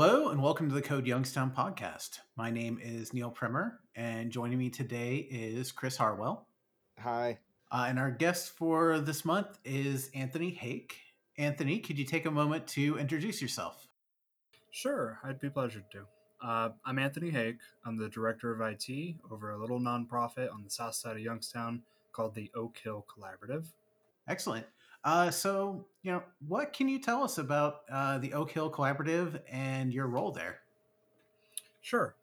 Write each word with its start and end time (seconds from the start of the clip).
Hello, 0.00 0.28
and 0.28 0.40
welcome 0.40 0.68
to 0.68 0.74
the 0.76 0.80
Code 0.80 1.08
Youngstown 1.08 1.50
podcast. 1.50 2.20
My 2.36 2.52
name 2.52 2.78
is 2.80 3.12
Neil 3.12 3.32
Primer, 3.32 3.80
and 3.96 4.30
joining 4.30 4.56
me 4.56 4.70
today 4.70 5.26
is 5.28 5.72
Chris 5.72 5.96
Harwell. 5.96 6.46
Hi. 7.00 7.38
Uh, 7.72 7.86
and 7.88 7.98
our 7.98 8.12
guest 8.12 8.50
for 8.50 9.00
this 9.00 9.24
month 9.24 9.58
is 9.64 10.08
Anthony 10.14 10.50
Hake. 10.50 10.98
Anthony, 11.36 11.80
could 11.80 11.98
you 11.98 12.04
take 12.04 12.26
a 12.26 12.30
moment 12.30 12.68
to 12.68 12.96
introduce 12.96 13.42
yourself? 13.42 13.88
Sure, 14.70 15.18
I'd 15.24 15.40
be 15.40 15.50
pleasure 15.50 15.82
to. 15.90 16.46
Uh, 16.46 16.68
I'm 16.84 17.00
Anthony 17.00 17.30
Hake. 17.30 17.58
I'm 17.84 17.96
the 17.96 18.08
director 18.08 18.52
of 18.52 18.60
IT 18.60 19.16
over 19.32 19.50
a 19.50 19.58
little 19.58 19.80
nonprofit 19.80 20.54
on 20.54 20.62
the 20.62 20.70
south 20.70 20.94
side 20.94 21.16
of 21.16 21.22
Youngstown 21.22 21.82
called 22.12 22.36
the 22.36 22.52
Oak 22.54 22.78
Hill 22.84 23.04
Collaborative. 23.12 23.66
Excellent. 24.28 24.66
Uh, 25.08 25.30
so, 25.30 25.86
you 26.02 26.12
know, 26.12 26.22
what 26.46 26.74
can 26.74 26.86
you 26.86 26.98
tell 26.98 27.24
us 27.24 27.38
about 27.38 27.80
uh, 27.90 28.18
the 28.18 28.34
Oak 28.34 28.50
Hill 28.50 28.70
Collaborative 28.70 29.40
and 29.50 29.90
your 29.90 30.06
role 30.06 30.32
there? 30.32 30.58
Sure. 31.80 32.14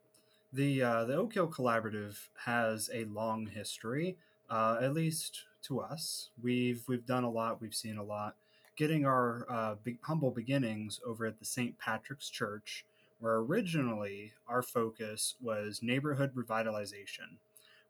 The 0.53 0.83
uh, 0.83 1.05
the 1.05 1.15
Oak 1.15 1.33
Hill 1.33 1.47
Collaborative 1.47 2.15
has 2.43 2.91
a 2.93 3.05
long 3.05 3.47
history, 3.47 4.17
uh, 4.51 4.77
at 4.79 4.93
least 4.93 5.45
to 5.63 5.79
us. 5.79 6.29
We've 6.43 6.83
we've 6.87 7.07
done 7.07 7.23
a 7.23 7.29
lot. 7.29 7.59
We've 7.59 7.73
seen 7.73 7.97
a 7.97 8.03
lot. 8.03 8.35
Getting 8.75 9.03
our 9.03 9.47
uh, 9.49 9.75
humble 10.01 10.29
beginnings 10.29 10.99
over 11.03 11.25
at 11.25 11.39
the 11.39 11.45
St. 11.45 11.79
Patrick's 11.79 12.29
Church, 12.29 12.85
where 13.19 13.37
originally 13.37 14.33
our 14.47 14.61
focus 14.61 15.33
was 15.41 15.81
neighborhood 15.81 16.35
revitalization. 16.35 17.39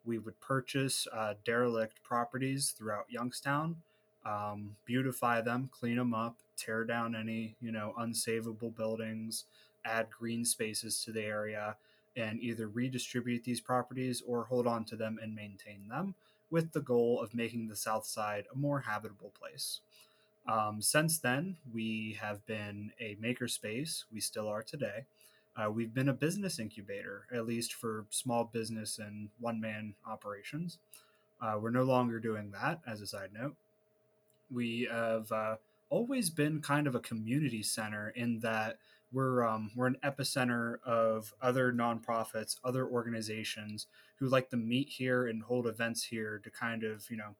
We 0.06 0.16
would 0.16 0.40
purchase 0.40 1.06
uh, 1.12 1.34
derelict 1.44 2.02
properties 2.02 2.70
throughout 2.70 3.10
Youngstown 3.10 3.76
um, 4.26 4.76
beautify 4.84 5.40
them, 5.40 5.70
clean 5.72 5.96
them 5.96 6.12
up, 6.12 6.36
tear 6.56 6.84
down 6.84 7.14
any 7.14 7.54
you 7.60 7.70
know 7.70 7.94
unsavable 7.98 8.74
buildings, 8.74 9.44
add 9.84 10.08
green 10.10 10.44
spaces 10.44 11.02
to 11.04 11.12
the 11.12 11.22
area, 11.22 11.76
and 12.16 12.40
either 12.40 12.68
redistribute 12.68 13.44
these 13.44 13.60
properties 13.60 14.22
or 14.26 14.44
hold 14.44 14.66
on 14.66 14.84
to 14.84 14.96
them 14.96 15.18
and 15.22 15.34
maintain 15.34 15.88
them, 15.88 16.14
with 16.50 16.72
the 16.72 16.80
goal 16.80 17.20
of 17.20 17.34
making 17.34 17.68
the 17.68 17.76
South 17.76 18.04
Side 18.04 18.46
a 18.52 18.58
more 18.58 18.80
habitable 18.80 19.32
place. 19.38 19.80
Um, 20.48 20.80
since 20.80 21.18
then, 21.18 21.56
we 21.72 22.18
have 22.20 22.44
been 22.46 22.92
a 23.00 23.16
makerspace. 23.16 24.04
We 24.12 24.20
still 24.20 24.48
are 24.48 24.62
today. 24.62 25.04
Uh, 25.56 25.70
we've 25.70 25.94
been 25.94 26.10
a 26.10 26.14
business 26.14 26.58
incubator, 26.58 27.26
at 27.32 27.46
least 27.46 27.74
for 27.74 28.04
small 28.10 28.44
business 28.44 28.98
and 28.98 29.30
one 29.40 29.60
man 29.60 29.94
operations. 30.06 30.78
Uh, 31.40 31.58
we're 31.60 31.70
no 31.70 31.82
longer 31.82 32.20
doing 32.20 32.52
that, 32.52 32.80
as 32.86 33.00
a 33.00 33.06
side 33.06 33.30
note 33.32 33.56
we 34.50 34.88
have 34.90 35.30
uh, 35.32 35.56
always 35.88 36.30
been 36.30 36.60
kind 36.60 36.86
of 36.86 36.94
a 36.94 37.00
community 37.00 37.62
center 37.62 38.12
in 38.16 38.40
that 38.40 38.78
we're 39.12 39.46
um, 39.46 39.70
we're 39.74 39.86
an 39.86 39.98
epicenter 40.04 40.76
of 40.84 41.32
other 41.40 41.72
nonprofits, 41.72 42.56
other 42.64 42.86
organizations 42.86 43.86
who 44.18 44.28
like 44.28 44.50
to 44.50 44.56
meet 44.56 44.88
here 44.88 45.26
and 45.26 45.42
hold 45.42 45.66
events 45.66 46.04
here 46.04 46.40
to 46.42 46.50
kind 46.50 46.82
of 46.82 47.08
you 47.10 47.16
know 47.16 47.34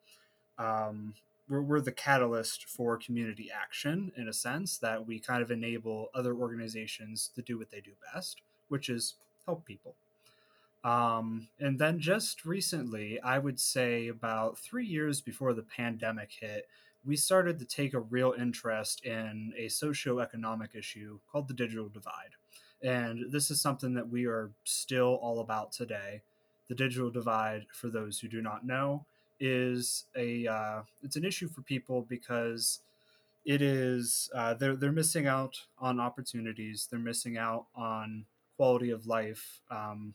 um, 0.64 1.14
we're, 1.48 1.62
we're 1.62 1.80
the 1.80 1.92
catalyst 1.92 2.66
for 2.66 2.96
community 2.96 3.50
action 3.50 4.12
in 4.16 4.28
a 4.28 4.32
sense 4.32 4.78
that 4.78 5.06
we 5.06 5.18
kind 5.18 5.42
of 5.42 5.50
enable 5.50 6.10
other 6.14 6.34
organizations 6.34 7.30
to 7.34 7.42
do 7.42 7.58
what 7.58 7.70
they 7.70 7.80
do 7.80 7.92
best, 8.12 8.40
which 8.68 8.88
is 8.88 9.14
help 9.44 9.64
people. 9.64 9.94
Um, 10.84 11.48
and 11.58 11.78
then 11.78 11.98
just 11.98 12.44
recently, 12.44 13.20
I 13.20 13.38
would 13.38 13.58
say 13.58 14.08
about 14.08 14.58
three 14.58 14.86
years 14.86 15.20
before 15.20 15.52
the 15.52 15.62
pandemic 15.62 16.30
hit, 16.40 16.68
we 17.06 17.16
started 17.16 17.58
to 17.58 17.64
take 17.64 17.94
a 17.94 18.00
real 18.00 18.34
interest 18.38 19.04
in 19.04 19.52
a 19.56 19.68
socio-economic 19.68 20.74
issue 20.74 21.18
called 21.30 21.48
the 21.48 21.54
digital 21.54 21.88
divide. 21.88 22.34
And 22.82 23.30
this 23.30 23.50
is 23.50 23.60
something 23.60 23.94
that 23.94 24.08
we 24.08 24.26
are 24.26 24.50
still 24.64 25.18
all 25.22 25.40
about 25.40 25.72
today. 25.72 26.22
The 26.68 26.74
digital 26.74 27.10
divide, 27.10 27.66
for 27.72 27.88
those 27.88 28.18
who 28.18 28.28
do 28.28 28.42
not 28.42 28.66
know, 28.66 29.06
is 29.38 30.04
a 30.16 30.46
uh, 30.46 30.80
it's 31.02 31.16
an 31.16 31.24
issue 31.24 31.48
for 31.48 31.60
people 31.62 32.06
because 32.08 32.80
it 33.44 33.62
is 33.62 34.28
uh, 34.34 34.54
they're 34.54 34.74
they're 34.74 34.92
missing 34.92 35.26
out 35.26 35.56
on 35.78 36.00
opportunities. 36.00 36.88
They're 36.90 36.98
missing 36.98 37.38
out 37.38 37.66
on 37.74 38.24
quality 38.56 38.90
of 38.90 39.06
life 39.06 39.60
um, 39.70 40.14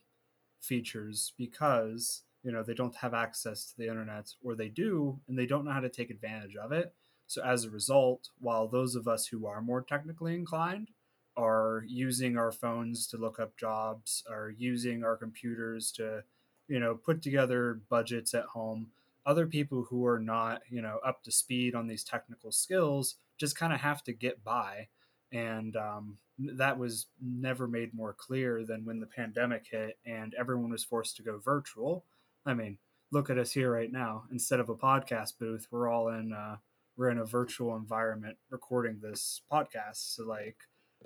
features 0.60 1.34
because 1.38 2.24
you 2.44 2.52
know 2.52 2.64
they 2.64 2.74
don't 2.74 2.96
have 2.96 3.14
access 3.14 3.66
to 3.66 3.78
the 3.78 3.88
internet 3.88 4.32
or 4.44 4.56
they 4.56 4.70
do 4.70 5.20
and 5.28 5.38
they 5.38 5.46
don't 5.46 5.66
know 5.66 5.72
how 5.72 5.80
to 5.80 5.90
take 5.90 6.10
advantage 6.10 6.56
of 6.56 6.72
it. 6.72 6.94
So 7.28 7.44
as 7.44 7.64
a 7.64 7.70
result 7.70 8.30
while 8.40 8.68
those 8.68 8.96
of 8.96 9.08
us 9.08 9.28
who 9.28 9.46
are 9.46 9.62
more 9.62 9.82
technically 9.82 10.36
inclined 10.36 10.90
are 11.38 11.86
using 11.88 12.38
our 12.38 12.52
phones 12.52 13.08
to 13.08 13.18
look 13.18 13.40
up 13.40 13.56
jobs 13.58 14.24
are 14.30 14.54
using 14.58 15.04
our 15.04 15.16
computers 15.16 15.92
to 15.94 16.24
you 16.68 16.80
know 16.80 16.96
put 16.96 17.22
together 17.22 17.80
budgets 17.90 18.34
at 18.34 18.44
home 18.46 18.88
other 19.26 19.48
people 19.48 19.86
who 19.90 20.06
are 20.06 20.20
not 20.20 20.62
you 20.70 20.82
know 20.82 21.00
up 21.06 21.24
to 21.24 21.32
speed 21.32 21.76
on 21.76 21.88
these 21.88 22.04
technical 22.04 22.52
skills 22.52 23.16
just 23.42 23.58
kind 23.58 23.74
of 23.74 23.82
have 23.82 24.04
to 24.04 24.14
get 24.14 24.44
by. 24.44 24.88
And 25.34 25.76
um, 25.76 26.18
that 26.38 26.78
was 26.78 27.08
never 27.22 27.68
made 27.68 27.94
more 27.94 28.14
clear 28.14 28.64
than 28.64 28.86
when 28.86 29.00
the 29.00 29.08
pandemic 29.08 29.66
hit 29.70 29.98
and 30.06 30.34
everyone 30.36 30.70
was 30.70 30.84
forced 30.84 31.18
to 31.18 31.24
go 31.24 31.40
virtual 31.40 32.06
I 32.46 32.54
mean, 32.54 32.78
look 33.12 33.30
at 33.30 33.38
us 33.38 33.52
here 33.52 33.72
right 33.72 33.92
now. 33.92 34.24
Instead 34.32 34.60
of 34.60 34.70
a 34.70 34.76
podcast 34.76 35.38
booth, 35.40 35.68
we're 35.72 35.90
all 35.90 36.10
in 36.10 36.34
uh, 36.34 36.58
we're 36.98 37.10
in 37.10 37.20
a 37.20 37.26
virtual 37.26 37.76
environment 37.76 38.38
recording 38.50 39.00
this 39.02 39.42
podcast. 39.52 40.16
So 40.16 40.26
like 40.26 40.58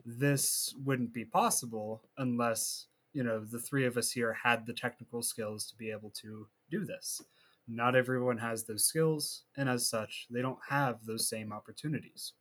this 0.06 0.74
wouldn't 0.84 1.14
be 1.14 1.26
possible 1.26 2.04
unless 2.18 2.88
you 3.14 3.24
know 3.24 3.40
the 3.40 3.60
three 3.60 3.86
of 3.86 3.98
us 3.98 4.12
here 4.12 4.34
had 4.34 4.66
the 4.66 4.74
technical 4.74 5.22
skills 5.22 5.66
to 5.68 5.76
be 5.76 5.92
able 5.92 6.12
to 6.22 6.48
do 6.70 6.86
this. 6.86 7.22
Not 7.68 7.96
everyone 7.96 8.38
has 8.38 8.64
those 8.64 8.86
skills, 8.86 9.44
and 9.58 9.68
as 9.68 9.90
such, 9.90 10.28
they 10.30 10.42
don't 10.42 10.60
have 10.70 11.06
those 11.06 11.28
same 11.28 11.52
opportunities. 11.52 12.34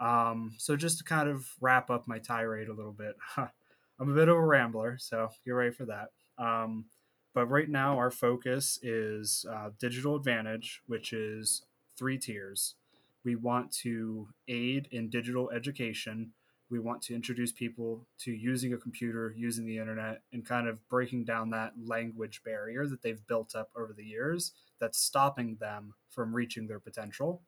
Um, 0.00 0.54
so 0.58 0.76
just 0.76 0.98
to 0.98 1.04
kind 1.04 1.28
of 1.28 1.46
wrap 1.60 1.90
up 1.90 2.06
my 2.06 2.18
tirade 2.18 2.68
a 2.68 2.74
little 2.74 2.92
bit, 2.92 3.16
I'm 3.36 4.10
a 4.10 4.14
bit 4.14 4.28
of 4.28 4.36
a 4.36 4.44
rambler, 4.44 4.96
so 4.98 5.30
get 5.44 5.52
ready 5.52 5.72
for 5.72 5.86
that. 5.86 6.08
Um, 6.38 6.84
but 7.38 7.48
right 7.48 7.68
now, 7.68 7.96
our 7.96 8.10
focus 8.10 8.80
is 8.82 9.46
uh, 9.48 9.70
Digital 9.78 10.16
Advantage, 10.16 10.82
which 10.88 11.12
is 11.12 11.62
three 11.96 12.18
tiers. 12.18 12.74
We 13.22 13.36
want 13.36 13.70
to 13.84 14.26
aid 14.48 14.88
in 14.90 15.08
digital 15.08 15.48
education. 15.50 16.32
We 16.68 16.80
want 16.80 17.00
to 17.02 17.14
introduce 17.14 17.52
people 17.52 18.04
to 18.22 18.32
using 18.32 18.72
a 18.72 18.76
computer, 18.76 19.32
using 19.36 19.66
the 19.66 19.78
internet, 19.78 20.22
and 20.32 20.44
kind 20.44 20.66
of 20.66 20.80
breaking 20.88 21.26
down 21.26 21.50
that 21.50 21.74
language 21.80 22.42
barrier 22.44 22.88
that 22.88 23.02
they've 23.02 23.24
built 23.28 23.54
up 23.54 23.70
over 23.76 23.92
the 23.96 24.02
years 24.02 24.50
that's 24.80 24.98
stopping 24.98 25.58
them 25.60 25.94
from 26.10 26.34
reaching 26.34 26.66
their 26.66 26.80
potential. 26.80 27.42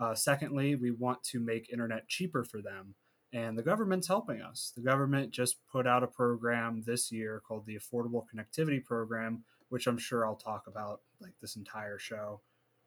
Uh, 0.00 0.16
secondly, 0.16 0.74
we 0.74 0.90
want 0.90 1.22
to 1.22 1.38
make 1.38 1.72
internet 1.72 2.08
cheaper 2.08 2.42
for 2.42 2.60
them 2.60 2.96
and 3.32 3.56
the 3.56 3.62
government's 3.62 4.06
helping 4.06 4.40
us. 4.42 4.72
The 4.76 4.82
government 4.82 5.30
just 5.30 5.56
put 5.70 5.86
out 5.86 6.02
a 6.02 6.06
program 6.06 6.82
this 6.86 7.10
year 7.10 7.42
called 7.46 7.66
the 7.66 7.78
Affordable 7.78 8.24
Connectivity 8.32 8.84
Program, 8.84 9.44
which 9.70 9.86
I'm 9.86 9.98
sure 9.98 10.26
I'll 10.26 10.36
talk 10.36 10.66
about 10.66 11.00
like 11.20 11.32
this 11.40 11.56
entire 11.56 11.98
show. 11.98 12.40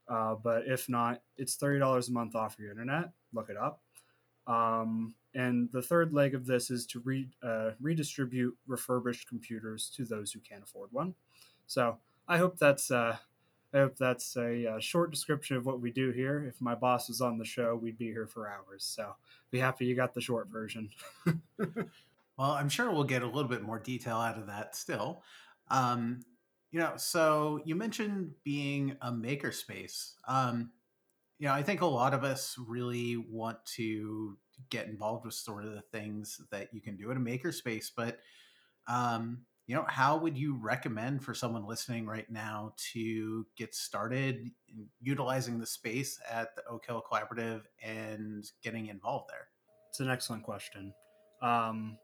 Uh, 0.07 0.35
but 0.35 0.63
if 0.67 0.87
not, 0.87 1.21
it's 1.37 1.55
thirty 1.55 1.79
dollars 1.79 2.09
a 2.09 2.11
month 2.11 2.35
off 2.35 2.57
your 2.59 2.71
internet. 2.71 3.09
Look 3.33 3.49
it 3.49 3.57
up. 3.57 3.81
Um, 4.47 5.15
and 5.33 5.69
the 5.71 5.81
third 5.81 6.13
leg 6.13 6.35
of 6.35 6.45
this 6.45 6.69
is 6.69 6.85
to 6.87 6.99
re, 6.99 7.27
uh, 7.43 7.71
redistribute 7.81 8.55
refurbished 8.67 9.27
computers 9.27 9.91
to 9.95 10.05
those 10.05 10.31
who 10.31 10.39
can't 10.39 10.63
afford 10.63 10.89
one. 10.91 11.15
So 11.65 11.97
I 12.27 12.37
hope 12.37 12.57
that's 12.57 12.91
uh, 12.91 13.17
I 13.75 13.79
hope 13.79 13.97
that's 13.97 14.37
a, 14.37 14.75
uh, 14.75 14.79
short 14.79 15.11
description 15.11 15.57
of 15.57 15.65
what 15.65 15.81
we 15.81 15.91
do 15.91 16.11
here. 16.11 16.45
If 16.47 16.61
my 16.61 16.75
boss 16.75 17.09
was 17.09 17.19
on 17.19 17.37
the 17.37 17.43
show, 17.43 17.75
we'd 17.75 17.97
be 17.97 18.05
here 18.05 18.25
for 18.25 18.49
hours. 18.49 18.85
So 18.85 19.13
be 19.51 19.59
happy 19.59 19.85
you 19.85 19.95
got 19.95 20.13
the 20.13 20.21
short 20.21 20.47
version. 20.47 20.89
well, 21.57 22.51
I'm 22.51 22.69
sure 22.69 22.89
we'll 22.89 23.03
get 23.03 23.21
a 23.21 23.27
little 23.27 23.49
bit 23.49 23.63
more 23.63 23.79
detail 23.79 24.15
out 24.15 24.37
of 24.37 24.47
that 24.47 24.77
still. 24.77 25.23
Um, 25.69 26.21
you 26.71 26.79
know, 26.79 26.93
so 26.95 27.59
you 27.65 27.75
mentioned 27.75 28.31
being 28.45 28.95
a 29.01 29.11
makerspace. 29.11 30.13
Um, 30.25 30.71
you 31.37 31.47
know, 31.47 31.53
I 31.53 31.61
think 31.61 31.81
a 31.81 31.85
lot 31.85 32.13
of 32.13 32.23
us 32.23 32.55
really 32.57 33.17
want 33.17 33.57
to 33.75 34.37
get 34.69 34.87
involved 34.87 35.25
with 35.25 35.33
sort 35.33 35.65
of 35.65 35.73
the 35.73 35.81
things 35.81 36.39
that 36.49 36.73
you 36.73 36.79
can 36.79 36.95
do 36.95 37.11
in 37.11 37.17
a 37.17 37.19
makerspace, 37.19 37.91
but 37.93 38.19
um, 38.87 39.39
you 39.67 39.75
know, 39.75 39.85
how 39.87 40.17
would 40.17 40.37
you 40.37 40.55
recommend 40.61 41.23
for 41.23 41.33
someone 41.33 41.65
listening 41.65 42.05
right 42.05 42.29
now 42.29 42.73
to 42.93 43.45
get 43.57 43.73
started 43.73 44.51
utilizing 45.01 45.59
the 45.59 45.65
space 45.65 46.19
at 46.29 46.55
the 46.55 46.63
Oak 46.67 46.85
Hill 46.85 47.03
Collaborative 47.09 47.61
and 47.83 48.49
getting 48.61 48.87
involved 48.87 49.29
there? 49.29 49.47
It's 49.89 49.99
an 49.99 50.09
excellent 50.09 50.43
question. 50.43 50.93
Um, 51.41 51.97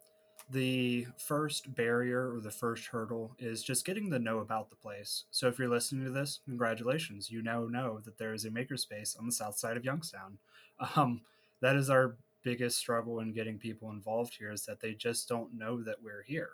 the 0.49 1.05
first 1.17 1.73
barrier 1.75 2.33
or 2.33 2.41
the 2.41 2.51
first 2.51 2.87
hurdle 2.87 3.35
is 3.37 3.63
just 3.63 3.85
getting 3.85 4.09
to 4.11 4.19
know 4.19 4.39
about 4.39 4.69
the 4.69 4.75
place. 4.75 5.25
So 5.29 5.47
if 5.47 5.59
you're 5.59 5.69
listening 5.69 6.05
to 6.05 6.11
this, 6.11 6.39
congratulations. 6.45 7.29
You 7.29 7.43
now 7.43 7.65
know 7.65 7.99
that 8.03 8.17
there 8.17 8.33
is 8.33 8.45
a 8.45 8.49
makerspace 8.49 9.17
on 9.17 9.27
the 9.27 9.31
south 9.31 9.57
side 9.57 9.77
of 9.77 9.85
Youngstown. 9.85 10.37
Um, 10.95 11.21
that 11.61 11.75
is 11.75 11.91
our 11.91 12.17
biggest 12.41 12.79
struggle 12.79 13.19
in 13.19 13.33
getting 13.33 13.59
people 13.59 13.91
involved 13.91 14.35
here 14.35 14.51
is 14.51 14.65
that 14.65 14.81
they 14.81 14.93
just 14.93 15.29
don't 15.29 15.53
know 15.53 15.83
that 15.83 16.01
we're 16.01 16.23
here. 16.23 16.53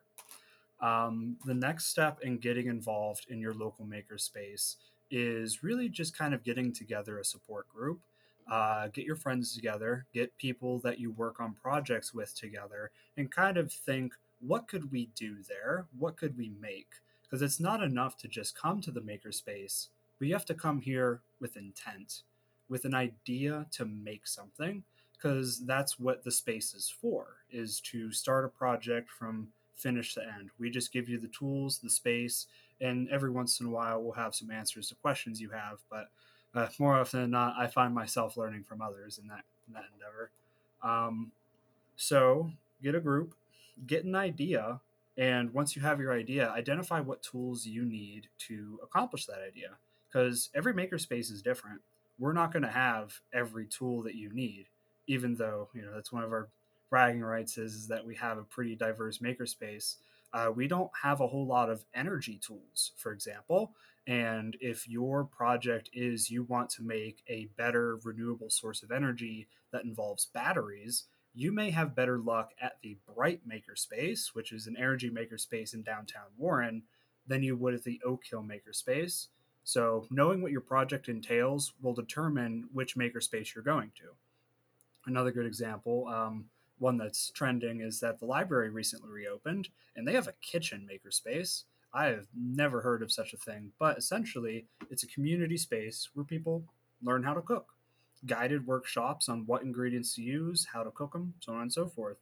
Um, 0.80 1.38
the 1.46 1.54
next 1.54 1.86
step 1.86 2.20
in 2.22 2.38
getting 2.38 2.68
involved 2.68 3.26
in 3.30 3.40
your 3.40 3.54
local 3.54 3.86
makerspace 3.86 4.76
is 5.10 5.64
really 5.64 5.90
just 5.90 6.18
kind 6.18 6.34
of 6.34 6.44
getting 6.44 6.72
together 6.72 7.20
a 7.20 7.26
support 7.26 7.68
group. 7.70 8.00
Uh, 8.50 8.88
get 8.88 9.06
your 9.06 9.16
friends 9.18 9.54
together, 9.54 10.06
get 10.14 10.38
people 10.38 10.80
that 10.80 11.00
you 11.00 11.12
work 11.12 11.42
on 11.42 11.54
projects 11.54 12.14
with 12.14 12.34
together, 12.34 12.92
and 13.18 13.30
kind 13.30 13.58
of 13.58 13.74
think 13.74 14.14
what 14.40 14.70
could 14.70 14.90
we 14.90 15.10
do 15.16 15.38
there? 15.50 15.86
What 15.98 16.16
could 16.16 16.38
we 16.38 16.54
make? 16.62 16.88
Because 17.24 17.42
it's 17.42 17.60
not 17.60 17.84
enough 17.84 18.16
to 18.20 18.28
just 18.30 18.58
come 18.58 18.80
to 18.82 18.92
the 18.92 19.02
makerspace, 19.02 19.88
you 20.20 20.34
have 20.34 20.46
to 20.46 20.54
come 20.54 20.82
here 20.82 21.22
with 21.40 21.58
intent, 21.58 22.24
with 22.70 22.86
an 22.86 22.96
idea 22.96 23.66
to 23.72 23.86
make 23.86 24.26
something, 24.26 24.84
because 25.14 25.66
that's 25.66 26.00
what 26.00 26.24
the 26.24 26.32
space 26.32 26.74
is 26.74 26.90
for, 26.90 27.38
is 27.52 27.80
to 27.82 28.12
start 28.12 28.46
a 28.46 28.50
project 28.50 29.10
from 29.10 29.50
finish 29.78 30.14
to 30.16 30.22
end. 30.22 30.50
We 30.60 30.70
just 30.70 30.92
give 30.92 31.08
you 31.08 31.20
the 31.20 31.28
tools, 31.28 31.80
the 31.80 31.90
space, 31.90 32.48
and 32.82 33.08
every 33.10 33.30
once 33.30 33.60
in 33.60 33.68
a 33.68 33.70
while 33.70 34.02
we'll 34.02 34.14
have 34.14 34.36
some 34.36 34.52
answers 34.52 34.90
to 34.90 34.96
questions 34.96 35.40
you 35.40 35.50
have. 35.50 35.80
But 35.90 36.10
uh, 36.54 36.68
more 36.80 36.96
often 36.96 37.22
than 37.22 37.32
not, 37.32 37.56
I 37.58 37.68
find 37.68 37.94
myself 37.94 38.38
learning 38.38 38.64
from 38.64 38.82
others 38.82 39.20
in 39.20 39.28
that 39.28 39.44
in 39.68 39.74
that 39.74 39.86
endeavor. 39.94 40.32
Um, 40.82 41.32
so 41.96 42.52
get 42.82 42.96
a 42.96 43.00
group, 43.00 43.34
get 43.86 44.06
an 44.06 44.16
idea, 44.16 44.80
and 45.18 45.54
once 45.54 45.76
you 45.76 45.82
have 45.82 46.00
your 46.00 46.14
idea, 46.14 46.50
identify 46.52 47.00
what 47.00 47.24
tools 47.24 47.66
you 47.66 47.84
need 47.86 48.28
to 48.40 48.80
accomplish 48.84 49.26
that 49.26 49.40
idea. 49.46 49.70
Because 50.08 50.50
every 50.56 50.74
makerspace 50.74 51.32
is 51.32 51.42
different. 51.42 51.82
We're 52.18 52.34
not 52.34 52.54
going 52.54 52.64
to 52.64 52.70
have 52.70 53.20
every 53.34 53.66
tool 53.66 54.02
that 54.04 54.16
you 54.16 54.30
need, 54.30 54.68
even 55.08 55.36
though 55.36 55.70
you 55.74 55.82
know 55.82 55.92
that's 55.94 56.12
one 56.12 56.24
of 56.24 56.32
our 56.32 56.48
bragging 56.89 57.22
rights 57.22 57.57
is, 57.57 57.74
is 57.74 57.88
that 57.88 58.06
we 58.06 58.16
have 58.16 58.38
a 58.38 58.44
pretty 58.44 58.75
diverse 58.75 59.19
makerspace. 59.19 59.95
Uh, 60.34 60.51
we 60.54 60.68
don't 60.68 60.92
have 61.01 61.22
a 61.22 61.28
whole 61.28 61.45
lot 61.45 61.69
of 61.69 61.86
energy 61.94 62.39
tools, 62.45 62.92
for 62.98 63.12
example. 63.12 63.74
And 64.06 64.56
if 64.62 64.88
your 64.88 65.25
project 65.25 65.89
is 65.94 66.31
you 66.31 66.44
want 66.44 66.69
to 66.72 66.84
make 66.84 67.24
a 67.28 67.50
better 67.57 67.98
renewable 68.04 68.50
source 68.50 68.81
of 68.81 68.92
energy 68.92 69.48
that 69.72 69.84
involves 69.84 70.28
batteries, 70.28 71.06
you 71.34 71.51
may 71.51 71.69
have 71.69 71.95
better 71.95 72.18
luck 72.18 72.54
at 72.62 72.78
the 72.81 72.98
Brite 73.13 73.42
Makerspace, 73.48 74.33
which 74.33 74.51
is 74.51 74.66
an 74.66 74.75
energy 74.78 75.10
makerspace 75.10 75.74
in 75.74 75.83
downtown 75.83 76.25
Warren, 76.38 76.83
than 77.28 77.44
you 77.44 77.56
would 77.57 77.74
at 77.74 77.83
the 77.83 78.01
Oak 78.04 78.24
Hill 78.25 78.44
Makerspace. 78.44 79.28
So, 79.63 80.07
knowing 80.10 80.42
what 80.42 80.54
your 80.54 80.62
project 80.62 81.10
entails 81.10 81.74
will 81.81 81.94
determine 81.94 82.69
which 82.72 82.95
makerspace 82.95 83.54
you're 83.54 83.63
going 83.63 83.92
to. 83.98 84.06
Another 85.06 85.31
good 85.31 85.45
example, 85.45 86.07
um, 86.07 86.45
one 86.80 86.98
that's 86.98 87.32
trending 87.32 87.82
is 87.82 88.00
that 88.00 88.20
the 88.20 88.26
library 88.26 88.70
recently 88.70 89.10
reopened 89.10 89.70
and 89.96 90.08
they 90.08 90.14
have 90.14 90.28
a 90.28 90.34
kitchen 90.42 90.88
makerspace. 90.92 91.64
I 91.94 92.06
have 92.06 92.28
never 92.36 92.82
heard 92.82 93.02
of 93.02 93.12
such 93.12 93.34
a 93.34 93.38
thing, 93.38 93.72
but 93.80 93.98
essentially, 93.98 94.66
it's 94.90 95.04
a 95.04 95.08
community 95.08 95.58
space 95.58 96.10
where 96.14 96.26
people 96.26 96.64
learn 97.02 97.24
how 97.24 97.34
to 97.34 97.42
cook, 97.42 97.74
guided 98.26 98.68
workshops 98.68 99.30
on 99.30 99.46
what 99.46 99.64
ingredients 99.64 100.14
to 100.16 100.22
use, 100.22 100.68
how 100.72 100.84
to 100.84 100.92
cook 100.92 101.14
them, 101.14 101.34
so 101.40 101.54
on 101.54 101.62
and 101.62 101.74
so 101.74 101.88
forth. 101.88 102.18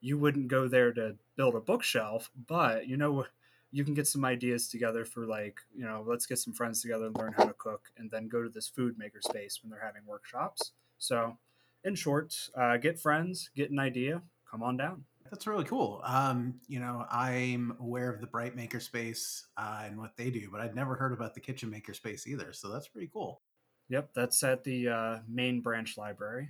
You 0.00 0.18
wouldn't 0.18 0.48
go 0.48 0.68
there 0.68 0.92
to 0.92 1.16
build 1.36 1.54
a 1.54 1.60
bookshelf, 1.60 2.30
but 2.46 2.86
you 2.86 2.96
know, 2.96 3.26
you 3.72 3.84
can 3.84 3.94
get 3.94 4.06
some 4.06 4.24
ideas 4.24 4.68
together 4.68 5.04
for 5.04 5.26
like, 5.26 5.58
you 5.76 5.84
know, 5.84 6.04
let's 6.06 6.26
get 6.26 6.38
some 6.38 6.52
friends 6.52 6.80
together 6.80 7.06
and 7.06 7.16
learn 7.16 7.34
how 7.36 7.44
to 7.44 7.54
cook, 7.54 7.90
and 7.98 8.10
then 8.10 8.28
go 8.28 8.42
to 8.42 8.48
this 8.48 8.68
food 8.68 8.96
maker 8.98 9.20
space 9.20 9.60
when 9.62 9.70
they're 9.70 9.84
having 9.84 10.06
workshops. 10.06 10.72
So 10.98 11.36
in 11.84 11.94
short, 11.94 12.34
uh, 12.56 12.76
get 12.76 12.98
friends, 12.98 13.50
get 13.54 13.70
an 13.70 13.78
idea, 13.78 14.22
come 14.50 14.62
on 14.62 14.76
down. 14.76 15.04
That's 15.30 15.46
really 15.46 15.64
cool. 15.64 16.00
Um, 16.04 16.54
you 16.68 16.80
know, 16.80 17.04
I'm 17.10 17.76
aware 17.80 18.10
of 18.10 18.20
the 18.20 18.26
Brite 18.26 18.56
Makerspace 18.56 19.42
uh, 19.58 19.82
and 19.84 19.98
what 19.98 20.16
they 20.16 20.30
do, 20.30 20.48
but 20.50 20.60
I'd 20.60 20.74
never 20.74 20.94
heard 20.94 21.12
about 21.12 21.34
the 21.34 21.40
Kitchen 21.40 21.68
Maker 21.68 21.92
Space 21.92 22.26
either. 22.26 22.52
So 22.52 22.72
that's 22.72 22.88
pretty 22.88 23.10
cool. 23.12 23.42
Yep, 23.90 24.10
that's 24.14 24.42
at 24.42 24.64
the 24.64 24.88
uh, 24.88 25.18
main 25.28 25.60
branch 25.60 25.96
library 25.98 26.48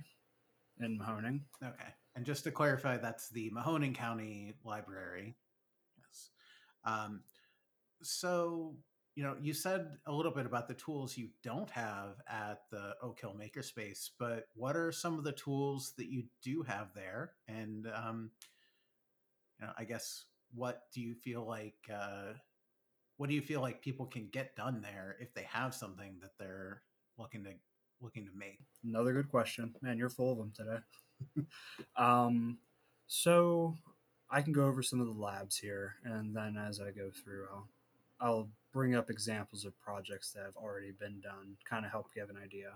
in 0.79 0.97
Mahoning. 0.97 1.41
Okay, 1.63 1.89
and 2.15 2.25
just 2.25 2.43
to 2.45 2.51
clarify, 2.51 2.97
that's 2.97 3.29
the 3.29 3.51
Mahoning 3.51 3.95
County 3.95 4.53
Library. 4.63 5.35
Yes. 5.97 6.29
Um, 6.85 7.21
so 8.01 8.75
you 9.19 9.25
know, 9.25 9.35
you 9.41 9.53
said 9.53 9.97
a 10.05 10.13
little 10.13 10.31
bit 10.31 10.45
about 10.45 10.69
the 10.69 10.73
tools 10.75 11.17
you 11.17 11.27
don't 11.43 11.69
have 11.71 12.21
at 12.25 12.61
the 12.71 12.95
Oak 13.01 13.19
Hill 13.19 13.35
Makerspace, 13.37 14.11
but 14.17 14.45
what 14.55 14.77
are 14.77 14.93
some 14.93 15.17
of 15.17 15.25
the 15.25 15.33
tools 15.33 15.91
that 15.97 16.07
you 16.07 16.23
do 16.41 16.63
have 16.63 16.93
there? 16.95 17.33
And, 17.45 17.85
um, 17.93 18.31
you 19.59 19.65
know, 19.65 19.73
I 19.77 19.83
guess 19.83 20.23
what 20.55 20.83
do 20.93 21.01
you 21.01 21.15
feel 21.15 21.45
like, 21.45 21.75
uh, 21.93 22.31
what 23.17 23.27
do 23.27 23.35
you 23.35 23.41
feel 23.41 23.59
like 23.59 23.81
people 23.81 24.05
can 24.05 24.29
get 24.31 24.55
done 24.55 24.79
there 24.79 25.17
if 25.19 25.33
they 25.33 25.43
have 25.51 25.75
something 25.75 26.15
that 26.21 26.37
they're 26.39 26.83
looking 27.17 27.43
to 27.43 27.49
looking 27.99 28.23
to 28.23 28.31
make? 28.33 28.59
Another 28.85 29.11
good 29.11 29.27
question. 29.27 29.75
Man, 29.81 29.97
you're 29.97 30.07
full 30.07 30.31
of 30.31 30.37
them 30.37 30.53
today. 30.55 31.45
um, 31.97 32.57
so 33.07 33.75
I 34.31 34.41
can 34.41 34.53
go 34.53 34.63
over 34.63 34.81
some 34.81 35.01
of 35.01 35.07
the 35.07 35.21
labs 35.21 35.57
here, 35.57 35.95
and 36.05 36.33
then 36.33 36.55
as 36.55 36.79
I 36.79 36.91
go 36.91 37.09
through, 37.11 37.47
I'll 37.51 37.67
I'll 38.21 38.49
bring 38.71 38.95
up 38.95 39.09
examples 39.09 39.65
of 39.65 39.79
projects 39.79 40.31
that 40.31 40.43
have 40.43 40.55
already 40.55 40.91
been 40.91 41.19
done, 41.21 41.57
kind 41.67 41.85
of 41.85 41.91
help 41.91 42.07
give 42.13 42.29
an 42.29 42.37
idea. 42.37 42.73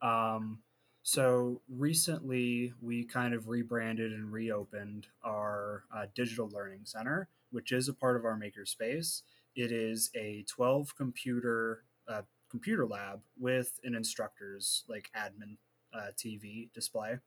Um, 0.00 0.60
so 1.02 1.62
recently, 1.68 2.72
we 2.80 3.04
kind 3.04 3.34
of 3.34 3.48
rebranded 3.48 4.12
and 4.12 4.32
reopened 4.32 5.06
our 5.24 5.84
uh, 5.94 6.06
digital 6.14 6.48
learning 6.52 6.80
center, 6.84 7.28
which 7.50 7.72
is 7.72 7.88
a 7.88 7.94
part 7.94 8.16
of 8.16 8.24
our 8.24 8.38
makerspace. 8.38 9.22
It 9.56 9.72
is 9.72 10.10
a 10.14 10.44
12 10.48 10.94
computer 10.96 11.84
uh, 12.06 12.22
computer 12.50 12.86
lab 12.86 13.20
with 13.38 13.78
an 13.84 13.94
instructor's 13.94 14.84
like 14.88 15.10
admin 15.16 15.56
uh, 15.94 16.12
TV 16.16 16.72
display. 16.72 17.18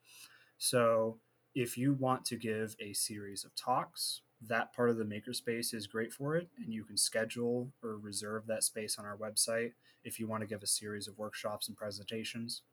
So 0.58 1.20
if 1.56 1.78
you 1.78 1.94
want 1.94 2.26
to 2.26 2.36
give 2.36 2.76
a 2.80 2.94
series 2.94 3.44
of 3.44 3.56
talks 3.56 4.22
that 4.48 4.74
part 4.74 4.90
of 4.90 4.98
the 4.98 5.04
makerspace 5.04 5.74
is 5.74 5.88
great 5.88 6.12
for 6.12 6.36
it 6.36 6.50
and 6.58 6.74
you 6.74 6.84
can 6.84 6.98
schedule 6.98 7.72
or 7.84 7.98
reserve 7.98 8.48
that 8.48 8.64
space 8.64 8.98
on 8.98 9.06
our 9.06 9.18
website 9.18 9.72
if 10.04 10.20
you 10.20 10.28
want 10.28 10.42
to 10.42 10.48
give 10.48 10.64
a 10.64 10.68
series 10.68 11.08
of 11.08 11.18
workshops 11.18 11.68
and 11.68 11.78
presentations. 11.78 12.64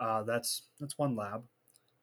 Uh, 0.00 0.22
that's 0.22 0.62
that's 0.80 0.98
one 0.98 1.16
lab. 1.16 1.44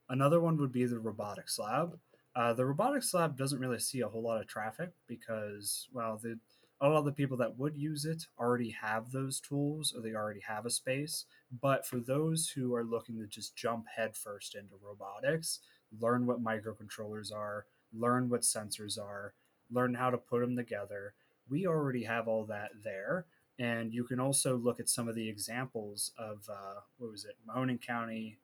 Another 0.09 0.39
one 0.39 0.57
would 0.57 0.71
be 0.71 0.85
the 0.85 0.99
robotics 0.99 1.57
lab. 1.59 1.97
Uh, 2.35 2.53
the 2.53 2.65
robotics 2.65 3.13
lab 3.13 3.37
doesn't 3.37 3.59
really 3.59 3.79
see 3.79 4.01
a 4.01 4.07
whole 4.07 4.21
lot 4.21 4.39
of 4.39 4.47
traffic 4.47 4.91
because 5.07 5.87
well 5.93 6.19
the 6.21 6.37
a 6.81 6.89
lot 6.89 6.99
of 6.99 7.05
the 7.05 7.11
people 7.11 7.37
that 7.37 7.57
would 7.57 7.75
use 7.75 8.03
it 8.05 8.25
already 8.37 8.69
have 8.69 9.11
those 9.11 9.39
tools 9.39 9.93
or 9.95 10.01
they 10.01 10.13
already 10.13 10.41
have 10.41 10.65
a 10.65 10.69
space 10.69 11.25
but 11.61 11.85
for 11.85 11.99
those 12.01 12.49
who 12.49 12.75
are 12.75 12.83
looking 12.83 13.17
to 13.17 13.25
just 13.27 13.55
jump 13.55 13.85
headfirst 13.95 14.55
into 14.55 14.75
robotics 14.81 15.61
learn 16.01 16.25
what 16.25 16.43
microcontrollers 16.43 17.33
are 17.33 17.65
learn 17.93 18.29
what 18.29 18.41
sensors 18.41 18.99
are, 18.99 19.33
learn 19.71 19.93
how 19.93 20.09
to 20.09 20.17
put 20.17 20.41
them 20.41 20.55
together. 20.55 21.13
We 21.49 21.67
already 21.67 22.03
have 22.03 22.27
all 22.27 22.45
that 22.45 22.71
there. 22.83 23.25
And 23.57 23.93
you 23.93 24.03
can 24.03 24.19
also 24.19 24.57
look 24.57 24.79
at 24.79 24.89
some 24.89 25.07
of 25.07 25.15
the 25.15 25.29
examples 25.29 26.11
of 26.17 26.47
uh, 26.49 26.81
what 26.97 27.11
was 27.11 27.25
it, 27.25 27.37
Mahoning 27.47 27.81
County, 27.81 28.37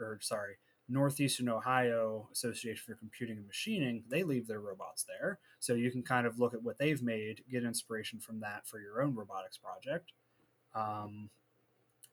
or 0.00 0.18
sorry, 0.22 0.54
Northeastern 0.88 1.48
Ohio 1.48 2.28
Association 2.32 2.82
for 2.86 2.94
Computing 2.94 3.36
and 3.36 3.46
Machining. 3.46 4.04
They 4.08 4.22
leave 4.22 4.46
their 4.46 4.60
robots 4.60 5.04
there, 5.04 5.38
so 5.60 5.74
you 5.74 5.90
can 5.90 6.02
kind 6.02 6.26
of 6.26 6.38
look 6.38 6.54
at 6.54 6.62
what 6.62 6.78
they've 6.78 7.02
made, 7.02 7.42
get 7.50 7.64
inspiration 7.64 8.20
from 8.20 8.40
that 8.40 8.66
for 8.66 8.80
your 8.80 9.02
own 9.02 9.14
robotics 9.14 9.58
project. 9.58 10.12
Um, 10.74 11.30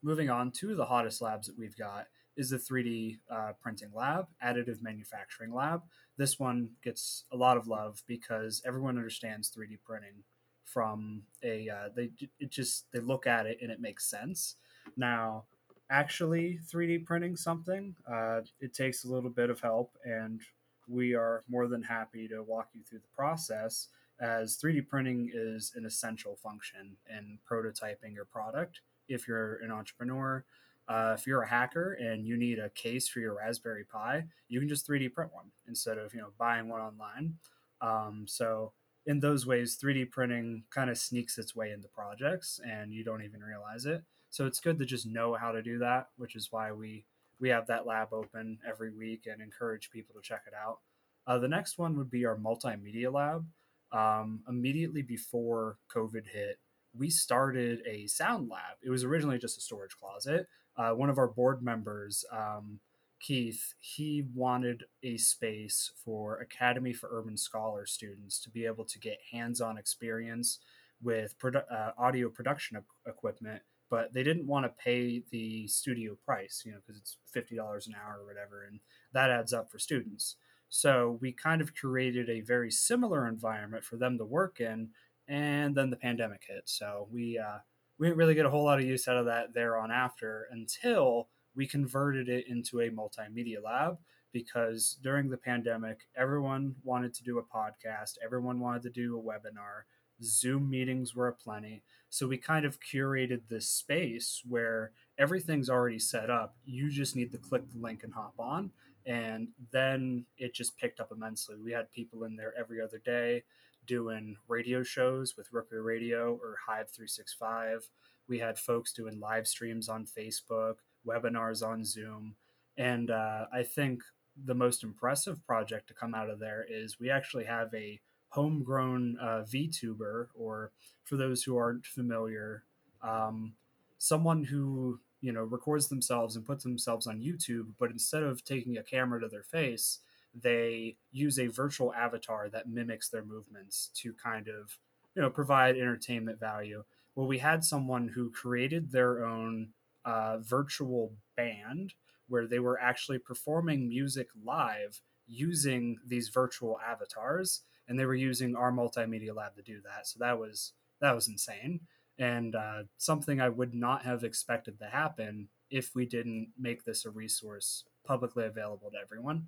moving 0.03 0.29
on 0.29 0.51
to 0.51 0.75
the 0.75 0.85
hottest 0.85 1.21
labs 1.21 1.47
that 1.47 1.57
we've 1.57 1.77
got 1.77 2.07
is 2.41 2.49
the 2.49 2.57
3D 2.57 3.19
uh, 3.29 3.51
printing 3.61 3.91
lab, 3.93 4.25
additive 4.43 4.81
manufacturing 4.81 5.53
lab. 5.53 5.83
This 6.17 6.39
one 6.39 6.71
gets 6.83 7.25
a 7.31 7.37
lot 7.37 7.55
of 7.55 7.67
love 7.67 8.01
because 8.07 8.63
everyone 8.65 8.97
understands 8.97 9.51
3D 9.55 9.77
printing 9.85 10.23
from 10.65 11.21
a 11.43 11.69
uh, 11.69 11.89
they 11.95 12.09
it 12.39 12.49
just 12.49 12.91
they 12.91 12.99
look 12.99 13.27
at 13.27 13.45
it 13.45 13.59
and 13.61 13.71
it 13.71 13.79
makes 13.79 14.09
sense. 14.09 14.55
Now, 14.97 15.45
actually 15.91 16.59
3D 16.67 17.05
printing 17.05 17.35
something, 17.35 17.95
uh, 18.11 18.41
it 18.59 18.73
takes 18.73 19.03
a 19.03 19.07
little 19.07 19.29
bit 19.29 19.51
of 19.51 19.61
help, 19.61 19.95
and 20.03 20.41
we 20.87 21.13
are 21.13 21.43
more 21.47 21.67
than 21.67 21.83
happy 21.83 22.27
to 22.27 22.41
walk 22.41 22.69
you 22.73 22.81
through 22.83 22.99
the 22.99 23.15
process. 23.15 23.89
As 24.19 24.57
3D 24.57 24.87
printing 24.87 25.29
is 25.33 25.73
an 25.75 25.85
essential 25.85 26.35
function 26.35 26.97
in 27.07 27.37
prototyping 27.49 28.15
your 28.15 28.25
product 28.25 28.81
if 29.07 29.27
you're 29.27 29.57
an 29.57 29.71
entrepreneur 29.71 30.43
uh, 30.91 31.15
if 31.17 31.25
you're 31.25 31.43
a 31.43 31.47
hacker 31.47 31.93
and 31.93 32.25
you 32.25 32.35
need 32.35 32.59
a 32.59 32.69
case 32.71 33.07
for 33.07 33.21
your 33.21 33.37
Raspberry 33.37 33.85
Pi, 33.85 34.25
you 34.49 34.59
can 34.59 34.67
just 34.67 34.85
3D 34.85 35.13
print 35.13 35.31
one 35.33 35.45
instead 35.67 35.97
of 35.97 36.13
you 36.13 36.19
know 36.19 36.31
buying 36.37 36.67
one 36.67 36.81
online. 36.81 37.35
Um, 37.79 38.25
so 38.27 38.73
in 39.05 39.21
those 39.21 39.45
ways, 39.45 39.77
3D 39.81 40.11
printing 40.11 40.63
kind 40.69 40.89
of 40.89 40.97
sneaks 40.97 41.37
its 41.37 41.55
way 41.55 41.71
into 41.71 41.87
projects, 41.87 42.59
and 42.65 42.93
you 42.93 43.05
don't 43.05 43.23
even 43.23 43.41
realize 43.41 43.85
it. 43.85 44.03
So 44.31 44.45
it's 44.45 44.59
good 44.59 44.79
to 44.79 44.85
just 44.85 45.05
know 45.05 45.33
how 45.33 45.53
to 45.53 45.61
do 45.61 45.79
that, 45.79 46.09
which 46.17 46.35
is 46.35 46.49
why 46.51 46.73
we 46.73 47.05
we 47.39 47.47
have 47.47 47.67
that 47.67 47.87
lab 47.87 48.11
open 48.11 48.59
every 48.67 48.91
week 48.91 49.27
and 49.31 49.41
encourage 49.41 49.91
people 49.91 50.13
to 50.15 50.21
check 50.21 50.43
it 50.45 50.53
out. 50.53 50.79
Uh, 51.25 51.39
the 51.39 51.47
next 51.47 51.77
one 51.77 51.95
would 51.95 52.11
be 52.11 52.25
our 52.25 52.37
multimedia 52.37 53.11
lab. 53.11 53.45
Um, 53.93 54.41
immediately 54.47 55.03
before 55.03 55.77
COVID 55.93 56.27
hit, 56.27 56.59
we 56.93 57.09
started 57.09 57.81
a 57.87 58.07
sound 58.07 58.49
lab. 58.49 58.77
It 58.81 58.89
was 58.89 59.05
originally 59.05 59.37
just 59.37 59.57
a 59.57 59.61
storage 59.61 59.97
closet. 59.97 60.47
Uh, 60.81 60.95
one 60.95 61.11
of 61.11 61.19
our 61.19 61.27
board 61.27 61.61
members, 61.61 62.25
um, 62.31 62.79
Keith, 63.19 63.75
he 63.79 64.25
wanted 64.33 64.85
a 65.03 65.15
space 65.17 65.91
for 66.03 66.39
Academy 66.39 66.91
for 66.91 67.07
Urban 67.11 67.37
Scholar 67.37 67.85
students 67.85 68.39
to 68.41 68.49
be 68.49 68.65
able 68.65 68.85
to 68.85 68.97
get 68.97 69.19
hands 69.31 69.61
on 69.61 69.77
experience 69.77 70.57
with 71.03 71.37
produ- 71.37 71.71
uh, 71.71 71.91
audio 71.99 72.29
production 72.29 72.83
equipment, 73.05 73.61
but 73.91 74.11
they 74.11 74.23
didn't 74.23 74.47
want 74.47 74.65
to 74.65 74.83
pay 74.83 75.21
the 75.29 75.67
studio 75.67 76.17
price, 76.25 76.63
you 76.65 76.71
know, 76.71 76.79
because 76.79 76.99
it's 76.99 77.17
$50 77.35 77.85
an 77.85 77.93
hour 77.93 78.19
or 78.19 78.25
whatever, 78.25 78.63
and 78.63 78.79
that 79.13 79.29
adds 79.29 79.53
up 79.53 79.71
for 79.71 79.77
students. 79.77 80.37
So 80.69 81.19
we 81.21 81.31
kind 81.31 81.61
of 81.61 81.75
created 81.75 82.27
a 82.27 82.41
very 82.41 82.71
similar 82.71 83.27
environment 83.27 83.83
for 83.83 83.97
them 83.97 84.17
to 84.17 84.25
work 84.25 84.59
in, 84.59 84.89
and 85.27 85.75
then 85.75 85.91
the 85.91 85.95
pandemic 85.95 86.41
hit. 86.47 86.63
So 86.65 87.07
we 87.11 87.37
uh, 87.37 87.59
we 88.01 88.07
didn't 88.07 88.17
really 88.17 88.33
get 88.33 88.47
a 88.47 88.49
whole 88.49 88.63
lot 88.63 88.79
of 88.79 88.85
use 88.85 89.07
out 89.07 89.15
of 89.15 89.27
that 89.27 89.53
there 89.53 89.77
on 89.77 89.91
after 89.91 90.47
until 90.49 91.29
we 91.55 91.67
converted 91.67 92.27
it 92.29 92.47
into 92.47 92.79
a 92.79 92.89
multimedia 92.89 93.63
lab 93.63 93.99
because 94.33 94.97
during 95.03 95.29
the 95.29 95.37
pandemic, 95.37 95.99
everyone 96.17 96.73
wanted 96.83 97.13
to 97.13 97.23
do 97.23 97.37
a 97.37 97.43
podcast, 97.43 98.13
everyone 98.25 98.59
wanted 98.59 98.81
to 98.81 98.89
do 98.89 99.19
a 99.19 99.21
webinar, 99.21 99.83
Zoom 100.23 100.67
meetings 100.67 101.13
were 101.13 101.27
aplenty. 101.27 101.83
So 102.09 102.27
we 102.27 102.37
kind 102.37 102.65
of 102.65 102.79
curated 102.79 103.41
this 103.47 103.69
space 103.69 104.41
where 104.49 104.93
everything's 105.19 105.69
already 105.69 105.99
set 105.99 106.31
up. 106.31 106.55
You 106.65 106.89
just 106.89 107.15
need 107.15 107.31
to 107.33 107.37
click 107.37 107.69
the 107.71 107.79
link 107.79 108.03
and 108.03 108.13
hop 108.13 108.33
on. 108.39 108.71
And 109.05 109.49
then 109.71 110.25
it 110.39 110.55
just 110.55 110.75
picked 110.79 110.99
up 110.99 111.11
immensely. 111.11 111.55
We 111.63 111.71
had 111.71 111.91
people 111.91 112.23
in 112.23 112.35
there 112.35 112.55
every 112.57 112.81
other 112.81 112.97
day 112.97 113.43
doing 113.85 114.37
radio 114.47 114.83
shows 114.83 115.35
with 115.37 115.51
Rookery 115.51 115.81
Radio 115.81 116.39
or 116.41 116.57
Hive 116.67 116.89
365. 116.89 117.89
We 118.27 118.39
had 118.39 118.57
folks 118.57 118.93
doing 118.93 119.19
live 119.19 119.47
streams 119.47 119.89
on 119.89 120.05
Facebook 120.05 120.75
webinars 121.05 121.65
on 121.65 121.83
Zoom. 121.83 122.35
And 122.77 123.11
uh, 123.11 123.45
I 123.53 123.63
think 123.63 124.03
the 124.45 124.55
most 124.55 124.83
impressive 124.83 125.45
project 125.45 125.87
to 125.87 125.93
come 125.93 126.15
out 126.15 126.29
of 126.29 126.39
there 126.39 126.65
is 126.69 126.99
we 126.99 127.09
actually 127.09 127.45
have 127.45 127.73
a 127.73 127.99
homegrown 128.29 129.17
uh, 129.21 129.43
VTuber, 129.43 130.27
or 130.33 130.71
for 131.03 131.17
those 131.17 131.43
who 131.43 131.57
aren't 131.57 131.85
familiar, 131.85 132.63
um, 133.03 133.53
someone 133.97 134.43
who 134.43 134.99
you 135.21 135.31
know 135.31 135.43
records 135.43 135.87
themselves 135.89 136.35
and 136.35 136.45
puts 136.45 136.63
themselves 136.63 137.07
on 137.07 137.19
YouTube, 137.19 137.67
but 137.77 137.91
instead 137.91 138.23
of 138.23 138.43
taking 138.43 138.77
a 138.77 138.83
camera 138.83 139.19
to 139.19 139.27
their 139.27 139.43
face, 139.43 139.99
they 140.33 140.97
use 141.11 141.39
a 141.39 141.47
virtual 141.47 141.93
avatar 141.93 142.49
that 142.49 142.69
mimics 142.69 143.09
their 143.09 143.23
movements 143.23 143.89
to 143.95 144.13
kind 144.13 144.47
of 144.47 144.77
you 145.15 145.21
know 145.21 145.29
provide 145.29 145.75
entertainment 145.75 146.39
value. 146.39 146.83
Well, 147.15 147.27
we 147.27 147.39
had 147.39 147.63
someone 147.63 148.07
who 148.07 148.31
created 148.31 148.91
their 148.91 149.25
own 149.25 149.69
uh, 150.05 150.37
virtual 150.39 151.13
band 151.35 151.93
where 152.27 152.47
they 152.47 152.59
were 152.59 152.79
actually 152.79 153.19
performing 153.19 153.89
music 153.89 154.27
live 154.43 155.01
using 155.27 155.97
these 156.07 156.29
virtual 156.29 156.79
avatars 156.79 157.61
and 157.87 157.99
they 157.99 158.05
were 158.05 158.15
using 158.15 158.55
our 158.55 158.71
multimedia 158.71 159.35
lab 159.35 159.55
to 159.55 159.61
do 159.61 159.81
that. 159.81 160.07
So 160.07 160.17
that 160.19 160.39
was 160.39 160.73
that 161.01 161.13
was 161.13 161.27
insane. 161.27 161.81
And 162.17 162.55
uh, 162.55 162.83
something 162.97 163.41
i 163.41 163.49
would 163.49 163.73
not 163.73 164.03
have 164.03 164.23
expected 164.23 164.79
to 164.79 164.85
happen 164.85 165.49
if 165.69 165.95
we 165.95 166.05
didn't 166.05 166.49
make 166.59 166.83
this 166.83 167.05
a 167.05 167.09
resource 167.09 167.85
publicly 168.05 168.45
available 168.45 168.91
to 168.91 168.97
everyone 168.97 169.47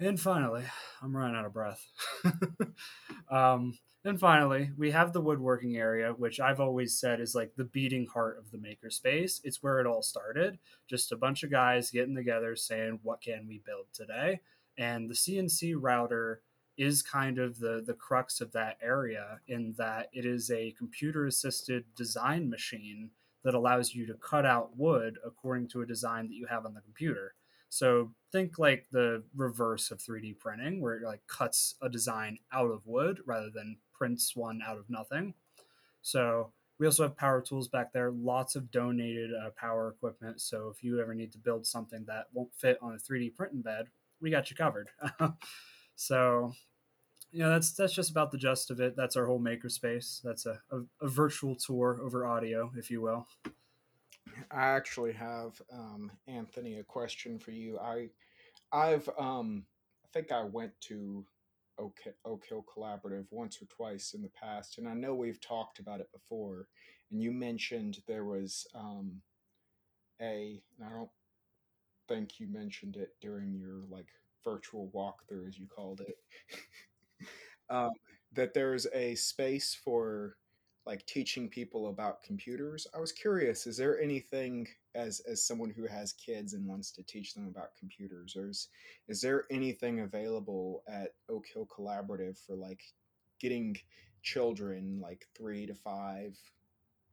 and 0.00 0.18
finally 0.18 0.64
i'm 1.02 1.16
running 1.16 1.36
out 1.36 1.46
of 1.46 1.52
breath 1.52 1.86
um, 3.30 3.74
and 4.02 4.18
finally, 4.18 4.70
we 4.78 4.92
have 4.92 5.12
the 5.12 5.20
woodworking 5.20 5.76
area, 5.76 6.12
which 6.12 6.40
I've 6.40 6.60
always 6.60 6.98
said 6.98 7.20
is 7.20 7.34
like 7.34 7.52
the 7.56 7.64
beating 7.64 8.06
heart 8.06 8.38
of 8.38 8.50
the 8.50 8.56
makerspace. 8.56 9.40
It's 9.44 9.62
where 9.62 9.78
it 9.78 9.86
all 9.86 10.00
started. 10.00 10.58
Just 10.88 11.12
a 11.12 11.16
bunch 11.16 11.42
of 11.42 11.50
guys 11.50 11.90
getting 11.90 12.14
together 12.14 12.56
saying, 12.56 13.00
what 13.02 13.20
can 13.20 13.46
we 13.46 13.60
build 13.64 13.86
today? 13.92 14.40
And 14.78 15.10
the 15.10 15.14
CNC 15.14 15.74
router 15.78 16.40
is 16.78 17.02
kind 17.02 17.38
of 17.38 17.58
the, 17.58 17.82
the 17.86 17.92
crux 17.92 18.40
of 18.40 18.52
that 18.52 18.78
area 18.82 19.40
in 19.48 19.74
that 19.76 20.08
it 20.14 20.24
is 20.24 20.50
a 20.50 20.74
computer 20.78 21.26
assisted 21.26 21.84
design 21.94 22.48
machine 22.48 23.10
that 23.44 23.54
allows 23.54 23.94
you 23.94 24.06
to 24.06 24.14
cut 24.14 24.46
out 24.46 24.78
wood 24.78 25.18
according 25.26 25.68
to 25.68 25.82
a 25.82 25.86
design 25.86 26.26
that 26.28 26.34
you 26.34 26.46
have 26.46 26.64
on 26.64 26.72
the 26.72 26.80
computer. 26.80 27.34
So 27.70 28.10
think 28.32 28.58
like 28.58 28.86
the 28.90 29.22
reverse 29.34 29.90
of 29.90 29.98
3D 29.98 30.38
printing, 30.38 30.80
where 30.80 30.96
it 30.96 31.04
like 31.04 31.26
cuts 31.28 31.76
a 31.80 31.88
design 31.88 32.38
out 32.52 32.70
of 32.70 32.86
wood 32.86 33.20
rather 33.24 33.48
than 33.48 33.78
prints 33.94 34.36
one 34.36 34.60
out 34.66 34.76
of 34.76 34.90
nothing. 34.90 35.34
So 36.02 36.52
we 36.78 36.86
also 36.86 37.04
have 37.04 37.16
power 37.16 37.40
tools 37.40 37.68
back 37.68 37.92
there, 37.92 38.10
lots 38.10 38.56
of 38.56 38.70
donated 38.70 39.30
uh, 39.34 39.50
power 39.56 39.88
equipment. 39.88 40.40
So 40.40 40.72
if 40.74 40.82
you 40.82 41.00
ever 41.00 41.14
need 41.14 41.30
to 41.32 41.38
build 41.38 41.64
something 41.64 42.04
that 42.06 42.26
won't 42.32 42.54
fit 42.56 42.78
on 42.82 42.94
a 42.94 42.96
3D 42.96 43.36
printing 43.36 43.62
bed, 43.62 43.86
we 44.20 44.30
got 44.30 44.50
you 44.50 44.56
covered. 44.56 44.88
so 45.94 46.52
you 47.32 47.38
know 47.38 47.50
that's 47.50 47.72
that's 47.72 47.92
just 47.92 48.10
about 48.10 48.32
the 48.32 48.38
gist 48.38 48.72
of 48.72 48.80
it. 48.80 48.96
That's 48.96 49.14
our 49.16 49.26
whole 49.26 49.40
makerspace. 49.40 50.20
That's 50.22 50.46
a, 50.46 50.60
a, 50.72 50.80
a 51.02 51.08
virtual 51.08 51.54
tour 51.54 52.00
over 52.02 52.26
audio, 52.26 52.72
if 52.76 52.90
you 52.90 53.00
will. 53.00 53.28
I 54.50 54.62
actually 54.62 55.12
have 55.12 55.60
um, 55.72 56.10
Anthony 56.26 56.78
a 56.78 56.84
question 56.84 57.38
for 57.38 57.50
you. 57.50 57.78
I 57.78 58.08
I've 58.72 59.08
um, 59.18 59.64
I 60.04 60.08
think 60.12 60.32
I 60.32 60.42
went 60.42 60.72
to 60.82 61.24
Oak, 61.78 61.98
Oak 62.24 62.44
Hill 62.48 62.64
Collaborative 62.74 63.26
once 63.30 63.60
or 63.60 63.66
twice 63.66 64.14
in 64.14 64.22
the 64.22 64.30
past, 64.30 64.78
and 64.78 64.88
I 64.88 64.94
know 64.94 65.14
we've 65.14 65.40
talked 65.40 65.78
about 65.78 66.00
it 66.00 66.10
before. 66.12 66.68
And 67.10 67.22
you 67.22 67.32
mentioned 67.32 67.98
there 68.06 68.24
was 68.24 68.66
um, 68.74 69.20
a, 70.20 70.62
I 70.84 70.88
don't 70.90 71.10
think 72.08 72.38
you 72.38 72.46
mentioned 72.48 72.96
it 72.96 73.10
during 73.20 73.54
your 73.54 73.82
like 73.88 74.08
virtual 74.44 74.90
walkthrough, 74.94 75.48
as 75.48 75.58
you 75.58 75.66
called 75.66 76.00
it, 76.00 76.16
um, 77.70 77.90
that 78.32 78.54
there's 78.54 78.86
a 78.94 79.14
space 79.14 79.76
for 79.84 80.36
like 80.86 81.04
teaching 81.06 81.48
people 81.48 81.88
about 81.88 82.22
computers. 82.22 82.86
I 82.94 83.00
was 83.00 83.12
curious, 83.12 83.66
is 83.66 83.76
there 83.76 84.00
anything 84.00 84.66
as 84.94 85.20
as 85.20 85.42
someone 85.46 85.70
who 85.70 85.86
has 85.86 86.12
kids 86.14 86.54
and 86.54 86.66
wants 86.66 86.90
to 86.92 87.02
teach 87.02 87.34
them 87.34 87.46
about 87.46 87.76
computers, 87.78 88.34
or 88.36 88.48
is, 88.48 88.68
is 89.08 89.20
there 89.20 89.44
anything 89.50 90.00
available 90.00 90.82
at 90.88 91.14
Oak 91.28 91.46
Hill 91.52 91.66
Collaborative 91.66 92.38
for 92.38 92.56
like 92.56 92.82
getting 93.40 93.76
children 94.22 94.98
like 95.00 95.26
three 95.36 95.66
to 95.66 95.74
five, 95.74 96.36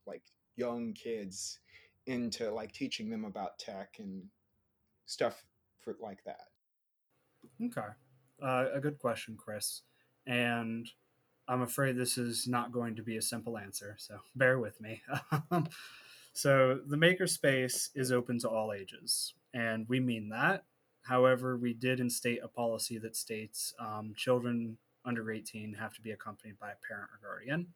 like 0.05 0.23
young 0.55 0.93
kids 0.93 1.59
into 2.05 2.51
like 2.51 2.71
teaching 2.71 3.09
them 3.09 3.25
about 3.25 3.59
tech 3.59 3.95
and 3.99 4.23
stuff 5.05 5.43
for 5.81 5.95
like 6.01 6.23
that? 6.25 6.47
Okay, 7.63 7.87
uh, 8.41 8.65
a 8.73 8.79
good 8.79 8.97
question, 8.97 9.35
Chris. 9.37 9.81
And 10.25 10.89
I'm 11.47 11.61
afraid 11.61 11.95
this 11.95 12.17
is 12.17 12.47
not 12.47 12.71
going 12.71 12.95
to 12.95 13.03
be 13.03 13.17
a 13.17 13.21
simple 13.21 13.57
answer, 13.57 13.95
so 13.97 14.19
bear 14.35 14.59
with 14.59 14.79
me. 14.81 15.01
so, 16.33 16.79
the 16.85 16.97
makerspace 16.97 17.89
is 17.95 18.11
open 18.11 18.39
to 18.39 18.49
all 18.49 18.73
ages, 18.73 19.33
and 19.53 19.87
we 19.87 19.99
mean 19.99 20.29
that. 20.29 20.65
However, 21.03 21.55
we 21.57 21.73
did 21.73 22.01
instate 22.01 22.39
a 22.43 22.49
policy 22.49 22.97
that 22.97 23.15
states 23.15 23.73
um, 23.79 24.13
children 24.17 24.77
under 25.05 25.31
18 25.31 25.73
have 25.75 25.93
to 25.93 26.01
be 26.01 26.11
accompanied 26.11 26.59
by 26.59 26.71
a 26.71 26.87
parent 26.87 27.09
or 27.11 27.25
guardian. 27.25 27.67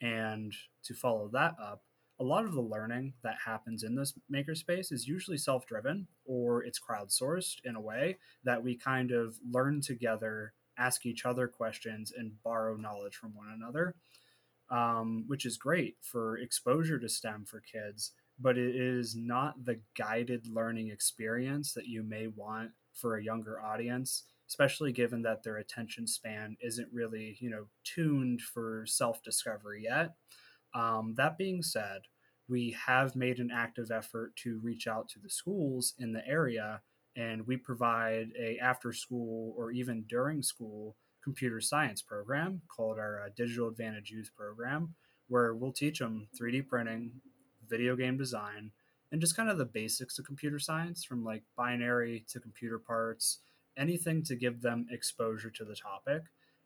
And 0.00 0.54
to 0.84 0.94
follow 0.94 1.28
that 1.32 1.56
up, 1.60 1.82
a 2.20 2.24
lot 2.24 2.44
of 2.44 2.52
the 2.52 2.60
learning 2.60 3.14
that 3.24 3.36
happens 3.44 3.82
in 3.82 3.96
this 3.96 4.14
makerspace 4.32 4.92
is 4.92 5.08
usually 5.08 5.38
self 5.38 5.66
driven 5.66 6.06
or 6.24 6.62
it's 6.62 6.78
crowdsourced 6.78 7.56
in 7.64 7.74
a 7.74 7.80
way 7.80 8.18
that 8.44 8.62
we 8.62 8.76
kind 8.76 9.10
of 9.10 9.36
learn 9.50 9.80
together 9.80 10.52
ask 10.78 11.06
each 11.06 11.24
other 11.24 11.48
questions 11.48 12.12
and 12.16 12.42
borrow 12.42 12.76
knowledge 12.76 13.16
from 13.16 13.34
one 13.34 13.48
another, 13.54 13.94
um, 14.70 15.24
which 15.26 15.44
is 15.46 15.56
great 15.56 15.96
for 16.00 16.38
exposure 16.38 16.98
to 16.98 17.08
STEM 17.08 17.44
for 17.46 17.60
kids. 17.60 18.12
But 18.40 18.58
it 18.58 18.74
is 18.74 19.14
not 19.14 19.64
the 19.64 19.80
guided 19.96 20.46
learning 20.46 20.90
experience 20.90 21.72
that 21.74 21.86
you 21.86 22.02
may 22.02 22.26
want 22.26 22.70
for 22.94 23.16
a 23.16 23.24
younger 23.24 23.60
audience, 23.60 24.24
especially 24.48 24.92
given 24.92 25.22
that 25.22 25.42
their 25.42 25.58
attention 25.58 26.06
span 26.06 26.56
isn't 26.62 26.88
really, 26.92 27.36
you 27.40 27.50
know, 27.50 27.66
tuned 27.84 28.40
for 28.40 28.84
self 28.86 29.22
discovery 29.22 29.84
yet. 29.84 30.14
Um, 30.74 31.14
that 31.16 31.38
being 31.38 31.62
said, 31.62 32.02
we 32.48 32.76
have 32.86 33.14
made 33.14 33.38
an 33.38 33.50
active 33.52 33.90
effort 33.90 34.34
to 34.36 34.60
reach 34.60 34.86
out 34.86 35.08
to 35.10 35.18
the 35.18 35.30
schools 35.30 35.94
in 35.98 36.12
the 36.12 36.26
area 36.26 36.82
and 37.16 37.46
we 37.46 37.56
provide 37.56 38.28
a 38.38 38.58
after 38.58 38.92
school 38.92 39.54
or 39.56 39.70
even 39.70 40.04
during 40.08 40.42
school 40.42 40.96
computer 41.22 41.60
science 41.60 42.02
program 42.02 42.60
called 42.68 42.98
our 42.98 43.22
uh, 43.24 43.28
digital 43.36 43.68
advantage 43.68 44.10
youth 44.10 44.30
program 44.36 44.94
where 45.28 45.54
we'll 45.54 45.72
teach 45.72 45.98
them 45.98 46.28
3d 46.40 46.66
printing 46.66 47.12
video 47.68 47.96
game 47.96 48.16
design 48.16 48.70
and 49.12 49.20
just 49.20 49.36
kind 49.36 49.50
of 49.50 49.58
the 49.58 49.64
basics 49.64 50.18
of 50.18 50.24
computer 50.24 50.58
science 50.58 51.04
from 51.04 51.22
like 51.22 51.42
binary 51.56 52.24
to 52.30 52.40
computer 52.40 52.78
parts, 52.78 53.40
anything 53.76 54.24
to 54.24 54.34
give 54.34 54.62
them 54.62 54.86
exposure 54.90 55.50
to 55.50 55.64
the 55.64 55.76
topic. 55.76 56.22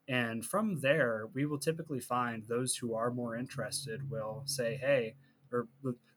And 0.07 0.45
from 0.45 0.79
there, 0.79 1.25
we 1.33 1.45
will 1.45 1.59
typically 1.59 1.99
find 1.99 2.43
those 2.47 2.77
who 2.77 2.95
are 2.95 3.11
more 3.11 3.35
interested 3.35 4.09
will 4.09 4.43
say, 4.45 4.77
hey, 4.77 5.15
or 5.51 5.67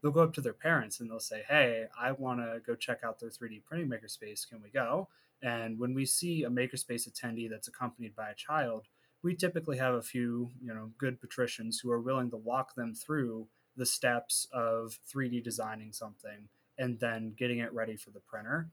they'll 0.03 0.13
go 0.13 0.23
up 0.23 0.35
to 0.35 0.41
their 0.41 0.53
parents 0.53 1.01
and 1.01 1.11
they'll 1.11 1.21
say, 1.21 1.43
hey, 1.49 1.87
I 1.99 2.13
want 2.13 2.41
to 2.41 2.61
go 2.67 2.75
check 2.75 3.01
out 3.05 3.19
their 3.19 3.31
3D 3.31 3.65
printing 3.65 3.89
makerspace. 3.89 4.49
Can 4.49 4.63
we 4.63 4.71
go? 4.71 5.09
And 5.43 5.79
when 5.79 5.95
we 5.95 6.05
see 6.05 6.45
a 6.45 6.51
makerspace 6.51 7.09
attendee 7.09 7.49
that's 7.49 7.69
accompanied 7.69 8.15
by 8.15 8.31
a 8.31 8.35
child, 8.35 8.87
we 9.23 9.35
typically 9.35 9.79
have 9.79 9.95
a 9.95 10.03
few, 10.03 10.51
you 10.63 10.73
know, 10.73 10.91
good 10.99 11.21
patricians 11.21 11.79
who 11.79 11.91
are 11.91 12.01
willing 12.01 12.31
to 12.31 12.37
walk 12.37 12.75
them 12.75 12.95
through 12.95 13.47
the 13.77 13.87
steps 13.87 14.47
of 14.53 14.99
3D 15.13 15.43
designing 15.43 15.93
something 15.93 16.49
and 16.79 16.99
then 16.99 17.35
getting 17.39 17.59
it 17.59 17.73
ready 17.73 17.97
for 17.97 18.11
the 18.11 18.21
printer. 18.21 18.69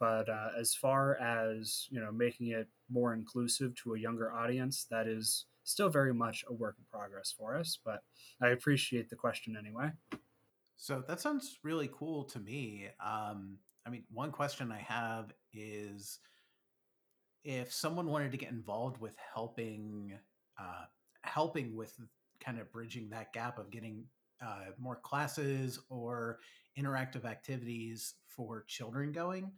But 0.00 0.28
uh, 0.28 0.48
as 0.58 0.74
far 0.74 1.16
as 1.16 1.86
you 1.90 2.00
know, 2.00 2.10
making 2.10 2.48
it 2.48 2.68
more 2.90 3.14
inclusive 3.14 3.74
to 3.76 3.94
a 3.94 3.98
younger 3.98 4.32
audience, 4.32 4.86
that 4.90 5.06
is 5.06 5.46
still 5.64 5.88
very 5.88 6.14
much 6.14 6.44
a 6.48 6.52
work 6.52 6.76
in 6.78 6.84
progress 6.90 7.34
for 7.36 7.56
us. 7.56 7.78
But 7.84 8.02
I 8.40 8.48
appreciate 8.48 9.10
the 9.10 9.16
question 9.16 9.56
anyway. 9.58 9.90
So 10.76 11.02
that 11.08 11.20
sounds 11.20 11.58
really 11.62 11.90
cool 11.92 12.24
to 12.24 12.38
me. 12.38 12.88
Um, 13.04 13.58
I 13.86 13.90
mean, 13.90 14.04
one 14.12 14.30
question 14.30 14.72
I 14.72 14.78
have 14.80 15.32
is 15.52 16.18
if 17.44 17.72
someone 17.72 18.06
wanted 18.06 18.32
to 18.32 18.38
get 18.38 18.50
involved 18.50 19.00
with 19.00 19.14
helping, 19.34 20.18
uh, 20.58 20.84
helping 21.22 21.74
with 21.76 21.98
kind 22.40 22.58
of 22.58 22.70
bridging 22.72 23.10
that 23.10 23.32
gap 23.32 23.58
of 23.58 23.70
getting 23.70 24.04
uh, 24.44 24.70
more 24.78 24.96
classes 24.96 25.78
or 25.88 26.38
interactive 26.78 27.24
activities 27.24 28.14
for 28.26 28.64
children 28.66 29.12
going, 29.12 29.52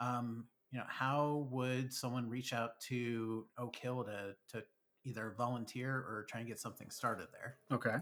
um, 0.00 0.44
you 0.70 0.78
know, 0.78 0.84
how 0.88 1.46
would 1.50 1.92
someone 1.92 2.28
reach 2.28 2.52
out 2.52 2.80
to 2.80 3.46
Oak 3.58 3.76
Hill 3.76 4.04
to 4.04 4.34
to 4.48 4.64
either 5.04 5.34
volunteer 5.36 5.96
or 5.96 6.26
try 6.28 6.40
and 6.40 6.48
get 6.48 6.60
something 6.60 6.90
started 6.90 7.28
there? 7.32 7.56
Okay, 7.70 7.96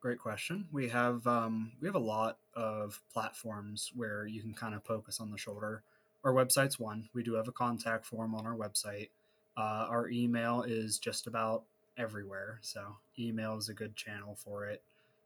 great 0.00 0.18
question. 0.18 0.66
We 0.72 0.88
have 0.88 1.26
um, 1.26 1.72
we 1.80 1.88
have 1.88 1.94
a 1.94 2.00
lot 2.00 2.38
of 2.54 3.00
platforms 3.12 3.92
where 3.94 4.26
you 4.26 4.40
can 4.42 4.54
kind 4.54 4.74
of 4.74 4.84
poke 4.84 5.08
us 5.08 5.20
on 5.20 5.30
the 5.30 5.38
shoulder. 5.38 5.82
Our 6.24 6.32
website's 6.32 6.78
one. 6.78 7.08
We 7.14 7.22
do 7.22 7.34
have 7.34 7.48
a 7.48 7.52
contact 7.52 8.04
form 8.04 8.34
on 8.34 8.46
our 8.46 8.56
website. 8.56 9.10
Uh, 9.56 9.86
our 9.88 10.08
email 10.08 10.62
is 10.62 10.98
just 10.98 11.26
about 11.26 11.62
everywhere, 11.96 12.58
so 12.62 12.96
email 13.18 13.56
is 13.56 13.68
a 13.68 13.74
good 13.74 13.96
channel 13.96 14.34
for 14.34 14.66
it. 14.66 14.82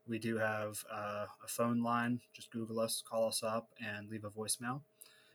We 0.07 0.19
do 0.19 0.39
have 0.39 0.85
uh, 0.93 1.27
a 1.43 1.49
phone 1.49 1.83
line. 1.83 2.21
Just 2.33 2.51
Google 2.51 2.81
us, 2.81 3.03
call 3.09 3.29
us 3.29 3.43
up, 3.43 3.71
and 3.85 4.11
leave 4.11 4.25
a 4.25 4.31
voicemail. 4.31 4.81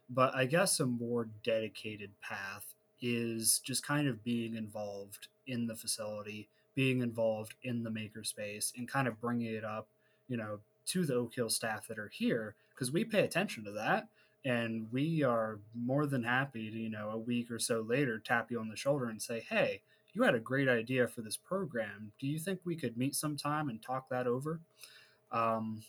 But 0.09 0.35
I 0.35 0.45
guess 0.45 0.79
a 0.79 0.85
more 0.85 1.29
dedicated 1.43 2.11
path 2.21 2.74
is 3.01 3.59
just 3.63 3.85
kind 3.85 4.07
of 4.07 4.23
being 4.23 4.55
involved 4.55 5.27
in 5.47 5.67
the 5.67 5.75
facility, 5.75 6.47
being 6.75 7.01
involved 7.01 7.53
in 7.63 7.83
the 7.83 7.89
makerspace, 7.89 8.71
and 8.77 8.87
kind 8.87 9.07
of 9.07 9.19
bringing 9.19 9.53
it 9.53 9.63
up, 9.63 9.87
you 10.27 10.37
know, 10.37 10.59
to 10.87 11.05
the 11.05 11.15
Oak 11.15 11.35
Hill 11.35 11.49
staff 11.49 11.87
that 11.87 11.99
are 11.99 12.11
here 12.13 12.55
because 12.69 12.91
we 12.91 13.03
pay 13.03 13.21
attention 13.21 13.63
to 13.65 13.71
that. 13.71 14.07
And 14.43 14.87
we 14.91 15.23
are 15.23 15.59
more 15.73 16.05
than 16.05 16.23
happy 16.23 16.69
to, 16.69 16.77
you 16.77 16.89
know, 16.89 17.09
a 17.09 17.17
week 17.17 17.49
or 17.49 17.57
so 17.57 17.81
later 17.81 18.19
tap 18.19 18.51
you 18.51 18.59
on 18.59 18.69
the 18.69 18.75
shoulder 18.75 19.09
and 19.09 19.19
say, 19.19 19.43
hey, 19.49 19.81
you 20.13 20.21
had 20.21 20.35
a 20.35 20.39
great 20.39 20.69
idea 20.69 21.07
for 21.07 21.21
this 21.21 21.35
program. 21.35 22.11
Do 22.19 22.27
you 22.27 22.37
think 22.37 22.59
we 22.63 22.75
could 22.75 22.95
meet 22.95 23.15
sometime 23.15 23.69
and 23.69 23.81
talk 23.81 24.07
that 24.09 24.27
over? 24.27 24.59
Um, 25.31 25.81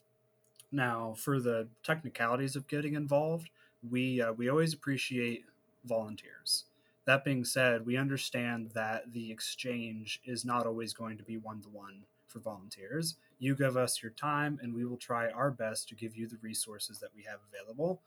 now, 0.73 1.15
for 1.17 1.39
the 1.39 1.69
technicalities 1.85 2.57
of 2.57 2.67
getting 2.67 2.95
involved, 2.95 3.51
we 3.89 4.21
uh, 4.21 4.33
we 4.33 4.49
always 4.49 4.73
appreciate 4.73 5.45
volunteers. 5.85 6.65
That 7.07 7.25
being 7.25 7.45
said, 7.45 7.87
we 7.87 7.97
understand 7.97 8.71
that 8.75 9.13
the 9.13 9.31
exchange 9.31 10.21
is 10.25 10.45
not 10.45 10.67
always 10.67 10.93
going 10.93 11.17
to 11.19 11.25
be 11.25 11.37
one 11.37 11.63
to 11.63 11.69
one 11.69 12.03
for 12.27 12.41
volunteers. 12.41 13.15
You 13.39 13.55
give 13.55 13.77
us 13.77 14.03
your 14.03 14.13
time, 14.13 14.59
and 14.63 14.75
we 14.75 14.85
will 14.85 14.97
try 14.97 15.31
our 15.31 15.51
best 15.51 15.89
to 15.89 15.95
give 15.95 16.17
you 16.17 16.27
the 16.27 16.39
resources 16.43 16.99
that 16.99 17.11
we 17.15 17.23
have 17.23 17.39
available. 17.53 18.01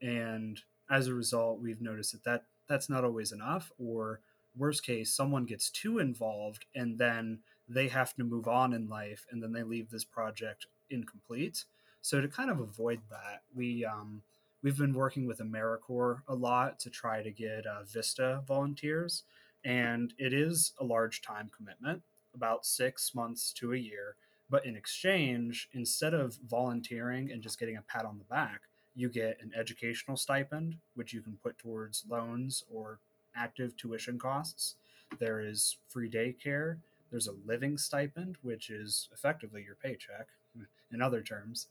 And 0.00 0.60
as 0.90 1.08
a 1.08 1.14
result, 1.14 1.60
we've 1.60 1.80
noticed 1.80 2.12
that, 2.12 2.24
that 2.24 2.44
that's 2.68 2.88
not 2.88 3.04
always 3.04 3.32
enough, 3.32 3.72
or 3.78 4.20
worst 4.56 4.84
case, 4.84 5.10
someone 5.10 5.44
gets 5.44 5.70
too 5.70 5.98
involved 5.98 6.66
and 6.74 6.98
then 6.98 7.40
they 7.68 7.88
have 7.88 8.14
to 8.14 8.24
move 8.24 8.46
on 8.46 8.72
in 8.72 8.88
life 8.88 9.26
and 9.30 9.42
then 9.42 9.52
they 9.52 9.62
leave 9.62 9.90
this 9.90 10.04
project 10.04 10.66
incomplete. 10.90 11.64
So 12.02 12.20
to 12.20 12.28
kind 12.28 12.50
of 12.50 12.60
avoid 12.60 13.00
that, 13.10 13.42
we 13.54 13.84
um, 13.84 14.22
we've 14.64 14.78
been 14.78 14.94
working 14.94 15.26
with 15.26 15.40
AmeriCorps 15.40 16.22
a 16.26 16.34
lot 16.34 16.80
to 16.80 16.90
try 16.90 17.22
to 17.22 17.30
get 17.30 17.66
uh, 17.66 17.84
Vista 17.84 18.42
volunteers, 18.48 19.24
and 19.62 20.14
it 20.18 20.32
is 20.32 20.72
a 20.80 20.84
large 20.84 21.20
time 21.20 21.50
commitment, 21.54 22.02
about 22.34 22.64
six 22.64 23.14
months 23.14 23.52
to 23.52 23.74
a 23.74 23.76
year. 23.76 24.16
But 24.48 24.64
in 24.64 24.74
exchange, 24.74 25.68
instead 25.74 26.14
of 26.14 26.38
volunteering 26.48 27.30
and 27.30 27.42
just 27.42 27.60
getting 27.60 27.76
a 27.76 27.82
pat 27.82 28.06
on 28.06 28.18
the 28.18 28.24
back, 28.24 28.62
you 28.96 29.10
get 29.10 29.38
an 29.42 29.52
educational 29.56 30.16
stipend, 30.16 30.76
which 30.94 31.12
you 31.12 31.20
can 31.20 31.36
put 31.42 31.58
towards 31.58 32.04
loans 32.08 32.64
or 32.72 33.00
active 33.36 33.76
tuition 33.76 34.18
costs. 34.18 34.76
There 35.18 35.40
is 35.40 35.76
free 35.88 36.10
daycare. 36.10 36.78
There's 37.10 37.26
a 37.26 37.34
living 37.44 37.76
stipend, 37.76 38.38
which 38.42 38.70
is 38.70 39.08
effectively 39.12 39.62
your 39.62 39.76
paycheck 39.76 40.28
in 40.92 41.02
other 41.02 41.20
terms. 41.20 41.66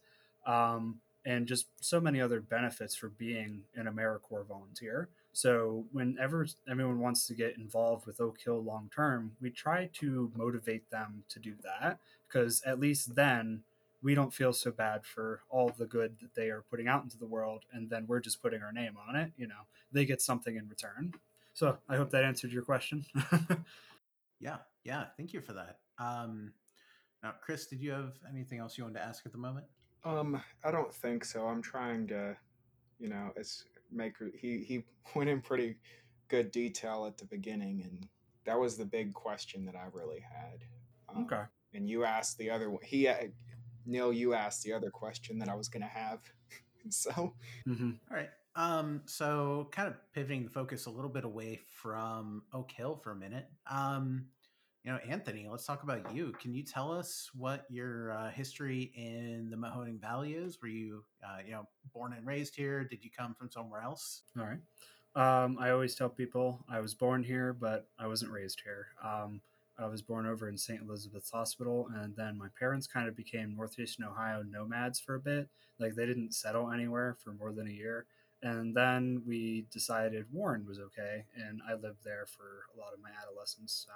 Um, 0.46 1.00
and 1.26 1.48
just 1.48 1.68
so 1.82 2.00
many 2.00 2.20
other 2.20 2.42
benefits 2.42 2.96
for 2.96 3.10
being 3.10 3.64
an 3.76 3.86
AmeriCorps 3.86 4.48
volunteer. 4.48 5.10
So, 5.32 5.86
whenever 5.92 6.46
anyone 6.70 7.00
wants 7.00 7.26
to 7.28 7.34
get 7.34 7.58
involved 7.58 8.06
with 8.06 8.22
Oak 8.22 8.38
Hill 8.44 8.62
long 8.62 8.90
term, 8.94 9.32
we 9.42 9.50
try 9.50 9.90
to 9.94 10.32
motivate 10.36 10.90
them 10.92 11.24
to 11.30 11.40
do 11.40 11.56
that 11.64 12.00
because 12.28 12.62
at 12.64 12.80
least 12.80 13.16
then 13.16 13.64
we 14.04 14.14
don't 14.14 14.34
feel 14.34 14.54
so 14.54 14.70
bad 14.70 15.06
for 15.06 15.42
all 15.50 15.74
the 15.78 15.86
good 15.86 16.18
that 16.22 16.36
they 16.36 16.50
are 16.50 16.64
putting 16.70 16.88
out 16.88 17.04
into 17.04 17.18
the 17.18 17.26
world, 17.26 17.64
and 17.72 17.90
then 17.90 18.06
we're 18.06 18.20
just 18.20 18.42
putting 18.42 18.62
our 18.62 18.74
name 18.74 18.96
on 19.08 19.16
it. 19.16 19.32
You 19.38 19.48
know, 19.48 19.62
they 19.92 20.06
get 20.06 20.22
something 20.22 20.56
in 20.56 20.68
return. 20.68 21.14
So 21.54 21.78
I 21.88 21.96
hope 21.96 22.10
that 22.12 22.24
answered 22.24 22.52
your 22.52 22.64
question. 22.64 23.06
yeah, 24.40 24.58
yeah. 24.84 25.06
Thank 25.18 25.34
you 25.34 25.42
for 25.42 25.54
that. 25.54 25.78
Um, 25.98 26.52
now, 27.24 27.34
Chris, 27.42 27.68
did 27.68 27.80
you 27.80 27.92
have 27.92 28.14
anything 28.30 28.60
else 28.60 28.78
you 28.78 28.84
wanted 28.84 29.00
to 29.00 29.06
ask 29.06 29.26
at 29.26 29.32
the 29.32 29.38
moment? 29.38 29.66
Um, 30.06 30.42
I 30.64 30.72
don't 30.72 30.94
think 30.94 31.24
so. 31.26 31.48
I'm 31.48 31.62
trying 31.62 32.08
to, 32.08 32.36
you 33.00 33.10
know, 33.10 33.32
it's 33.36 33.66
make 33.92 34.16
He 34.38 34.60
he 34.60 34.84
went 35.16 35.30
in 35.30 35.42
pretty 35.42 35.76
good 36.28 36.52
detail 36.52 37.06
at 37.06 37.18
the 37.18 37.26
beginning, 37.26 37.82
and 37.84 38.08
that 38.46 38.60
was 38.60 38.78
the 38.78 38.86
big 38.86 39.14
question 39.14 39.66
that 39.66 39.76
I 39.76 39.88
really 39.94 40.20
had. 40.20 40.64
Um, 41.10 41.24
okay. 41.26 41.44
And 41.74 41.90
you 41.90 42.06
asked 42.06 42.38
the 42.38 42.50
other 42.50 42.70
one. 42.70 42.82
He 42.84 43.08
uh, 43.08 43.16
Neil, 43.86 44.14
you 44.14 44.34
asked 44.34 44.64
the 44.64 44.74
other 44.74 44.90
question 44.90 45.38
that 45.40 45.50
I 45.50 45.56
was 45.56 45.68
going 45.68 45.84
to 45.84 45.90
have. 45.90 46.20
so, 46.90 47.34
mm-hmm. 47.68 47.92
All 48.10 48.18
right. 48.18 48.30
Um, 48.56 49.02
so 49.06 49.68
kind 49.72 49.88
of 49.88 49.96
pivoting 50.14 50.44
the 50.44 50.50
focus 50.50 50.86
a 50.86 50.90
little 50.92 51.10
bit 51.10 51.24
away 51.24 51.60
from 51.70 52.44
Oak 52.54 52.72
Hill 52.72 52.96
for 52.96 53.12
a 53.12 53.16
minute. 53.16 53.48
Um, 53.70 54.26
you 54.84 54.92
know, 54.92 55.00
Anthony, 55.08 55.48
let's 55.50 55.66
talk 55.66 55.84
about 55.84 56.14
you. 56.14 56.34
Can 56.42 56.54
you 56.54 56.62
tell 56.62 56.92
us 56.92 57.30
what 57.34 57.66
your 57.70 58.12
uh, 58.12 58.30
history 58.32 58.92
in 58.96 59.50
the 59.50 59.56
Mahoning 59.56 60.00
Valley 60.00 60.34
is? 60.34 60.62
Were 60.62 60.68
you, 60.68 61.04
uh, 61.24 61.38
you 61.46 61.52
know, 61.54 61.68
born 61.94 62.14
and 62.14 62.26
raised 62.28 62.56
here? 62.56 62.84
Did 62.84 63.04
you 63.04 63.10
come 63.18 63.34
from 63.34 63.50
somewhere 63.50 63.82
else? 63.82 64.24
All 64.38 64.46
right. 64.46 64.60
Um, 65.16 65.58
I 65.60 65.70
always 65.70 65.96
tell 65.96 66.10
people 66.10 66.66
I 66.70 66.82
was 66.82 66.94
born 66.94 67.24
here, 67.24 67.54
but 67.54 67.88
I 67.98 68.08
wasn't 68.08 68.32
raised 68.32 68.62
here. 68.64 68.88
Um, 69.02 69.42
I 69.78 69.86
was 69.86 70.02
born 70.02 70.26
over 70.26 70.50
in 70.50 70.58
St. 70.58 70.82
Elizabeth's 70.82 71.32
Hospital, 71.32 71.88
and 71.96 72.16
then 72.16 72.38
my 72.38 72.48
parents 72.60 72.86
kind 72.86 73.08
of 73.08 73.16
became 73.16 73.56
Northeastern 73.56 74.06
Ohio 74.06 74.44
nomads 74.44 75.00
for 75.00 75.16
a 75.16 75.20
bit. 75.20 75.50
Like 75.80 75.96
they 75.96 76.06
didn't 76.06 76.34
settle 76.34 76.72
anywhere 76.72 77.16
for 77.24 77.32
more 77.32 77.54
than 77.54 77.68
a 77.68 77.72
year. 77.72 78.06
And 78.42 78.76
then 78.76 79.24
we 79.26 79.66
decided 79.72 80.26
Warren 80.32 80.66
was 80.68 80.78
okay, 80.78 81.26
and 81.36 81.62
I 81.68 81.76
lived 81.76 82.04
there 82.04 82.26
for 82.28 82.66
a 82.76 82.80
lot 82.80 82.94
of 82.94 83.02
my 83.02 83.10
adolescence. 83.22 83.86
So, 83.88 83.94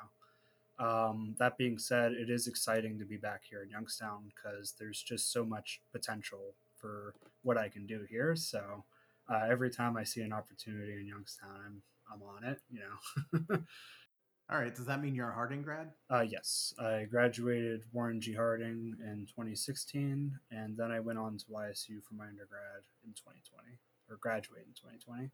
um, 0.80 1.36
that 1.40 1.58
being 1.58 1.78
said, 1.78 2.12
it 2.14 2.30
is 2.30 2.48
exciting 2.48 3.00
to 3.00 3.06
be 3.06 3.18
back 3.18 3.42
here 3.50 3.64
in 3.64 3.70
Youngstown 3.70 4.24
because 4.26 4.74
there's 4.80 5.02
just 5.02 5.32
so 5.32 5.44
much 5.44 5.82
potential 5.92 6.56
for 6.76 7.14
what 7.42 7.58
I 7.58 7.70
can 7.70 7.86
do 7.88 8.06
here. 8.10 8.36
So, 8.36 8.84
uh, 9.30 9.48
every 9.50 9.70
time 9.70 9.98
I 9.98 10.04
see 10.04 10.22
an 10.22 10.34
opportunity 10.34 10.94
in 10.94 11.08
Youngstown, 11.08 11.60
I'm 11.66 11.82
I'm 12.12 12.22
on 12.24 12.44
it. 12.44 12.62
You 12.70 12.80
know. 12.80 13.58
All 14.50 14.58
right. 14.58 14.74
Does 14.74 14.86
that 14.86 15.02
mean 15.02 15.14
you're 15.14 15.30
a 15.30 15.34
Harding 15.34 15.62
grad? 15.62 15.92
Uh, 16.10 16.22
yes. 16.22 16.74
I 16.80 17.04
graduated 17.04 17.84
Warren 17.92 18.22
G. 18.22 18.34
Harding 18.34 18.96
in 19.04 19.26
2016, 19.28 20.40
and 20.52 20.78
then 20.78 20.90
I 20.90 21.02
went 21.02 21.20
on 21.20 21.38
to 21.38 21.46
YSU 21.46 22.02
for 22.02 22.14
my 22.16 22.28
undergrad 22.28 22.88
in 23.04 23.12
2020 23.12 23.78
or 24.10 24.16
graduate 24.22 24.64
in 24.66 24.74
2020. 24.74 25.32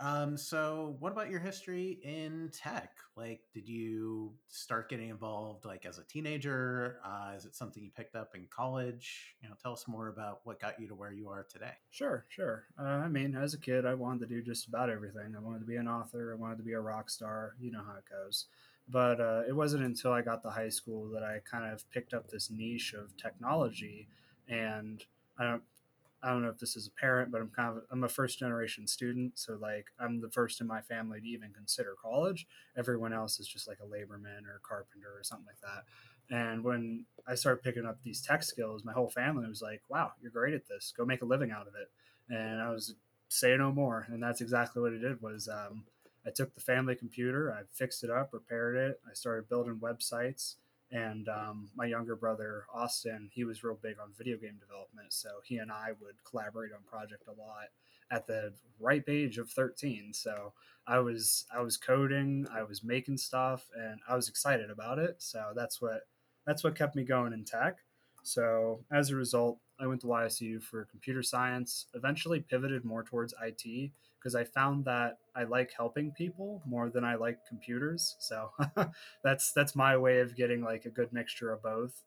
Um, 0.00 0.36
so 0.36 0.96
what 1.00 1.12
about 1.12 1.30
your 1.30 1.40
history 1.40 1.98
in 2.02 2.50
tech? 2.52 2.90
Like, 3.16 3.40
did 3.52 3.68
you 3.68 4.32
start 4.48 4.88
getting 4.88 5.08
involved 5.08 5.64
like 5.64 5.86
as 5.86 5.98
a 5.98 6.04
teenager? 6.04 7.00
Uh, 7.04 7.32
is 7.36 7.44
it 7.44 7.56
something 7.56 7.82
you 7.82 7.90
picked 7.96 8.14
up 8.14 8.34
in 8.34 8.46
college? 8.48 9.34
You 9.42 9.48
know, 9.48 9.54
tell 9.60 9.72
us 9.72 9.88
more 9.88 10.08
about 10.08 10.40
what 10.44 10.60
got 10.60 10.80
you 10.80 10.86
to 10.88 10.94
where 10.94 11.12
you 11.12 11.28
are 11.28 11.46
today. 11.50 11.72
Sure, 11.90 12.26
sure. 12.28 12.66
Uh, 12.78 12.84
I 12.84 13.08
mean, 13.08 13.34
as 13.34 13.54
a 13.54 13.58
kid, 13.58 13.86
I 13.86 13.94
wanted 13.94 14.28
to 14.28 14.34
do 14.34 14.42
just 14.42 14.68
about 14.68 14.88
everything. 14.88 15.34
I 15.36 15.40
wanted 15.40 15.60
to 15.60 15.66
be 15.66 15.76
an 15.76 15.88
author. 15.88 16.32
I 16.32 16.40
wanted 16.40 16.58
to 16.58 16.64
be 16.64 16.74
a 16.74 16.80
rock 16.80 17.10
star. 17.10 17.54
You 17.60 17.72
know 17.72 17.82
how 17.84 17.96
it 17.96 18.04
goes. 18.08 18.46
But 18.88 19.20
uh, 19.20 19.42
it 19.46 19.54
wasn't 19.54 19.84
until 19.84 20.12
I 20.12 20.22
got 20.22 20.42
to 20.42 20.50
high 20.50 20.70
school 20.70 21.10
that 21.10 21.22
I 21.22 21.40
kind 21.50 21.70
of 21.70 21.88
picked 21.90 22.14
up 22.14 22.30
this 22.30 22.50
niche 22.50 22.94
of 22.94 23.14
technology, 23.16 24.08
and 24.48 25.04
I 25.38 25.44
don't 25.44 25.62
I 26.22 26.30
don't 26.30 26.42
know 26.42 26.48
if 26.48 26.58
this 26.58 26.76
is 26.76 26.88
apparent, 26.88 27.30
but 27.30 27.40
I'm 27.40 27.50
kind 27.50 27.76
of 27.76 27.84
I'm 27.90 28.04
a 28.04 28.08
first 28.08 28.38
generation 28.38 28.86
student, 28.86 29.38
so 29.38 29.56
like 29.60 29.86
I'm 30.00 30.20
the 30.20 30.30
first 30.30 30.60
in 30.60 30.66
my 30.66 30.80
family 30.80 31.20
to 31.20 31.26
even 31.26 31.52
consider 31.52 31.94
college. 32.00 32.46
Everyone 32.76 33.12
else 33.12 33.38
is 33.38 33.46
just 33.46 33.68
like 33.68 33.78
a 33.80 33.86
laborman 33.86 34.46
or 34.46 34.56
a 34.56 34.68
carpenter 34.68 35.08
or 35.16 35.22
something 35.22 35.46
like 35.46 35.60
that. 35.60 35.84
And 36.34 36.64
when 36.64 37.06
I 37.26 37.34
started 37.36 37.62
picking 37.62 37.86
up 37.86 38.02
these 38.02 38.20
tech 38.20 38.42
skills, 38.42 38.84
my 38.84 38.92
whole 38.92 39.08
family 39.08 39.48
was 39.48 39.62
like, 39.62 39.82
"Wow, 39.88 40.12
you're 40.20 40.32
great 40.32 40.54
at 40.54 40.66
this. 40.68 40.92
Go 40.96 41.04
make 41.04 41.22
a 41.22 41.26
living 41.26 41.52
out 41.52 41.68
of 41.68 41.74
it." 41.74 41.90
And 42.28 42.60
I 42.60 42.70
was 42.70 42.94
say 43.28 43.56
no 43.56 43.70
more, 43.70 44.06
and 44.08 44.22
that's 44.22 44.40
exactly 44.40 44.82
what 44.82 44.92
I 44.92 44.98
did. 44.98 45.22
Was 45.22 45.48
um, 45.48 45.84
I 46.26 46.30
took 46.30 46.54
the 46.54 46.60
family 46.60 46.94
computer, 46.94 47.52
I 47.52 47.62
fixed 47.72 48.02
it 48.02 48.10
up, 48.10 48.32
repaired 48.32 48.76
it, 48.76 49.00
I 49.08 49.14
started 49.14 49.48
building 49.48 49.76
websites 49.80 50.56
and 50.90 51.28
um, 51.28 51.68
my 51.76 51.84
younger 51.84 52.16
brother 52.16 52.64
austin 52.72 53.28
he 53.32 53.44
was 53.44 53.62
real 53.62 53.78
big 53.82 53.96
on 54.00 54.08
video 54.16 54.36
game 54.36 54.58
development 54.58 55.12
so 55.12 55.28
he 55.44 55.58
and 55.58 55.70
i 55.70 55.88
would 56.00 56.14
collaborate 56.28 56.72
on 56.72 56.80
project 56.86 57.24
a 57.28 57.40
lot 57.40 57.68
at 58.10 58.26
the 58.26 58.52
ripe 58.80 59.08
age 59.08 59.38
of 59.38 59.50
13 59.50 60.12
so 60.14 60.52
i 60.86 60.98
was 60.98 61.44
i 61.54 61.60
was 61.60 61.76
coding 61.76 62.46
i 62.52 62.62
was 62.62 62.82
making 62.82 63.16
stuff 63.16 63.68
and 63.76 64.00
i 64.08 64.16
was 64.16 64.28
excited 64.28 64.70
about 64.70 64.98
it. 64.98 65.16
So 65.18 65.52
that's 65.54 65.80
what 65.80 66.02
that's 66.46 66.64
what 66.64 66.74
kept 66.74 66.96
me 66.96 67.04
going 67.04 67.32
in 67.32 67.44
tech. 67.44 67.78
So 68.22 68.84
as 68.90 69.10
a 69.10 69.16
result 69.16 69.58
i 69.80 69.86
went 69.86 70.00
to 70.00 70.06
ysu 70.08 70.62
for 70.62 70.84
computer 70.86 71.22
science 71.22 71.86
eventually 71.94 72.40
pivoted 72.40 72.84
more 72.84 73.04
towards 73.04 73.34
it 73.42 73.92
because 74.28 74.34
I 74.34 74.44
found 74.44 74.84
that 74.84 75.20
I 75.34 75.44
like 75.44 75.72
helping 75.74 76.10
people 76.10 76.60
more 76.66 76.90
than 76.90 77.02
I 77.02 77.14
like 77.14 77.38
computers. 77.48 78.14
So 78.18 78.50
that's 79.24 79.52
that's 79.52 79.74
my 79.74 79.96
way 79.96 80.20
of 80.20 80.36
getting 80.36 80.62
like 80.62 80.84
a 80.84 80.90
good 80.90 81.14
mixture 81.14 81.50
of 81.50 81.62
both. 81.62 82.04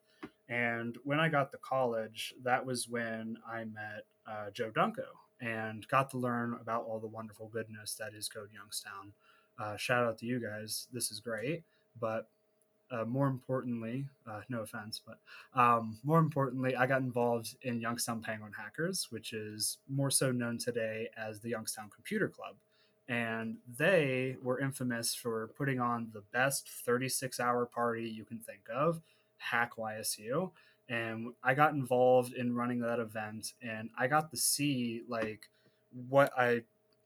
And 0.48 0.98
when 1.04 1.20
I 1.20 1.30
got 1.30 1.52
to 1.52 1.58
college, 1.58 2.36
that 2.44 2.64
was 2.64 2.88
when 2.88 3.38
I 3.50 3.64
met 3.64 4.06
uh, 4.28 4.52
Joe 4.54 4.70
Dunko 4.70 5.08
and 5.40 5.88
got 5.88 6.12
to 6.12 6.20
learn 6.20 6.60
about 6.62 6.84
all 6.84 7.00
the 7.00 7.08
wonderful 7.08 7.48
goodness 7.48 7.96
that 7.96 8.14
is 8.14 8.30
Code 8.30 8.50
Youngstown. 8.54 9.14
Uh, 9.58 9.78
shout 9.78 10.06
out 10.06 10.20
to 10.20 10.28
you 10.28 10.40
guys. 10.40 10.88
This 10.94 11.10
is 11.10 11.20
great. 11.22 11.64
But 12.00 12.30
uh, 12.92 13.06
more 13.06 13.28
importantly, 13.28 14.06
uh, 14.30 14.42
no 14.50 14.62
offense, 14.62 15.02
but 15.06 15.18
um, 15.60 15.98
more 16.04 16.20
importantly, 16.20 16.76
I 16.76 16.86
got 16.86 17.02
involved 17.02 17.56
in 17.62 17.80
Youngstown 17.80 18.22
Penguin 18.22 18.52
Hackers, 18.58 19.08
which 19.10 19.34
is 19.34 19.78
more 19.90 20.12
so 20.12 20.32
known 20.32 20.58
today 20.58 21.10
as 21.18 21.40
the 21.40 21.50
Youngstown 21.50 21.90
Computer 21.94 22.28
Club. 22.28 22.56
And 23.08 23.58
they 23.78 24.38
were 24.42 24.60
infamous 24.60 25.14
for 25.14 25.50
putting 25.58 25.80
on 25.80 26.10
the 26.14 26.24
best 26.34 26.70
36 26.86 27.40
hour 27.40 27.66
party 27.66 28.10
you 28.10 28.24
can 28.24 28.40
think 28.40 28.62
of, 28.74 29.02
Hack 29.38 29.74
YSU. 29.78 30.52
And 30.90 31.34
I 31.44 31.54
got 31.54 31.74
involved 31.74 32.34
in 32.34 32.56
running 32.56 32.80
that 32.80 33.00
event, 33.00 33.54
and 33.62 33.90
I 33.98 34.08
got 34.08 34.30
to 34.32 34.38
see 34.38 35.04
like 35.08 35.50
what 36.10 36.32
I 36.38 36.64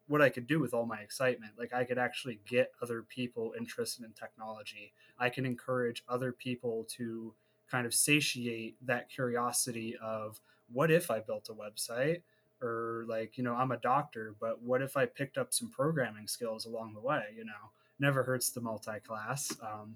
what 0.07 0.21
I 0.21 0.29
could 0.29 0.47
do 0.47 0.59
with 0.59 0.73
all 0.73 0.85
my 0.85 0.99
excitement. 0.99 1.53
Like 1.57 1.73
I 1.73 1.83
could 1.83 1.97
actually 1.97 2.39
get 2.47 2.71
other 2.81 3.01
people 3.03 3.53
interested 3.57 4.05
in 4.05 4.11
technology. 4.13 4.93
I 5.17 5.29
can 5.29 5.45
encourage 5.45 6.03
other 6.07 6.31
people 6.31 6.85
to 6.97 7.33
kind 7.69 7.85
of 7.85 7.93
satiate 7.93 8.75
that 8.85 9.09
curiosity 9.09 9.95
of 10.01 10.39
what 10.71 10.91
if 10.91 11.09
I 11.09 11.19
built 11.19 11.49
a 11.49 11.53
website 11.53 12.21
or 12.61 13.05
like, 13.07 13.37
you 13.37 13.43
know, 13.43 13.55
I'm 13.55 13.71
a 13.71 13.77
doctor, 13.77 14.35
but 14.39 14.61
what 14.61 14.81
if 14.81 14.95
I 14.95 15.05
picked 15.05 15.37
up 15.37 15.53
some 15.53 15.69
programming 15.69 16.27
skills 16.27 16.65
along 16.65 16.93
the 16.93 17.01
way, 17.01 17.23
you 17.35 17.45
know, 17.45 17.71
never 17.99 18.23
hurts 18.23 18.49
the 18.49 18.61
multi-class. 18.61 19.55
Um, 19.61 19.95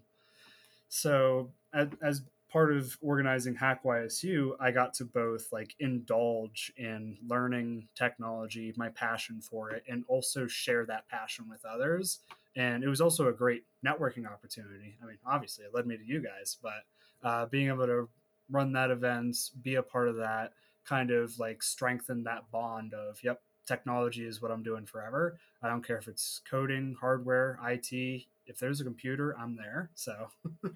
so 0.88 1.52
as, 1.74 1.90
as 2.02 2.22
part 2.52 2.74
of 2.74 2.98
organizing 3.02 3.56
Hack 3.56 3.84
YSU, 3.84 4.54
I 4.60 4.72
got 4.72 4.94
to 4.96 5.06
both 5.06 5.52
like 5.52 5.76
indulge 5.80 6.72
in 6.78 7.18
learning 7.28 7.88
technology, 7.96 8.74
my 8.76 8.90
passion 8.90 9.42
for 9.42 9.72
it, 9.72 9.84
and 9.88 10.04
also 10.08 10.48
share 10.48 10.86
that 10.86 11.08
passion 11.10 11.46
with 11.50 11.64
others. 11.66 12.20
And 12.56 12.84
it 12.84 12.88
was 12.88 13.02
also 13.02 13.28
a 13.28 13.34
great 13.34 13.64
networking 13.86 14.26
opportunity. 14.26 14.98
I 15.02 15.06
mean, 15.06 15.18
obviously, 15.26 15.66
it 15.66 15.74
led 15.74 15.86
me 15.86 15.98
to 15.98 16.06
you 16.06 16.22
guys, 16.22 16.58
but 16.62 17.28
uh, 17.28 17.46
being 17.46 17.68
able 17.68 17.86
to 17.86 18.10
run 18.50 18.74
that 18.74 18.90
event, 18.90 19.38
be 19.62 19.76
a 19.76 19.84
part 19.84 20.08
of 20.08 20.16
that, 20.18 20.54
kind 20.86 21.12
of 21.12 21.38
like 21.38 21.62
strengthen 21.62 22.24
that 22.24 22.50
bond 22.52 22.94
of, 22.96 23.24
yep, 23.24 23.42
technology 23.68 24.26
is 24.26 24.42
what 24.42 24.50
I'm 24.52 24.64
doing 24.64 24.86
forever. 24.86 25.38
I 25.62 25.70
don't 25.70 25.86
care 25.86 25.98
if 25.98 26.08
it's 26.08 26.42
coding, 26.50 26.96
hardware, 27.00 27.60
IT. 27.64 28.24
If 28.48 28.58
there's 28.60 28.82
a 28.82 28.84
computer, 28.84 29.36
I'm 29.38 29.56
there. 29.56 29.92
So, 29.94 30.30
you 30.64 30.72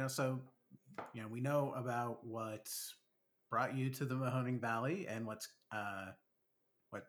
know, 0.00 0.08
so 0.08 0.40
you 1.12 1.22
know, 1.22 1.28
we 1.28 1.40
know 1.40 1.72
about 1.76 2.24
what 2.26 2.68
brought 3.50 3.76
you 3.76 3.90
to 3.90 4.04
the 4.04 4.14
Mahoning 4.14 4.60
Valley 4.60 5.06
and 5.08 5.26
what's 5.26 5.48
uh, 5.72 6.06
what 6.90 7.04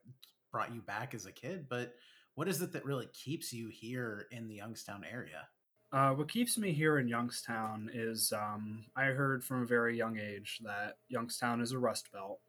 brought 0.51 0.73
you 0.73 0.81
back 0.81 1.13
as 1.13 1.25
a 1.25 1.31
kid, 1.31 1.67
but 1.69 1.93
what 2.35 2.47
is 2.47 2.61
it 2.61 2.71
that 2.73 2.85
really 2.85 3.07
keeps 3.13 3.51
you 3.51 3.67
here 3.67 4.27
in 4.31 4.47
the 4.47 4.55
Youngstown 4.55 5.03
area? 5.09 5.47
Uh, 5.91 6.11
what 6.11 6.29
keeps 6.29 6.57
me 6.57 6.71
here 6.71 6.99
in 6.99 7.07
Youngstown 7.07 7.89
is 7.93 8.31
um, 8.31 8.85
I 8.95 9.05
heard 9.05 9.43
from 9.43 9.63
a 9.63 9.67
very 9.67 9.97
young 9.97 10.19
age 10.19 10.59
that 10.63 10.97
Youngstown 11.07 11.61
is 11.61 11.71
a 11.71 11.79
rust 11.79 12.11
belt, 12.11 12.39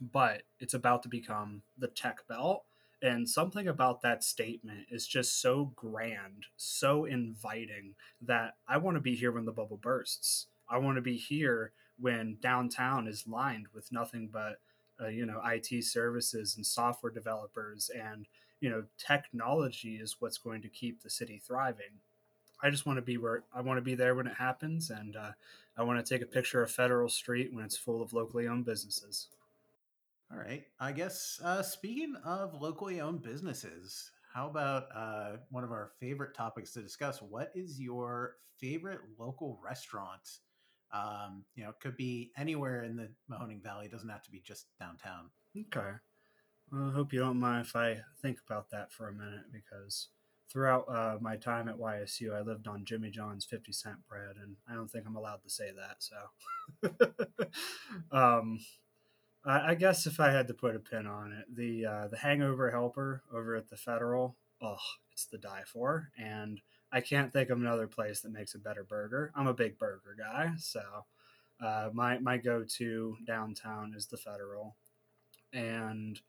but 0.00 0.42
it's 0.60 0.74
about 0.74 1.02
to 1.02 1.08
become 1.08 1.62
the 1.76 1.88
tech 1.88 2.26
belt. 2.28 2.64
And 3.02 3.28
something 3.28 3.68
about 3.68 4.02
that 4.02 4.24
statement 4.24 4.86
is 4.90 5.06
just 5.06 5.40
so 5.40 5.72
grand, 5.76 6.46
so 6.56 7.04
inviting 7.04 7.94
that 8.22 8.54
I 8.66 8.78
want 8.78 8.96
to 8.96 9.00
be 9.00 9.14
here 9.14 9.32
when 9.32 9.44
the 9.44 9.52
bubble 9.52 9.76
bursts. 9.76 10.46
I 10.68 10.78
want 10.78 10.96
to 10.96 11.02
be 11.02 11.16
here 11.16 11.72
when 11.98 12.38
downtown 12.40 13.06
is 13.08 13.26
lined 13.26 13.66
with 13.74 13.90
nothing 13.90 14.28
but 14.32 14.60
uh, 15.00 15.08
you 15.08 15.26
know 15.26 15.40
IT 15.44 15.84
services 15.84 16.56
and 16.56 16.66
software 16.66 17.12
developers 17.12 17.90
and 17.94 18.26
you 18.60 18.70
know 18.70 18.84
technology 18.98 19.96
is 19.96 20.16
what's 20.18 20.38
going 20.38 20.62
to 20.62 20.68
keep 20.68 21.02
the 21.02 21.10
city 21.10 21.40
thriving. 21.44 22.00
I 22.60 22.70
just 22.70 22.86
want 22.86 22.96
to 22.96 23.02
be 23.02 23.18
where 23.18 23.44
I 23.54 23.60
want 23.60 23.78
to 23.78 23.82
be 23.82 23.94
there 23.94 24.14
when 24.14 24.26
it 24.26 24.36
happens, 24.36 24.90
and 24.90 25.16
uh, 25.16 25.32
I 25.76 25.84
want 25.84 26.04
to 26.04 26.14
take 26.14 26.22
a 26.22 26.26
picture 26.30 26.62
of 26.62 26.70
Federal 26.70 27.08
Street 27.08 27.54
when 27.54 27.64
it's 27.64 27.76
full 27.76 28.02
of 28.02 28.12
locally 28.12 28.48
owned 28.48 28.64
businesses. 28.64 29.28
All 30.30 30.38
right. 30.38 30.64
I 30.78 30.92
guess 30.92 31.40
uh, 31.42 31.62
speaking 31.62 32.14
of 32.24 32.60
locally 32.60 33.00
owned 33.00 33.22
businesses, 33.22 34.10
how 34.34 34.48
about 34.48 34.86
uh, 34.94 35.36
one 35.50 35.64
of 35.64 35.70
our 35.70 35.92
favorite 36.00 36.34
topics 36.34 36.72
to 36.72 36.82
discuss? 36.82 37.22
What 37.22 37.50
is 37.54 37.80
your 37.80 38.36
favorite 38.58 39.00
local 39.18 39.58
restaurant 39.64 40.40
um, 40.92 41.44
you 41.54 41.64
know, 41.64 41.70
it 41.70 41.80
could 41.80 41.96
be 41.96 42.30
anywhere 42.36 42.82
in 42.84 42.96
the 42.96 43.08
Mahoning 43.30 43.62
Valley. 43.62 43.86
It 43.86 43.92
doesn't 43.92 44.08
have 44.08 44.22
to 44.24 44.30
be 44.30 44.40
just 44.40 44.66
downtown. 44.78 45.30
Okay. 45.56 45.96
Well, 46.70 46.90
I 46.90 46.92
hope 46.92 47.12
you 47.12 47.20
don't 47.20 47.40
mind 47.40 47.66
if 47.66 47.76
I 47.76 48.00
think 48.20 48.38
about 48.46 48.70
that 48.70 48.92
for 48.92 49.08
a 49.08 49.12
minute 49.12 49.52
because 49.52 50.08
throughout 50.50 50.86
uh, 50.88 51.18
my 51.20 51.36
time 51.36 51.68
at 51.68 51.78
YSU, 51.78 52.34
I 52.34 52.40
lived 52.40 52.66
on 52.66 52.84
Jimmy 52.84 53.10
John's 53.10 53.44
50 53.44 53.72
cent 53.72 53.96
bread, 54.08 54.36
and 54.42 54.56
I 54.68 54.74
don't 54.74 54.90
think 54.90 55.04
I'm 55.06 55.16
allowed 55.16 55.42
to 55.42 55.50
say 55.50 55.70
that. 55.72 55.96
So, 56.00 57.46
um, 58.16 58.60
I, 59.44 59.70
I, 59.70 59.74
guess 59.74 60.06
if 60.06 60.20
I 60.20 60.30
had 60.30 60.48
to 60.48 60.54
put 60.54 60.76
a 60.76 60.80
pin 60.80 61.06
on 61.06 61.32
it, 61.32 61.54
the 61.54 61.86
uh, 61.86 62.08
the 62.08 62.18
Hangover 62.18 62.70
Helper 62.70 63.22
over 63.32 63.56
at 63.56 63.68
the 63.68 63.76
Federal, 63.76 64.36
oh, 64.62 64.76
it's 65.12 65.26
the 65.26 65.38
die 65.38 65.64
for. 65.66 66.10
And 66.18 66.60
I 66.90 67.00
can't 67.00 67.32
think 67.32 67.50
of 67.50 67.58
another 67.58 67.86
place 67.86 68.20
that 68.20 68.32
makes 68.32 68.54
a 68.54 68.58
better 68.58 68.82
burger. 68.82 69.32
I'm 69.34 69.46
a 69.46 69.54
big 69.54 69.78
burger 69.78 70.16
guy, 70.18 70.52
so 70.58 70.80
uh, 71.60 71.90
my 71.92 72.18
my 72.18 72.38
go 72.38 72.64
to 72.76 73.16
downtown 73.26 73.92
is 73.96 74.06
the 74.06 74.16
Federal, 74.16 74.76
and 75.52 76.20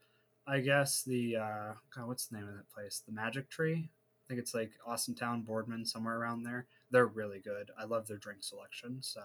I 0.48 0.60
guess 0.60 1.04
the 1.04 1.38
uh, 1.38 1.74
God, 1.96 2.08
what's 2.08 2.28
the 2.28 2.38
name 2.38 2.48
of 2.48 2.56
that 2.56 2.70
place? 2.70 3.04
The 3.06 3.14
Magic 3.14 3.50
Tree. 3.50 3.90
I 3.90 4.24
think 4.28 4.40
it's 4.40 4.54
like 4.54 4.72
Austintown, 4.88 5.46
Boardman, 5.46 5.86
somewhere 5.86 6.20
around 6.20 6.44
there. 6.44 6.68
They're 6.92 7.08
really 7.08 7.40
good. 7.40 7.72
I 7.80 7.86
love 7.86 8.08
their 8.08 8.18
drink 8.18 8.44
selection, 8.44 9.00
so 9.02 9.22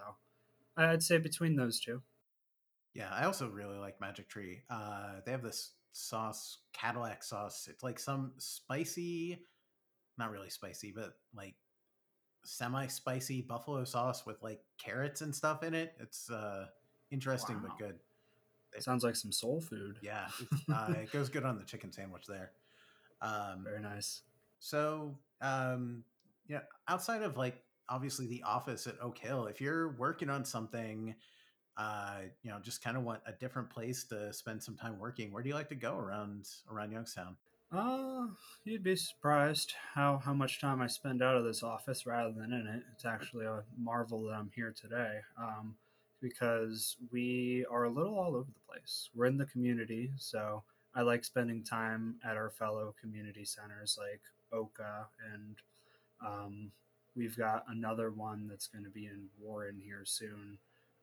I'd 0.77 1.03
say 1.03 1.17
between 1.17 1.55
those 1.55 1.79
two. 1.79 2.01
Yeah, 2.93 3.09
I 3.11 3.25
also 3.25 3.49
really 3.49 3.77
like 3.77 3.99
Magic 3.99 4.29
Tree. 4.29 4.61
Uh, 4.69 5.15
they 5.25 5.31
have 5.31 5.43
this 5.43 5.73
sauce, 5.91 6.59
Cadillac 6.73 7.23
sauce. 7.23 7.67
It's 7.69 7.83
like 7.83 7.99
some 7.99 8.31
spicy 8.37 9.39
not 10.17 10.31
really 10.31 10.49
spicy, 10.49 10.93
but 10.95 11.13
like 11.35 11.55
semi 12.43 12.87
spicy 12.87 13.41
buffalo 13.41 13.83
sauce 13.83 14.25
with 14.25 14.41
like 14.41 14.61
carrots 14.77 15.21
and 15.21 15.35
stuff 15.35 15.63
in 15.63 15.73
it. 15.73 15.93
It's 15.99 16.29
uh 16.29 16.67
interesting 17.11 17.55
wow. 17.57 17.63
but 17.67 17.77
good. 17.77 17.95
It 18.75 18.83
sounds 18.83 19.03
like 19.03 19.15
some 19.15 19.31
soul 19.31 19.61
food. 19.61 19.99
Yeah, 20.01 20.27
uh, 20.73 20.93
it 20.97 21.11
goes 21.11 21.29
good 21.29 21.45
on 21.45 21.57
the 21.57 21.63
chicken 21.63 21.91
sandwich 21.91 22.25
there. 22.27 22.51
Um, 23.21 23.63
Very 23.63 23.81
nice. 23.81 24.21
so, 24.59 25.17
um, 25.41 26.03
yeah, 26.47 26.61
outside 26.87 27.21
of 27.21 27.37
like 27.37 27.63
obviously 27.87 28.27
the 28.27 28.43
office 28.43 28.85
at 28.87 28.95
Oak 29.01 29.17
Hill, 29.17 29.47
if 29.47 29.61
you're 29.61 29.95
working 29.97 30.29
on 30.29 30.43
something, 30.43 31.15
uh, 31.77 32.19
you 32.43 32.51
know, 32.51 32.59
just 32.61 32.83
kind 32.83 32.97
of 32.97 33.03
want 33.03 33.21
a 33.25 33.31
different 33.31 33.69
place 33.69 34.03
to 34.05 34.33
spend 34.33 34.61
some 34.61 34.75
time 34.75 34.99
working, 34.99 35.31
where 35.31 35.41
do 35.41 35.49
you 35.49 35.55
like 35.55 35.69
to 35.69 35.75
go 35.75 35.97
around 35.97 36.47
around 36.69 36.91
Youngstown? 36.91 37.37
Uh, 37.75 38.27
you'd 38.63 38.83
be 38.83 38.95
surprised 38.95 39.73
how, 39.93 40.21
how 40.23 40.33
much 40.33 40.61
time 40.61 40.81
I 40.81 40.87
spend 40.87 41.21
out 41.21 41.35
of 41.35 41.43
this 41.43 41.61
office 41.61 42.05
rather 42.05 42.31
than 42.31 42.53
in 42.53 42.67
it. 42.67 42.83
It's 42.93 43.03
actually 43.03 43.45
a 43.45 43.63
marvel 43.77 44.23
that 44.23 44.33
I'm 44.33 44.51
here 44.55 44.73
today. 44.79 45.19
Um, 45.37 45.75
because 46.21 46.95
we 47.11 47.65
are 47.69 47.83
a 47.83 47.89
little 47.89 48.17
all 48.17 48.35
over 48.35 48.47
the 48.47 48.73
place. 48.73 49.09
We're 49.13 49.25
in 49.25 49.37
the 49.37 49.45
community, 49.45 50.11
so 50.17 50.63
I 50.95 51.01
like 51.01 51.25
spending 51.25 51.63
time 51.63 52.15
at 52.23 52.37
our 52.37 52.49
fellow 52.49 52.95
community 52.99 53.43
centers 53.43 53.99
like 53.99 54.21
OCCHA, 54.53 55.05
and 55.33 55.55
um, 56.25 56.71
we've 57.15 57.37
got 57.37 57.65
another 57.67 58.09
one 58.11 58.47
that's 58.47 58.67
going 58.67 58.85
to 58.85 58.89
be 58.89 59.07
in 59.07 59.27
Warren 59.39 59.81
here 59.83 60.03
soon. 60.05 60.57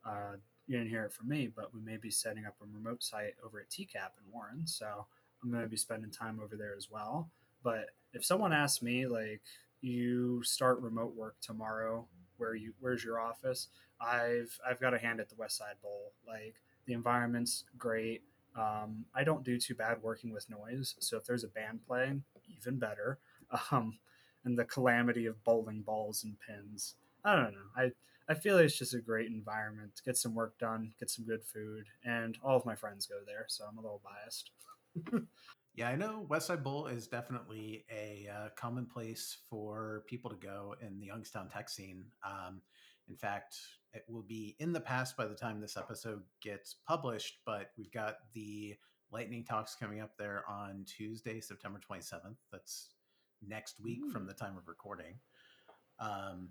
Uh, 0.04 0.36
you 0.66 0.78
didn't 0.78 0.90
hear 0.90 1.04
it 1.04 1.12
from 1.12 1.28
me, 1.28 1.52
but 1.54 1.74
we 1.74 1.80
may 1.80 1.98
be 1.98 2.10
setting 2.10 2.46
up 2.46 2.56
a 2.62 2.66
remote 2.74 3.02
site 3.02 3.34
over 3.44 3.60
at 3.60 3.68
TCAP 3.68 4.10
in 4.24 4.32
Warren, 4.32 4.66
so 4.66 5.06
I'm 5.42 5.50
going 5.50 5.62
to 5.62 5.68
be 5.68 5.76
spending 5.76 6.10
time 6.10 6.40
over 6.42 6.56
there 6.56 6.74
as 6.76 6.88
well. 6.90 7.30
But 7.62 7.86
if 8.12 8.24
someone 8.24 8.52
asks 8.52 8.82
me, 8.82 9.06
like, 9.06 9.42
you 9.80 10.42
start 10.44 10.80
remote 10.80 11.14
work 11.16 11.36
tomorrow, 11.40 12.06
where 12.36 12.54
you 12.54 12.72
where's 12.80 13.04
your 13.04 13.20
office? 13.20 13.68
I've 14.00 14.58
I've 14.68 14.80
got 14.80 14.94
a 14.94 14.98
hand 14.98 15.20
at 15.20 15.28
the 15.28 15.34
Westside 15.36 15.80
Bowl. 15.82 16.12
Like 16.26 16.54
the 16.86 16.92
environment's 16.92 17.64
great. 17.78 18.22
Um, 18.56 19.04
I 19.14 19.24
don't 19.24 19.44
do 19.44 19.58
too 19.58 19.74
bad 19.74 20.02
working 20.02 20.32
with 20.32 20.48
noise, 20.50 20.94
so 20.98 21.16
if 21.16 21.24
there's 21.24 21.44
a 21.44 21.48
band 21.48 21.80
playing, 21.86 22.24
even 22.56 22.78
better. 22.78 23.18
Um, 23.70 23.98
and 24.46 24.58
the 24.58 24.64
calamity 24.64 25.26
of 25.26 25.44
bowling 25.44 25.82
balls 25.82 26.24
and 26.24 26.38
pins. 26.40 26.94
I 27.22 27.36
don't 27.36 27.52
know. 27.52 27.68
I 27.76 27.90
I 28.26 28.34
feel 28.34 28.56
like 28.56 28.64
it's 28.64 28.78
just 28.78 28.94
a 28.94 28.98
great 28.98 29.26
environment 29.26 30.00
get 30.06 30.16
some 30.16 30.34
work 30.34 30.58
done, 30.58 30.94
get 30.98 31.10
some 31.10 31.26
good 31.26 31.44
food, 31.44 31.84
and 32.02 32.38
all 32.42 32.56
of 32.56 32.64
my 32.64 32.74
friends 32.74 33.04
go 33.04 33.16
there, 33.26 33.44
so 33.48 33.64
I'm 33.70 33.76
a 33.76 33.82
little 33.82 34.00
biased. 34.02 34.50
Yeah, 35.74 35.88
I 35.88 35.96
know 35.96 36.26
Westside 36.28 36.62
Bowl 36.62 36.86
is 36.86 37.06
definitely 37.06 37.86
a 37.90 38.28
uh, 38.30 38.48
common 38.56 38.84
place 38.84 39.38
for 39.48 40.04
people 40.06 40.28
to 40.30 40.36
go 40.36 40.74
in 40.82 41.00
the 41.00 41.06
Youngstown 41.06 41.48
tech 41.48 41.70
scene. 41.70 42.04
Um, 42.22 42.60
in 43.08 43.16
fact, 43.16 43.56
it 43.94 44.04
will 44.06 44.22
be 44.22 44.54
in 44.58 44.74
the 44.74 44.80
past 44.80 45.16
by 45.16 45.24
the 45.24 45.34
time 45.34 45.60
this 45.62 45.78
episode 45.78 46.22
gets 46.42 46.76
published, 46.86 47.38
but 47.46 47.70
we've 47.78 47.90
got 47.90 48.16
the 48.34 48.76
Lightning 49.10 49.44
Talks 49.44 49.74
coming 49.74 50.00
up 50.00 50.10
there 50.18 50.44
on 50.46 50.84
Tuesday, 50.86 51.40
September 51.40 51.80
27th. 51.90 52.36
That's 52.50 52.90
next 53.46 53.80
week 53.80 54.00
Ooh. 54.04 54.10
from 54.10 54.26
the 54.26 54.34
time 54.34 54.58
of 54.58 54.68
recording. 54.68 55.14
Um, 55.98 56.50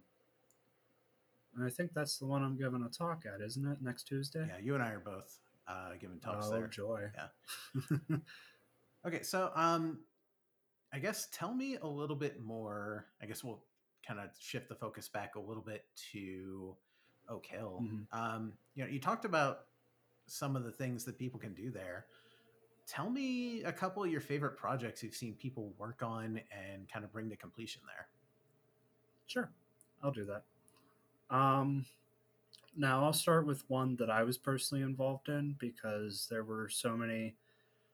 And 1.56 1.64
I 1.66 1.70
think 1.70 1.94
that's 1.94 2.18
the 2.18 2.26
one 2.26 2.42
I'm 2.44 2.58
giving 2.58 2.82
a 2.82 2.90
talk 2.90 3.26
at, 3.32 3.42
isn't 3.42 3.68
it? 3.68 3.84
Next 3.84 4.06
Tuesday. 4.08 4.48
yeah, 4.48 4.58
you 4.60 4.74
and 4.74 4.82
I 4.82 4.92
are 4.94 5.00
both 5.00 5.38
uh, 5.72 5.96
giving 6.00 6.20
talks 6.20 6.48
oh 6.50 6.52
there. 6.52 6.68
joy! 6.68 7.10
Yeah. 7.16 8.18
Okay, 9.04 9.24
so 9.24 9.52
um, 9.56 10.02
I 10.94 11.00
guess 11.00 11.28
tell 11.32 11.54
me 11.56 11.78
a 11.82 11.88
little 11.88 12.16
bit 12.16 12.40
more. 12.44 13.08
I 13.22 13.26
guess 13.26 13.44
we'll 13.44 13.64
kind 14.08 14.20
of 14.20 14.30
shift 14.40 14.70
the 14.70 14.76
focus 14.76 15.08
back 15.10 15.36
a 15.36 15.40
little 15.40 15.64
bit 15.64 15.86
to 16.12 16.76
Oak 17.28 17.46
Hill. 17.48 17.84
Mhm. 17.84 18.06
Um, 18.12 18.54
you 18.76 18.84
know, 18.84 18.90
you 18.92 19.00
talked 19.00 19.26
about 19.26 19.62
some 20.28 20.56
of 20.56 20.64
the 20.64 20.72
things 20.72 21.04
that 21.06 21.18
people 21.18 21.40
can 21.40 21.54
do 21.54 21.72
there. 21.72 22.06
Tell 22.88 23.10
me 23.10 23.64
a 23.64 23.72
couple 23.72 24.04
of 24.04 24.12
your 24.12 24.22
favorite 24.22 24.58
projects 24.58 25.02
you've 25.02 25.16
seen 25.16 25.34
people 25.36 25.74
work 25.78 26.04
on 26.04 26.40
and 26.52 26.88
kind 26.88 27.04
of 27.04 27.12
bring 27.12 27.30
to 27.30 27.36
completion 27.36 27.82
there. 27.88 28.08
Sure, 29.28 29.50
I'll 30.04 30.12
do 30.12 30.26
that. 30.26 30.44
Um, 31.36 31.86
now 32.76 33.04
I'll 33.04 33.14
start 33.14 33.46
with 33.46 33.70
one 33.70 33.96
that 33.98 34.10
I 34.10 34.24
was 34.24 34.38
personally 34.38 34.84
involved 34.84 35.30
in 35.30 35.56
because 35.60 36.28
there 36.30 36.44
were 36.44 36.70
so 36.70 36.96
many, 36.96 37.36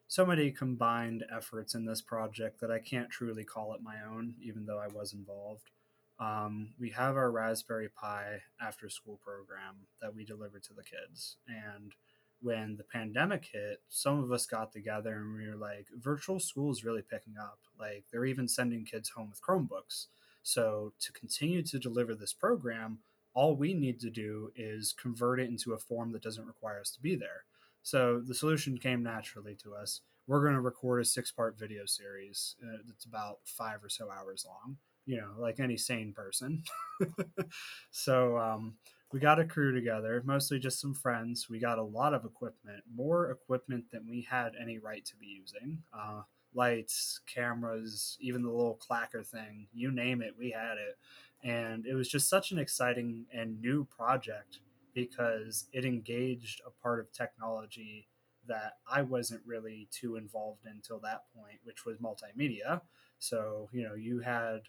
so 0.07 0.25
many 0.25 0.51
combined 0.51 1.25
efforts 1.35 1.75
in 1.75 1.85
this 1.85 2.01
project 2.01 2.59
that 2.61 2.71
I 2.71 2.79
can't 2.79 3.09
truly 3.09 3.43
call 3.43 3.73
it 3.73 3.81
my 3.81 3.95
own, 4.09 4.35
even 4.41 4.65
though 4.65 4.79
I 4.79 4.87
was 4.87 5.13
involved. 5.13 5.71
Um, 6.19 6.69
we 6.79 6.89
have 6.91 7.15
our 7.15 7.31
Raspberry 7.31 7.89
Pi 7.89 8.41
after 8.61 8.89
school 8.89 9.19
program 9.23 9.75
that 10.01 10.15
we 10.15 10.25
deliver 10.25 10.59
to 10.59 10.73
the 10.73 10.83
kids, 10.83 11.37
and 11.47 11.93
when 12.41 12.75
the 12.77 12.83
pandemic 12.83 13.49
hit, 13.51 13.81
some 13.89 14.21
of 14.23 14.31
us 14.31 14.45
got 14.45 14.71
together 14.71 15.15
and 15.15 15.35
we 15.35 15.47
were 15.47 15.55
like, 15.55 15.87
virtual 15.99 16.39
school 16.39 16.71
is 16.71 16.85
really 16.85 17.01
picking 17.01 17.35
up. 17.39 17.59
Like, 17.79 18.05
they're 18.11 18.25
even 18.25 18.47
sending 18.47 18.85
kids 18.85 19.09
home 19.09 19.29
with 19.29 19.41
Chromebooks. 19.41 20.07
So, 20.43 20.93
to 20.99 21.11
continue 21.11 21.61
to 21.63 21.79
deliver 21.79 22.15
this 22.15 22.33
program, 22.33 22.99
all 23.38 23.56
we 23.56 23.71
need 23.71 24.00
to 24.00 24.10
do 24.10 24.52
is 24.56 24.95
convert 25.00 25.39
it 25.39 25.47
into 25.47 25.73
a 25.73 25.78
form 25.78 26.12
that 26.12 26.23
doesn't 26.23 26.47
require 26.47 26.80
us 26.80 26.89
to 26.89 27.00
be 27.00 27.15
there. 27.15 27.45
So, 27.84 28.19
the 28.19 28.34
solution 28.34 28.80
came 28.80 29.04
naturally 29.04 29.56
to 29.62 29.76
us. 29.76 30.02
We're 30.26 30.41
going 30.41 30.56
to 30.56 30.62
record 30.62 31.02
a 31.02 31.06
six 31.06 31.32
part 31.32 31.56
video 31.56 31.86
series 31.86 32.56
uh, 32.63 32.78
that's 32.88 33.06
about 33.06 33.38
five 33.45 33.84
or 33.84 33.89
so 33.89 34.10
hours 34.10 34.43
long, 34.47 34.78
you 35.06 35.17
know, 35.17 35.34
like 35.38 35.60
any 35.60 35.78
sane 35.78 36.13
person. 36.13 36.63
so, 37.91 38.39
um, 38.39 38.73
we 39.13 39.19
got 39.19 39.39
a 39.39 39.45
crew 39.45 39.71
together, 39.71 40.23
mostly 40.26 40.58
just 40.58 40.82
some 40.82 40.95
friends. 40.95 41.47
We 41.47 41.60
got 41.60 41.78
a 41.78 41.84
lot 41.84 42.15
of 42.15 42.26
equipment, 42.26 42.84
more 42.91 43.30
equipment 43.30 43.86
than 43.91 44.08
we 44.10 44.28
had 44.28 44.54
any 44.60 44.80
right 44.80 45.06
to 45.06 45.15
be 45.15 45.28
using. 45.28 45.78
Uh, 45.93 46.23
lights, 46.56 47.21
cameras, 47.32 48.17
even 48.19 48.41
the 48.41 48.50
little 48.50 48.80
clacker 48.89 49.26
thing, 49.26 49.67
you 49.73 49.91
name 49.91 50.23
it, 50.23 50.34
we 50.38 50.50
had 50.50 50.78
it. 50.78 50.97
And 51.43 51.86
it 51.86 51.93
was 51.93 52.10
just 52.10 52.30
such 52.30 52.52
an 52.52 52.60
exciting 52.60 53.26
and 53.32 53.62
new 53.62 53.86
project 53.86 54.60
because 54.93 55.65
it 55.73 55.86
engaged 55.86 56.62
a 56.65 56.71
part 56.82 57.00
of 57.00 57.12
technology 57.12 58.08
that 58.47 58.78
I 58.89 59.02
wasn't 59.02 59.41
really 59.45 59.88
too 59.91 60.15
involved 60.15 60.65
in 60.65 60.71
until 60.71 61.00
that 61.00 61.23
point, 61.36 61.60
which 61.63 61.86
was 61.86 61.97
multimedia. 61.97 62.82
So, 63.19 63.69
you 63.71 63.84
know, 63.84 63.93
you 63.93 64.19
had 64.19 64.62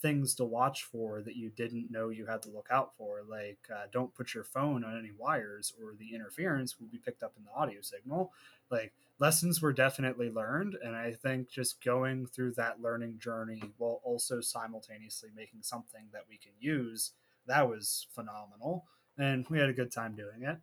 things 0.00 0.34
to 0.34 0.44
watch 0.44 0.84
for 0.84 1.22
that 1.22 1.36
you 1.36 1.50
didn't 1.50 1.90
know 1.90 2.08
you 2.10 2.26
had 2.26 2.42
to 2.42 2.50
look 2.50 2.68
out 2.70 2.94
for, 2.96 3.22
like 3.28 3.58
uh, 3.74 3.86
don't 3.92 4.14
put 4.14 4.34
your 4.34 4.44
phone 4.44 4.84
on 4.84 4.98
any 4.98 5.12
wires 5.16 5.72
or 5.80 5.94
the 5.98 6.14
interference 6.14 6.78
will 6.78 6.88
be 6.88 6.98
picked 6.98 7.22
up 7.22 7.32
in 7.38 7.44
the 7.44 7.50
audio 7.52 7.80
signal. 7.80 8.32
Like 8.70 8.92
lessons 9.22 9.62
were 9.62 9.72
definitely 9.72 10.30
learned, 10.30 10.76
and 10.82 10.96
I 10.96 11.12
think 11.12 11.48
just 11.48 11.80
going 11.84 12.26
through 12.26 12.54
that 12.54 12.82
learning 12.82 13.20
journey 13.20 13.62
while 13.78 14.00
also 14.02 14.40
simultaneously 14.40 15.28
making 15.36 15.60
something 15.62 16.02
that 16.12 16.24
we 16.28 16.38
can 16.38 16.50
use, 16.58 17.12
that 17.46 17.68
was 17.68 18.08
phenomenal, 18.16 18.84
and 19.16 19.46
we 19.48 19.60
had 19.60 19.68
a 19.68 19.74
good 19.74 19.92
time 19.92 20.16
doing 20.16 20.42
it. 20.42 20.58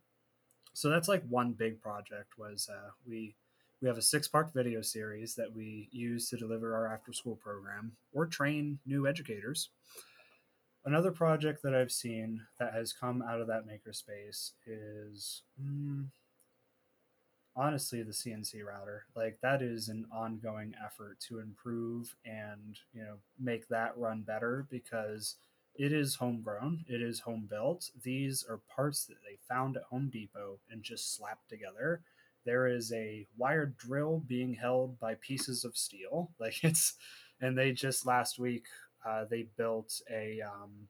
So 0.74 0.90
that's 0.90 1.08
like 1.08 1.22
one 1.26 1.52
big 1.52 1.80
project 1.80 2.34
was 2.36 2.68
uh, 2.70 2.90
we 3.08 3.34
we 3.80 3.88
have 3.88 3.96
a 3.96 4.02
six 4.02 4.28
part 4.28 4.52
video 4.52 4.82
series 4.82 5.34
that 5.36 5.50
we 5.50 5.88
use 5.90 6.28
to 6.28 6.36
deliver 6.36 6.74
our 6.74 6.92
after 6.92 7.14
school 7.14 7.36
program 7.36 7.92
or 8.12 8.26
train 8.26 8.78
new 8.84 9.06
educators. 9.06 9.70
Another 10.84 11.10
project 11.10 11.62
that 11.62 11.74
I've 11.74 11.92
seen 11.92 12.42
that 12.58 12.74
has 12.74 12.92
come 12.92 13.22
out 13.22 13.40
of 13.40 13.46
that 13.46 13.66
makerspace 13.66 14.50
is 14.66 15.44
mm, 15.58 16.08
honestly 17.56 18.02
the 18.02 18.12
CNC 18.12 18.64
router. 18.64 19.06
Like 19.14 19.38
that 19.42 19.62
is 19.62 19.88
an 19.88 20.06
ongoing 20.12 20.74
effort 20.84 21.18
to 21.28 21.40
improve 21.40 22.14
and, 22.24 22.78
you 22.92 23.02
know, 23.02 23.16
make 23.38 23.68
that 23.68 23.96
run 23.96 24.22
better 24.22 24.66
because 24.70 25.36
it 25.74 25.92
is 25.92 26.16
homegrown, 26.16 26.84
it 26.88 27.00
is 27.00 27.20
home 27.20 27.46
built. 27.48 27.90
These 28.02 28.44
are 28.48 28.60
parts 28.74 29.04
that 29.06 29.22
they 29.24 29.38
found 29.48 29.76
at 29.76 29.84
Home 29.84 30.10
Depot 30.10 30.58
and 30.70 30.82
just 30.82 31.16
slapped 31.16 31.48
together 31.48 32.02
there 32.44 32.66
is 32.66 32.92
a 32.92 33.26
wired 33.36 33.76
drill 33.76 34.22
being 34.26 34.54
held 34.54 34.98
by 34.98 35.14
pieces 35.20 35.64
of 35.64 35.76
steel 35.76 36.30
like 36.40 36.62
it's 36.62 36.94
and 37.40 37.56
they 37.56 37.72
just 37.72 38.06
last 38.06 38.38
week 38.38 38.66
uh, 39.06 39.24
they 39.30 39.46
built 39.56 40.00
a 40.10 40.40
um, 40.42 40.88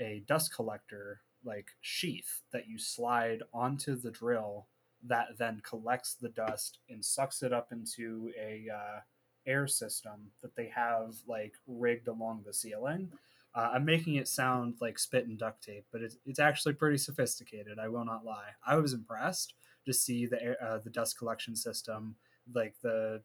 a 0.00 0.22
dust 0.26 0.54
collector 0.54 1.20
like 1.44 1.68
sheath 1.80 2.42
that 2.52 2.68
you 2.68 2.78
slide 2.78 3.42
onto 3.52 3.94
the 3.96 4.10
drill 4.10 4.66
that 5.06 5.28
then 5.38 5.60
collects 5.68 6.14
the 6.14 6.30
dust 6.30 6.78
and 6.88 7.04
sucks 7.04 7.42
it 7.42 7.52
up 7.52 7.68
into 7.72 8.30
a 8.40 8.66
uh, 8.74 9.00
air 9.46 9.66
system 9.66 10.30
that 10.42 10.54
they 10.56 10.70
have 10.74 11.14
like 11.26 11.54
rigged 11.66 12.08
along 12.08 12.42
the 12.46 12.52
ceiling 12.52 13.10
uh, 13.54 13.70
i'm 13.74 13.84
making 13.84 14.14
it 14.14 14.26
sound 14.26 14.74
like 14.80 14.98
spit 14.98 15.26
and 15.26 15.38
duct 15.38 15.62
tape 15.62 15.84
but 15.92 16.00
it's, 16.00 16.16
it's 16.24 16.38
actually 16.38 16.72
pretty 16.72 16.96
sophisticated 16.96 17.78
i 17.78 17.88
will 17.88 18.04
not 18.04 18.24
lie 18.24 18.50
i 18.66 18.76
was 18.76 18.94
impressed 18.94 19.54
to 19.86 19.92
see 19.92 20.26
the 20.26 20.56
uh, 20.62 20.78
the 20.78 20.90
dust 20.90 21.18
collection 21.18 21.54
system, 21.54 22.16
like 22.54 22.74
the 22.82 23.22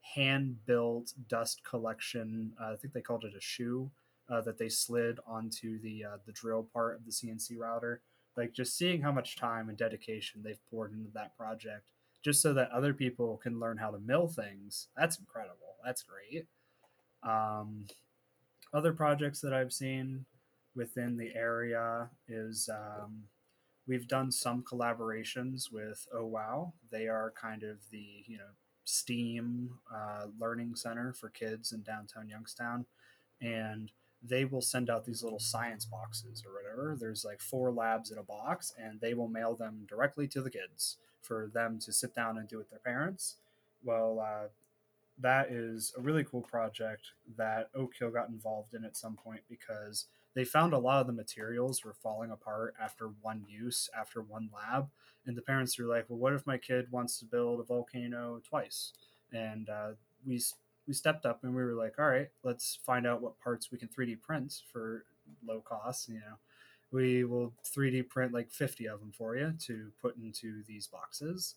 hand 0.00 0.56
built 0.66 1.12
dust 1.28 1.62
collection. 1.68 2.52
Uh, 2.60 2.72
I 2.72 2.76
think 2.76 2.92
they 2.92 3.00
called 3.00 3.24
it 3.24 3.36
a 3.36 3.40
shoe 3.40 3.90
uh, 4.28 4.40
that 4.42 4.58
they 4.58 4.68
slid 4.68 5.18
onto 5.26 5.80
the 5.80 6.04
uh, 6.04 6.16
the 6.26 6.32
drill 6.32 6.68
part 6.72 6.96
of 6.96 7.04
the 7.04 7.12
CNC 7.12 7.58
router. 7.58 8.02
Like 8.36 8.52
just 8.52 8.76
seeing 8.76 9.02
how 9.02 9.12
much 9.12 9.36
time 9.36 9.68
and 9.68 9.78
dedication 9.78 10.42
they've 10.42 10.64
poured 10.70 10.92
into 10.92 11.10
that 11.14 11.36
project 11.36 11.90
just 12.24 12.40
so 12.40 12.54
that 12.54 12.70
other 12.70 12.94
people 12.94 13.36
can 13.36 13.60
learn 13.60 13.76
how 13.76 13.90
to 13.90 13.98
mill 13.98 14.26
things. 14.26 14.88
That's 14.96 15.18
incredible. 15.18 15.76
That's 15.84 16.02
great. 16.02 16.46
Um, 17.22 17.86
other 18.72 18.92
projects 18.92 19.40
that 19.40 19.52
I've 19.52 19.72
seen 19.72 20.24
within 20.74 21.16
the 21.16 21.32
area 21.36 22.08
is 22.26 22.68
um, 22.72 23.22
we've 23.86 24.08
done 24.08 24.32
some 24.32 24.62
collaborations 24.62 25.70
with 25.70 26.06
Oh 26.12 26.26
Wow. 26.26 26.72
They 26.90 27.06
are 27.06 27.32
kind 27.40 27.62
of 27.62 27.78
the 27.90 28.24
you 28.26 28.38
know 28.38 28.50
STEAM 28.84 29.70
uh, 29.94 30.26
learning 30.38 30.74
center 30.74 31.12
for 31.12 31.28
kids 31.30 31.72
in 31.72 31.82
downtown 31.82 32.28
Youngstown, 32.28 32.86
and 33.40 33.90
they 34.26 34.44
will 34.44 34.60
send 34.60 34.88
out 34.88 35.04
these 35.04 35.22
little 35.22 35.38
science 35.38 35.84
boxes 35.84 36.42
or 36.46 36.52
whatever. 36.54 36.96
There's 36.98 37.24
like 37.24 37.40
four 37.40 37.70
labs 37.70 38.10
in 38.10 38.18
a 38.18 38.22
box, 38.22 38.72
and 38.78 39.00
they 39.00 39.14
will 39.14 39.28
mail 39.28 39.54
them 39.54 39.86
directly 39.88 40.26
to 40.28 40.40
the 40.40 40.50
kids 40.50 40.96
for 41.20 41.50
them 41.52 41.78
to 41.80 41.92
sit 41.92 42.14
down 42.14 42.38
and 42.38 42.48
do 42.48 42.58
with 42.58 42.70
their 42.70 42.78
parents. 42.78 43.36
Well, 43.82 44.20
uh, 44.20 44.48
that 45.18 45.50
is 45.50 45.92
a 45.96 46.00
really 46.00 46.24
cool 46.24 46.42
project 46.42 47.12
that 47.36 47.68
Oak 47.74 47.92
Hill 47.98 48.10
got 48.10 48.28
involved 48.28 48.74
in 48.74 48.84
at 48.84 48.96
some 48.96 49.16
point 49.16 49.42
because 49.48 50.06
they 50.34 50.44
found 50.44 50.72
a 50.72 50.78
lot 50.78 51.00
of 51.00 51.06
the 51.06 51.12
materials 51.12 51.84
were 51.84 51.92
falling 51.92 52.30
apart 52.30 52.74
after 52.80 53.10
one 53.22 53.44
use, 53.48 53.88
after 53.98 54.20
one 54.20 54.50
lab. 54.52 54.88
And 55.26 55.36
the 55.36 55.42
parents 55.42 55.78
were 55.78 55.86
like, 55.86 56.06
well, 56.08 56.18
what 56.18 56.32
if 56.32 56.46
my 56.46 56.58
kid 56.58 56.90
wants 56.90 57.18
to 57.18 57.24
build 57.24 57.60
a 57.60 57.62
volcano 57.62 58.40
twice? 58.46 58.92
And 59.32 59.68
uh, 59.68 59.90
we, 60.26 60.42
we 60.86 60.94
stepped 60.94 61.26
up 61.26 61.44
and 61.44 61.54
we 61.54 61.62
were 61.62 61.74
like, 61.74 61.94
all 61.98 62.06
right, 62.06 62.28
let's 62.42 62.78
find 62.84 63.06
out 63.06 63.22
what 63.22 63.38
parts 63.40 63.70
we 63.70 63.78
can 63.78 63.88
3D 63.88 64.20
print 64.20 64.62
for 64.72 65.04
low 65.46 65.60
cost. 65.60 66.08
You 66.08 66.16
know, 66.16 66.38
we 66.90 67.24
will 67.24 67.52
3D 67.64 68.08
print 68.08 68.32
like 68.32 68.50
50 68.50 68.86
of 68.86 69.00
them 69.00 69.12
for 69.16 69.36
you 69.36 69.54
to 69.66 69.90
put 70.00 70.16
into 70.16 70.62
these 70.66 70.86
boxes. 70.86 71.56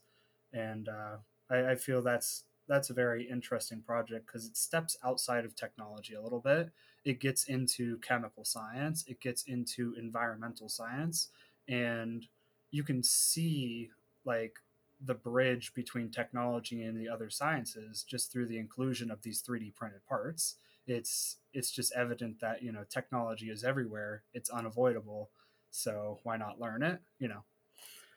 And 0.53 0.89
uh, 0.89 1.17
I, 1.49 1.71
I 1.71 1.75
feel 1.75 2.01
that's 2.01 2.43
that's 2.67 2.89
a 2.89 2.93
very 2.93 3.23
interesting 3.29 3.81
project 3.81 4.27
because 4.27 4.45
it 4.45 4.57
steps 4.57 4.97
outside 5.03 5.45
of 5.45 5.55
technology 5.55 6.15
a 6.15 6.21
little 6.21 6.41
bit. 6.41 6.69
It 7.05 7.21
gets 7.21 7.45
into 7.45 7.97
chemical 7.99 8.43
science, 8.43 9.05
it 9.07 9.21
gets 9.21 9.43
into 9.43 9.95
environmental 9.97 10.67
science, 10.67 11.29
and 11.69 12.25
you 12.71 12.83
can 12.83 13.01
see 13.03 13.89
like 14.25 14.55
the 15.03 15.13
bridge 15.13 15.73
between 15.73 16.09
technology 16.09 16.83
and 16.83 16.99
the 16.99 17.09
other 17.09 17.29
sciences 17.29 18.03
just 18.03 18.31
through 18.31 18.47
the 18.47 18.57
inclusion 18.57 19.11
of 19.11 19.21
these 19.21 19.41
3D 19.41 19.75
printed 19.75 20.05
parts. 20.07 20.55
It's 20.87 21.37
it's 21.53 21.71
just 21.71 21.93
evident 21.93 22.39
that, 22.39 22.63
you 22.63 22.71
know, 22.71 22.85
technology 22.89 23.49
is 23.49 23.63
everywhere. 23.63 24.23
It's 24.33 24.49
unavoidable. 24.49 25.29
So 25.69 26.19
why 26.23 26.37
not 26.37 26.59
learn 26.59 26.81
it? 26.81 26.99
You 27.19 27.27
know, 27.27 27.43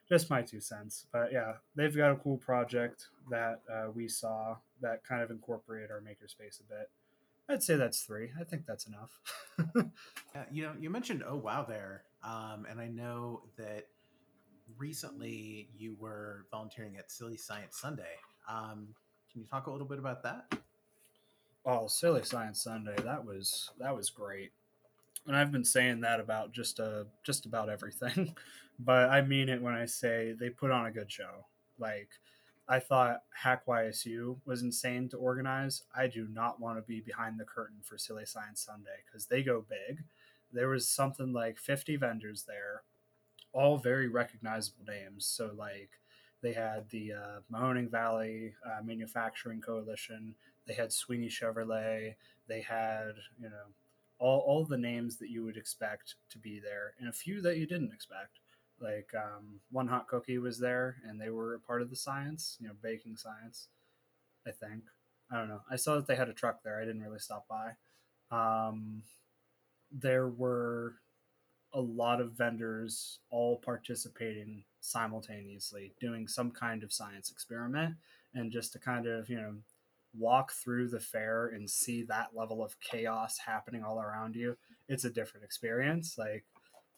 just 0.09 0.31
my 0.31 0.43
two 0.43 0.61
cents. 0.61 1.07
But 1.13 1.33
yeah, 1.33 1.55
they've 1.75 1.95
got 1.95 2.13
a 2.13 2.17
cool 2.17 2.37
project 2.37 3.09
that 3.31 3.61
uh, 3.73 3.91
we 3.93 4.09
saw 4.09 4.57
that 4.81 5.05
kind 5.05 5.23
of 5.23 5.31
incorporated 5.31 5.91
our 5.91 6.01
makerspace 6.01 6.61
a 6.61 6.65
bit. 6.65 6.91
I'd 7.49 7.63
say 7.63 7.75
that's 7.75 8.03
three. 8.03 8.31
I 8.41 8.45
think 8.45 8.65
that's 8.65 8.87
enough. 8.87 9.21
yeah, 10.35 10.45
you 10.53 10.63
know, 10.63 10.73
you 10.79 10.89
mentioned 10.89 11.25
oh 11.27 11.37
wow 11.37 11.65
there, 11.69 12.05
um, 12.23 12.65
and 12.71 12.81
I 12.81 12.87
know 12.87 13.43
that 13.59 13.87
recently 14.79 15.69
you 15.77 15.97
were 15.99 16.47
volunteering 16.51 16.97
at 16.97 17.11
Silly 17.11 17.37
Science 17.37 17.79
Sunday. 17.79 18.17
Um, 18.49 18.89
can 19.31 19.41
you 19.41 19.47
talk 19.47 19.67
a 19.67 19.71
little 19.71 19.87
bit 19.87 19.99
about 19.99 20.23
that? 20.23 20.53
Oh, 21.65 21.87
Silly 21.89 22.25
Science 22.25 22.63
Sunday, 22.63 22.97
that 23.05 23.25
was 23.25 23.71
that 23.79 23.95
was 23.95 24.11
great 24.11 24.53
and 25.27 25.37
I've 25.37 25.53
been 25.53 25.65
saying 25.65 26.01
that 26.01 26.21
about 26.21 26.53
just 26.53 26.81
uh 26.81 27.05
just 27.23 27.47
about 27.47 27.69
everything, 27.69 28.35
but 28.79 29.11
I 29.11 29.23
mean 29.23 29.49
it 29.49 29.63
when 29.63 29.75
I 29.75 29.87
say 29.87 30.35
they 30.39 30.51
put 30.51 30.71
on 30.71 30.87
a 30.87 30.91
good 30.91 31.11
show. 31.11 31.47
Like 31.79 32.09
I 32.69 32.79
thought 32.79 33.23
Hack 33.31 33.67
YSU 33.67 34.37
was 34.45 34.63
insane 34.63 35.09
to 35.11 35.17
organize. 35.17 35.83
I 35.95 36.07
do 36.07 36.29
not 36.33 36.61
want 36.61 36.79
to 36.79 36.83
be 36.83 37.01
behind 37.01 37.39
the 37.39 37.45
curtain 37.45 37.79
for 37.83 37.99
Silly 37.99 38.27
Science 38.27 38.61
Sunday 38.61 39.05
because 39.07 39.27
they 39.27 39.43
go 39.43 39.65
big. 39.69 40.05
There 40.53 40.69
was 40.69 40.89
something 40.89 41.33
like 41.33 41.59
50 41.59 41.97
vendors 41.97 42.45
there, 42.47 42.83
all 43.53 43.79
very 43.79 44.09
recognizable 44.09 44.85
names. 44.87 45.27
So 45.27 45.53
like 45.57 45.91
they 46.43 46.53
had 46.53 46.89
the 46.91 47.13
uh, 47.13 47.41
Mahoning 47.53 47.91
Valley 47.91 48.55
uh, 48.65 48.83
Manufacturing 48.83 49.61
Coalition. 49.61 50.35
They 50.67 50.75
had 50.75 50.93
Sweeney 50.93 51.29
Chevrolet. 51.29 52.15
They 52.49 52.61
had 52.61 53.13
you 53.39 53.49
know 53.49 53.69
all, 54.21 54.41
all 54.47 54.65
the 54.65 54.77
names 54.77 55.17
that 55.17 55.31
you 55.31 55.45
would 55.45 55.57
expect 55.57 56.15
to 56.31 56.39
be 56.39 56.61
there 56.61 56.95
and 57.01 57.09
a 57.09 57.13
few 57.13 57.41
that 57.41 57.57
you 57.57 57.67
didn't 57.67 57.93
expect 57.93 58.39
like 58.81 59.11
um, 59.17 59.61
one 59.71 59.89
hot 59.89 60.07
cookie 60.07 60.39
was 60.39 60.59
there 60.59 60.97
and 61.07 61.21
they 61.21 61.31
were 61.31 61.55
a 61.55 61.61
part 61.61 61.83
of 61.83 61.91
the 61.91 61.97
science 61.97 62.57
you 62.61 62.69
know 62.69 62.75
baking 62.83 63.17
science 63.17 63.69
i 64.47 64.51
think 64.51 64.83
i 65.33 65.37
don't 65.37 65.49
know 65.49 65.63
i 65.71 65.77
saw 65.77 65.97
that 65.97 66.07
they 66.07 66.17
had 66.17 66.29
a 66.29 66.35
truck 66.35 66.63
there 66.63 66.79
i 66.81 66.85
didn't 66.85 67.03
really 67.03 67.19
stop 67.19 67.47
by 67.49 67.73
um, 68.31 69.03
there 69.91 70.29
were 70.29 70.95
a 71.75 71.81
lot 71.81 72.21
of 72.21 72.33
vendors 72.33 73.21
all 73.31 73.59
participating 73.59 74.65
simultaneously 74.81 75.93
doing 76.01 76.27
some 76.27 76.51
kind 76.51 76.83
of 76.83 76.93
science 76.93 77.31
experiment 77.31 77.95
and 78.35 78.51
just 78.51 78.73
to 78.73 78.79
kind 78.79 79.07
of 79.07 79.29
you 79.29 79.37
know 79.37 79.55
walk 80.17 80.53
through 80.53 80.89
the 80.89 81.01
fair 81.01 81.49
and 81.49 81.69
see 81.69 82.03
that 82.03 82.31
level 82.35 82.65
of 82.65 82.79
chaos 82.81 83.39
happening 83.39 83.85
all 83.85 84.01
around 84.01 84.35
you, 84.35 84.57
it's 84.89 85.05
a 85.05 85.11
different 85.11 85.45
experience. 85.45 86.17
Like 86.19 86.45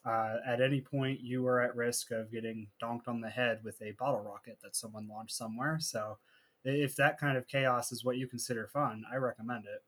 uh, 0.05 0.37
at 0.45 0.61
any 0.61 0.81
point, 0.81 1.21
you 1.21 1.45
are 1.47 1.61
at 1.61 1.75
risk 1.75 2.11
of 2.11 2.31
getting 2.31 2.67
donked 2.79 3.07
on 3.07 3.21
the 3.21 3.29
head 3.29 3.59
with 3.63 3.81
a 3.81 3.91
bottle 3.91 4.21
rocket 4.21 4.57
that 4.63 4.75
someone 4.75 5.07
launched 5.07 5.35
somewhere. 5.35 5.77
So 5.79 6.17
if 6.63 6.95
that 6.95 7.19
kind 7.19 7.37
of 7.37 7.47
chaos 7.47 7.91
is 7.91 8.03
what 8.03 8.17
you 8.17 8.27
consider 8.27 8.67
fun, 8.67 9.03
I 9.11 9.17
recommend 9.17 9.65
it. 9.65 9.83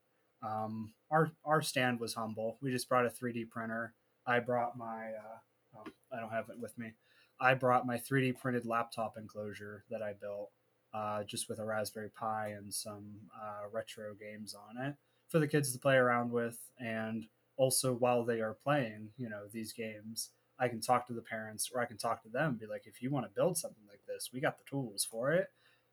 Um, 0.46 0.94
our 1.10 1.32
our 1.44 1.62
stand 1.62 2.00
was 2.00 2.14
humble. 2.14 2.58
We 2.62 2.72
just 2.72 2.88
brought 2.88 3.06
a 3.06 3.10
3D 3.10 3.50
printer. 3.50 3.94
I 4.28 4.40
brought 4.40 4.78
my 4.78 5.08
uh, 5.08 5.78
oh, 5.78 5.92
I 6.12 6.20
don't 6.20 6.32
have 6.32 6.50
it 6.50 6.60
with 6.60 6.78
me. 6.78 6.94
I 7.40 7.54
brought 7.54 7.86
my 7.86 7.98
3D 7.98 8.40
printed 8.40 8.66
laptop 8.66 9.18
enclosure 9.18 9.84
that 9.90 10.02
I 10.02 10.14
built 10.14 10.52
uh, 10.94 11.24
just 11.24 11.50
with 11.50 11.60
a 11.60 11.66
Raspberry 11.66 12.10
Pi 12.10 12.54
and 12.58 12.74
some 12.74 13.06
uh, 13.36 13.68
retro 13.72 14.14
games 14.14 14.56
on 14.56 14.84
it 14.84 14.96
for 15.28 15.40
the 15.40 15.48
kids 15.48 15.74
to 15.74 15.80
play 15.80 15.96
around 15.96 16.32
with. 16.32 16.58
And 16.80 17.26
also, 17.58 17.94
while 17.94 18.24
they 18.24 18.40
are 18.40 18.56
playing, 18.64 19.10
you 19.18 19.30
know, 19.30 19.44
these 19.52 19.74
games, 19.74 20.30
I 20.58 20.70
can 20.70 20.80
talk 20.80 21.08
to 21.08 21.14
the 21.14 21.22
parents 21.22 21.70
or 21.74 21.82
I 21.82 21.86
can 21.86 21.98
talk 21.98 22.24
to 22.24 22.30
them 22.30 22.58
be 22.60 22.66
like, 22.66 22.84
if 22.86 23.02
you 23.02 23.12
want 23.12 23.26
to 23.26 23.36
build 23.36 23.58
something 23.58 23.84
like 23.90 24.02
this, 24.08 24.30
we 24.34 24.40
got 24.40 24.58
the 24.58 24.64
tools 24.70 25.06
for 25.10 25.34
it. 25.34 25.48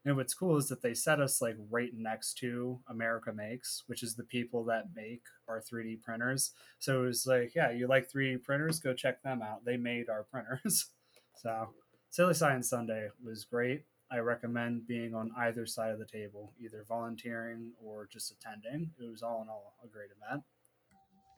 And 0.04 0.16
what's 0.16 0.34
cool 0.34 0.56
is 0.56 0.68
that 0.68 0.82
they 0.82 0.94
set 0.94 1.20
us 1.20 1.40
like 1.40 1.56
right 1.70 1.92
next 1.94 2.34
to 2.38 2.80
America 2.88 3.32
Makes, 3.32 3.84
which 3.86 4.02
is 4.02 4.16
the 4.16 4.24
people 4.24 4.64
that 4.64 4.86
make 4.96 5.22
our 5.48 5.60
3D 5.62 6.02
printers. 6.02 6.52
So 6.80 7.04
it 7.04 7.06
was 7.06 7.24
like, 7.26 7.54
yeah, 7.54 7.70
you 7.70 7.86
like 7.86 8.10
3D 8.10 8.42
printers? 8.42 8.80
Go 8.80 8.94
check 8.94 9.22
them 9.22 9.42
out. 9.42 9.64
They 9.64 9.76
made 9.76 10.08
our 10.08 10.24
printers. 10.24 10.86
so 11.36 11.68
Silly 12.10 12.34
Science 12.34 12.68
Sunday 12.68 13.08
was 13.24 13.44
great. 13.44 13.84
I 14.10 14.18
recommend 14.18 14.86
being 14.86 15.14
on 15.14 15.30
either 15.38 15.64
side 15.66 15.92
of 15.92 15.98
the 15.98 16.04
table, 16.04 16.52
either 16.60 16.84
volunteering 16.86 17.72
or 17.82 18.08
just 18.12 18.32
attending. 18.32 18.90
It 19.00 19.10
was 19.10 19.22
all 19.22 19.40
in 19.42 19.48
all 19.48 19.76
a 19.82 19.88
great 19.88 20.10
event. 20.10 20.42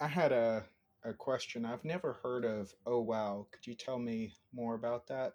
I 0.00 0.08
had 0.08 0.32
a, 0.32 0.64
a 1.04 1.12
question. 1.12 1.64
I've 1.64 1.84
never 1.84 2.14
heard 2.14 2.44
of 2.44 2.72
Oh 2.86 3.00
Wow. 3.00 3.46
Could 3.52 3.66
you 3.66 3.74
tell 3.74 3.98
me 3.98 4.34
more 4.52 4.74
about 4.74 5.06
that? 5.08 5.34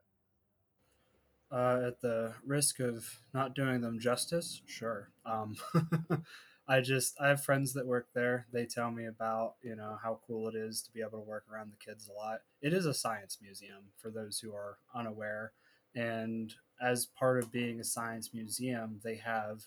Uh, 1.51 1.81
at 1.87 2.01
the 2.01 2.33
risk 2.45 2.79
of 2.79 3.21
not 3.33 3.55
doing 3.55 3.81
them 3.81 3.99
justice, 3.99 4.61
sure. 4.67 5.09
Um, 5.25 5.55
I 6.67 6.81
just 6.81 7.19
I 7.19 7.29
have 7.29 7.43
friends 7.43 7.73
that 7.73 7.87
work 7.87 8.09
there. 8.13 8.45
They 8.53 8.65
tell 8.65 8.91
me 8.91 9.07
about 9.07 9.55
you 9.63 9.75
know 9.75 9.97
how 10.01 10.19
cool 10.27 10.47
it 10.47 10.55
is 10.55 10.83
to 10.83 10.91
be 10.91 11.01
able 11.01 11.19
to 11.19 11.27
work 11.27 11.45
around 11.51 11.71
the 11.71 11.83
kids 11.83 12.07
a 12.07 12.13
lot. 12.13 12.41
It 12.61 12.73
is 12.73 12.85
a 12.85 12.93
science 12.93 13.39
museum 13.41 13.91
for 13.97 14.11
those 14.11 14.39
who 14.39 14.53
are 14.53 14.77
unaware, 14.93 15.53
and 15.95 16.53
as 16.79 17.07
part 17.07 17.39
of 17.39 17.51
being 17.51 17.79
a 17.79 17.83
science 17.83 18.31
museum, 18.31 18.99
they 19.03 19.15
have 19.15 19.63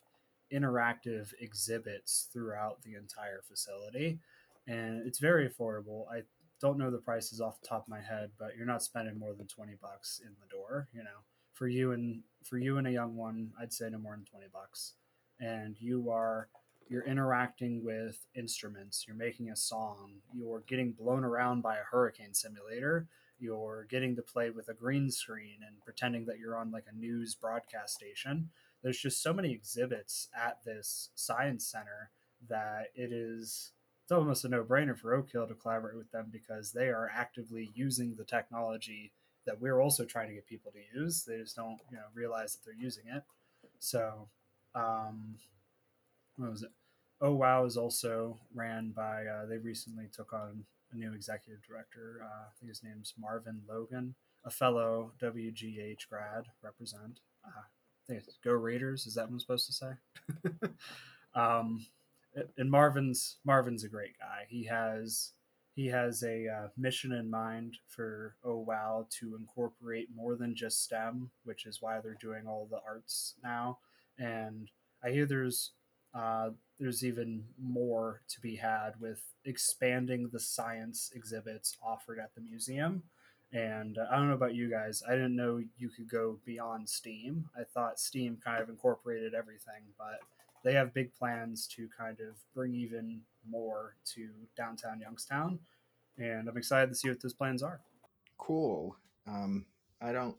interactive 0.53 1.33
exhibits 1.41 2.29
throughout 2.33 2.83
the 2.83 2.95
entire 2.95 3.43
facility. 3.49 4.21
And 4.69 5.07
it's 5.07 5.19
very 5.19 5.49
affordable. 5.49 6.05
I 6.13 6.23
don't 6.61 6.79
know 6.79 6.91
the 6.91 6.99
prices 6.99 7.41
off 7.41 7.61
the 7.61 7.67
top 7.67 7.83
of 7.83 7.89
my 7.89 8.01
head, 8.01 8.31
but 8.39 8.57
you're 8.57 8.67
not 8.67 8.83
spending 8.83 9.19
more 9.19 9.35
than 9.35 9.49
20 9.49 9.73
bucks 9.81 10.21
in 10.25 10.31
the 10.41 10.47
door, 10.49 10.89
you 10.93 11.03
know. 11.03 11.25
For 11.63 11.69
you 11.69 11.93
and 11.93 12.25
for 12.43 12.59
you 12.59 12.79
and 12.79 12.89
a 12.89 12.91
young 12.91 13.15
one, 13.15 13.53
I'd 13.57 13.73
say 13.73 13.89
no 13.89 13.99
more 13.99 14.17
than 14.17 14.25
20 14.25 14.47
bucks. 14.53 14.95
And 15.39 15.77
you 15.79 16.11
are 16.11 16.49
you're 16.89 17.05
interacting 17.05 17.85
with 17.85 18.27
instruments, 18.35 19.05
you're 19.07 19.15
making 19.15 19.51
a 19.51 19.55
song, 19.55 20.15
you're 20.35 20.65
getting 20.67 20.91
blown 20.91 21.23
around 21.23 21.63
by 21.63 21.77
a 21.77 21.85
hurricane 21.89 22.35
simulator, 22.35 23.07
you're 23.39 23.87
getting 23.89 24.17
to 24.17 24.23
play 24.23 24.51
with 24.51 24.71
a 24.71 24.75
green 24.75 25.09
screen 25.09 25.59
and 25.65 25.81
pretending 25.85 26.27
that 26.27 26.41
you're 26.41 26.57
on 26.57 26.73
like 26.73 26.87
a 26.93 26.99
news 26.99 27.37
broadcast 27.37 27.95
station. 27.95 28.51
There's 28.83 28.99
just 28.99 29.23
so 29.23 29.33
many 29.33 29.53
exhibits 29.53 30.31
at 30.35 30.65
this 30.65 31.11
science 31.15 31.65
center 31.65 32.11
that 32.49 32.87
it 32.97 33.13
is 33.13 33.71
it's 34.03 34.11
almost 34.11 34.45
a 34.45 34.49
no-brainer 34.49 34.99
for 34.99 35.15
Oak 35.15 35.31
Hill 35.31 35.47
to 35.47 35.55
collaborate 35.55 35.97
with 35.97 36.11
them 36.11 36.27
because 36.33 36.73
they 36.73 36.89
are 36.89 37.09
actively 37.15 37.71
using 37.73 38.17
the 38.17 38.25
technology 38.25 39.13
that 39.47 39.61
we're 39.61 39.81
also 39.81 40.05
trying 40.05 40.29
to 40.29 40.35
get 40.35 40.47
people 40.47 40.73
to 40.73 41.01
use. 41.01 41.25
They 41.25 41.39
just 41.39 41.57
don't 41.57 41.79
you 41.91 41.97
know 41.97 42.05
realize 42.15 42.53
that 42.53 42.65
they're 42.65 42.75
using 42.75 43.05
it. 43.13 43.23
So, 43.79 44.29
um, 44.75 45.37
what 46.37 46.51
was 46.51 46.63
it? 46.63 46.71
Oh 47.21 47.35
Wow 47.35 47.65
is 47.65 47.77
also 47.77 48.39
ran 48.55 48.91
by. 48.91 49.27
Uh, 49.27 49.47
they 49.47 49.59
recently 49.59 50.09
took 50.15 50.33
on 50.33 50.65
a 50.93 50.97
new 50.97 51.13
executive 51.15 51.63
director. 51.67 52.21
Uh, 52.23 52.45
I 52.47 52.53
think 52.59 52.69
his 52.71 52.83
name's 52.83 53.15
Marvin 53.19 53.63
Logan, 53.69 54.15
a 54.45 54.51
fellow 54.51 55.13
WGH 55.21 56.09
grad. 56.09 56.47
Represent. 56.63 57.21
Uh, 57.45 57.61
I 57.61 58.07
think 58.07 58.25
it's 58.27 58.39
Go 58.45 58.53
Raiders. 58.53 59.07
Is 59.07 59.15
that 59.15 59.23
what 59.23 59.33
I'm 59.33 59.41
supposed 59.41 59.67
to 59.67 59.73
say? 59.73 59.93
um, 61.35 61.87
and 62.57 62.71
Marvin's 62.71 63.37
Marvin's 63.45 63.85
a 63.85 63.89
great 63.89 64.19
guy. 64.19 64.47
He 64.49 64.65
has 64.65 65.33
he 65.75 65.87
has 65.87 66.23
a 66.23 66.49
uh, 66.49 66.69
mission 66.77 67.13
in 67.13 67.31
mind 67.31 67.79
for 67.89 68.37
oh 68.45 68.59
wow 68.59 69.07
to 69.21 69.37
incorporate 69.37 70.09
more 70.15 70.37
than 70.37 70.55
just 70.55 70.85
STEM, 70.85 71.31
which 71.45 71.67
is 71.67 71.81
why 71.81 72.01
they're 72.01 72.17
doing 72.21 72.47
all 72.47 72.69
the 72.71 72.81
arts 72.87 73.35
now. 73.43 73.79
And 74.19 74.71
I 75.03 75.11
hear 75.11 75.27
there's 75.27 75.73
uh, 76.15 76.51
there's 76.79 77.05
even 77.05 77.45
more 77.59 78.21
to 78.29 78.41
be 78.41 78.57
had 78.57 78.93
with 79.01 79.23
expanding 79.45 80.29
the 80.31 80.41
science 80.41 81.11
exhibits 81.15 81.77
offered 81.83 82.19
at 82.19 82.35
the 82.35 82.43
museum. 82.43 83.03
And 83.53 83.99
uh, 83.99 84.07
I 84.11 84.17
don't 84.17 84.29
know 84.29 84.35
about 84.35 84.55
you 84.55 84.71
guys. 84.71 85.03
I 85.07 85.13
didn't 85.13 85.37
know 85.37 85.63
you 85.79 85.89
could 85.89 86.09
go 86.09 86.39
beyond 86.45 86.89
STEAM. 86.89 87.47
I 87.59 87.65
thought 87.65 88.01
STEAM 88.01 88.39
kind 88.45 88.63
of 88.63 88.69
incorporated 88.69 89.35
everything, 89.35 89.83
but 89.99 90.21
they 90.65 90.75
have 90.75 90.95
big 90.95 91.15
plans 91.15 91.67
to 91.77 91.89
kind 91.99 92.19
of 92.21 92.37
bring 92.55 92.75
even 92.75 93.21
more 93.49 93.97
to 94.15 94.29
downtown 94.57 95.01
Youngstown. 95.01 95.59
And 96.19 96.49
I'm 96.49 96.57
excited 96.57 96.89
to 96.91 96.95
see 96.95 97.09
what 97.09 97.21
those 97.21 97.33
plans 97.33 97.63
are. 97.63 97.81
Cool. 98.39 98.97
Um, 99.27 99.67
I 100.01 100.13
don't 100.13 100.37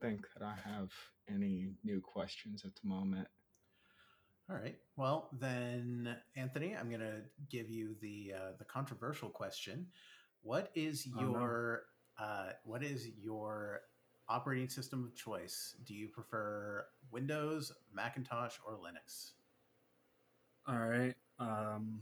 think 0.00 0.26
that 0.36 0.44
I 0.44 0.54
have 0.68 0.90
any 1.28 1.68
new 1.84 2.00
questions 2.00 2.64
at 2.64 2.72
the 2.74 2.88
moment. 2.88 3.28
All 4.50 4.56
right. 4.56 4.76
Well, 4.96 5.28
then, 5.40 6.16
Anthony, 6.36 6.76
I'm 6.76 6.88
going 6.88 7.00
to 7.00 7.22
give 7.50 7.70
you 7.70 7.94
the 8.02 8.34
uh, 8.36 8.52
the 8.58 8.64
controversial 8.64 9.30
question. 9.30 9.86
What 10.42 10.70
is 10.74 11.06
your 11.06 11.84
oh, 12.20 12.24
no. 12.24 12.26
uh, 12.26 12.52
what 12.64 12.82
is 12.82 13.08
your 13.22 13.80
operating 14.28 14.68
system 14.68 15.04
of 15.04 15.14
choice? 15.14 15.76
Do 15.86 15.94
you 15.94 16.08
prefer 16.08 16.84
Windows, 17.10 17.72
Macintosh, 17.94 18.56
or 18.66 18.74
Linux? 18.74 19.32
All 20.66 20.86
right. 20.86 21.14
Um, 21.38 22.00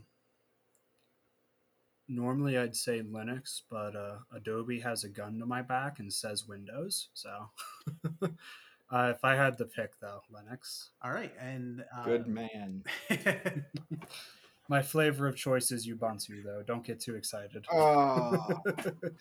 normally 2.07 2.57
I'd 2.57 2.75
say 2.75 3.01
Linux, 3.01 3.61
but 3.69 3.95
uh, 3.95 4.17
Adobe 4.35 4.79
has 4.79 5.03
a 5.03 5.09
gun 5.09 5.39
to 5.39 5.45
my 5.45 5.61
back 5.61 5.99
and 5.99 6.11
says 6.11 6.47
Windows. 6.47 7.09
So 7.13 7.49
uh, 8.23 9.11
if 9.15 9.23
I 9.23 9.35
had 9.35 9.57
to 9.57 9.65
pick, 9.65 9.99
though, 9.99 10.21
Linux. 10.31 10.89
All 11.03 11.11
right, 11.11 11.33
and 11.39 11.83
uh, 11.95 12.03
good 12.03 12.27
man. 12.27 12.83
my 14.69 14.81
flavor 14.81 15.27
of 15.27 15.35
choice 15.35 15.71
is 15.71 15.87
Ubuntu, 15.87 16.43
though. 16.43 16.63
Don't 16.65 16.85
get 16.85 16.99
too 16.99 17.15
excited. 17.15 17.65
Oh, 17.71 18.61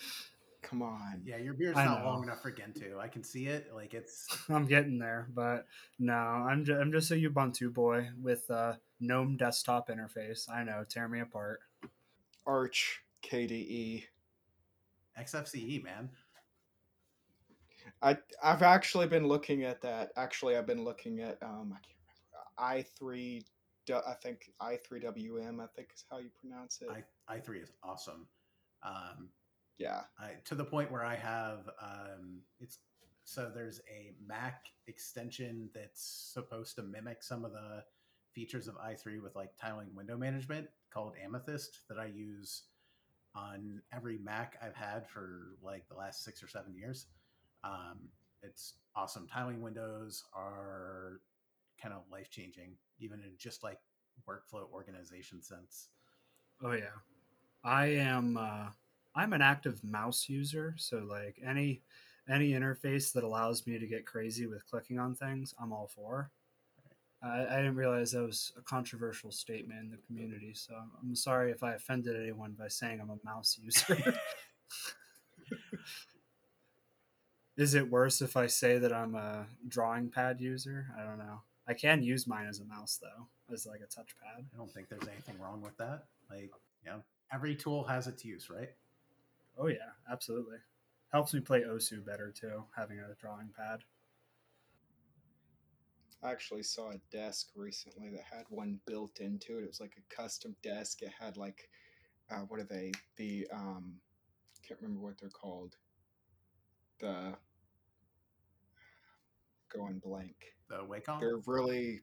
come 0.63 0.83
on. 0.83 1.23
Yeah, 1.25 1.39
your 1.39 1.55
beard's 1.55 1.77
not 1.77 2.05
long 2.05 2.25
enough 2.25 2.43
for 2.43 2.51
Gentoo. 2.51 2.99
I 3.01 3.09
can 3.09 3.23
see 3.23 3.47
it. 3.47 3.71
Like 3.75 3.95
it's. 3.95 4.27
I'm 4.49 4.67
getting 4.67 4.99
there, 4.99 5.29
but 5.35 5.67
no, 5.99 6.15
I'm 6.15 6.65
just, 6.65 6.81
I'm 6.81 6.93
just 6.93 7.11
a 7.11 7.15
Ubuntu 7.15 7.73
boy 7.73 8.09
with 8.21 8.51
a 8.51 8.79
GNOME 9.01 9.37
desktop 9.37 9.89
interface. 9.89 10.51
I 10.51 10.65
know, 10.65 10.85
tear 10.89 11.09
me 11.09 11.21
apart. 11.21 11.61
Arch 12.47 13.03
KDE. 13.25 14.05
XFCE, 15.19 15.85
man. 15.85 16.11
I 18.01 18.17
I've 18.43 18.63
actually 18.63 19.07
been 19.07 19.27
looking 19.27 19.65
at 19.65 19.81
that. 19.83 20.13
Actually, 20.17 20.57
I've 20.57 20.67
been 20.67 20.85
looking 20.85 21.21
at 21.21 21.39
um 21.43 21.73
I 21.73 21.81
can't 21.81 21.99
remember 21.99 22.49
i 22.59 22.83
three. 22.99 23.45
I 23.91 24.15
think 24.23 24.51
i 24.61 24.77
three 24.77 25.01
WM. 25.01 25.61
I 25.61 25.67
think 25.75 25.91
is 25.95 26.05
how 26.11 26.19
you 26.19 26.31
pronounce 26.41 26.81
it. 26.83 26.89
I 26.91 27.03
i 27.33 27.41
three 27.41 27.59
is 27.59 27.73
awesome. 27.83 28.27
Um, 28.85 29.29
yeah. 29.79 30.03
I, 30.19 30.33
to 30.45 30.55
the 30.55 30.65
point 30.65 30.91
where 30.91 31.05
I 31.05 31.17
have 31.17 31.69
um, 31.81 32.41
it's 32.61 32.79
so 33.25 33.51
there's 33.55 33.81
a 33.91 34.13
Mac 34.27 34.67
extension 34.87 35.69
that's 35.75 36.31
supposed 36.33 36.77
to 36.77 36.83
mimic 36.83 37.23
some 37.23 37.45
of 37.45 37.53
the 37.53 37.85
features 38.35 38.67
of 38.67 38.75
i3 38.77 39.23
with 39.23 39.37
like 39.37 39.51
tiling 39.61 39.89
window 39.95 40.17
management 40.17 40.67
called 40.93 41.15
Amethyst 41.23 41.81
that 41.89 41.99
I 41.99 42.07
use 42.07 42.65
on 43.35 43.81
every 43.95 44.19
Mac 44.19 44.57
I've 44.63 44.75
had 44.75 45.09
for 45.09 45.57
like 45.63 45.89
the 45.89 45.95
last 45.95 46.25
six 46.25 46.43
or 46.43 46.49
seven 46.49 46.75
years. 46.75 47.07
Um, 47.65 48.09
it's 48.43 48.75
awesome. 48.95 49.27
Tiling 49.27 49.63
windows 49.63 50.25
are 50.35 51.21
kind 51.81 51.95
of 51.95 52.03
life 52.11 52.31
changing, 52.31 52.75
even 52.99 53.21
in 53.21 53.31
just 53.39 53.63
like 53.63 53.79
workflow 54.29 54.71
organization 54.73 55.43
sense. 55.43 55.89
Oh 56.63 56.73
yeah, 56.73 56.99
I 57.65 57.87
am. 57.87 58.37
Uh, 58.37 58.69
I'm 59.15 59.33
an 59.33 59.43
active 59.43 59.83
mouse 59.85 60.29
user, 60.29 60.75
so 60.79 60.99
like 61.09 61.41
any 61.45 61.83
any 62.31 62.53
interface 62.53 63.13
that 63.13 63.25
allows 63.25 63.67
me 63.67 63.79
to 63.79 63.87
get 63.87 64.07
crazy 64.07 64.47
with 64.47 64.67
clicking 64.69 64.99
on 64.99 65.15
things, 65.15 65.55
I'm 65.61 65.73
all 65.73 65.91
for. 65.93 66.31
I, 67.23 67.47
I 67.47 67.57
didn't 67.57 67.77
realize 67.77 68.13
that 68.13 68.23
was 68.23 68.53
a 68.59 68.63
controversial 68.63 69.31
statement 69.31 69.81
in 69.81 69.91
the 69.91 69.99
community, 70.07 70.53
so 70.55 70.75
I'm 71.01 71.15
sorry 71.15 71.51
if 71.53 71.63
I 71.63 71.75
offended 71.75 72.21
anyone 72.21 72.57
by 72.59 72.69
saying 72.69 73.01
I'm 73.01 73.11
a 73.11 73.19
mouse 73.25 73.59
user. 73.63 74.15
Is 77.57 77.75
it 77.75 77.91
worse 77.91 78.23
if 78.23 78.37
I 78.37 78.47
say 78.47 78.79
that 78.79 78.93
I'm 78.93 79.15
a 79.15 79.47
drawing 79.69 80.09
pad 80.09 80.41
user? 80.41 80.87
I 80.99 81.05
don't 81.05 81.19
know. 81.19 81.43
I 81.69 81.75
can 81.75 82.03
use 82.03 82.27
mine 82.27 82.47
as 82.49 82.61
a 82.61 82.65
mouse 82.65 82.99
though, 83.01 83.27
as 83.53 83.67
like 83.67 83.81
a 83.81 83.85
touchpad. 83.85 84.39
I 84.53 84.57
don't 84.57 84.73
think 84.73 84.89
there's 84.89 85.07
anything 85.07 85.39
wrong 85.39 85.61
with 85.61 85.77
that. 85.77 86.05
Like, 86.31 86.51
yeah, 86.85 86.97
every 87.33 87.55
tool 87.55 87.85
has 87.85 88.07
its 88.07 88.25
use, 88.25 88.51
right? 88.51 88.71
Oh 89.59 89.67
yeah, 89.69 89.93
absolutely. 90.11 90.57
Helps 91.13 91.35
me 91.35 91.41
play 91.41 91.61
Osu 91.61 92.05
better 92.05 92.33
too, 92.35 92.65
having 92.75 92.99
a 92.99 93.15
drawing 93.21 93.51
pad. 93.57 93.85
I 96.23 96.31
actually 96.31 96.63
saw 96.63 96.91
a 96.91 97.01
desk 97.11 97.49
recently 97.57 98.11
that 98.11 98.25
had 98.31 98.45
one 98.49 98.79
built 98.87 99.19
into 99.21 99.59
it. 99.59 99.65
It 99.65 99.69
was 99.69 99.81
like 99.81 99.97
a 99.99 100.15
custom 100.15 100.55
desk. 100.63 101.03
It 101.03 101.11
had 101.19 101.37
like, 101.37 101.69
uh, 102.31 102.41
what 102.49 102.61
are 102.61 102.65
they? 102.65 102.93
The 103.17 103.49
um, 103.53 103.95
can't 104.67 104.81
remember 104.81 105.03
what 105.03 105.19
they're 105.19 105.31
called. 105.31 105.77
The 107.01 107.35
going 109.69 109.99
blank. 109.99 110.37
The 110.69 110.85
Wacom. 110.85 111.19
They're 111.19 111.41
really, 111.47 112.03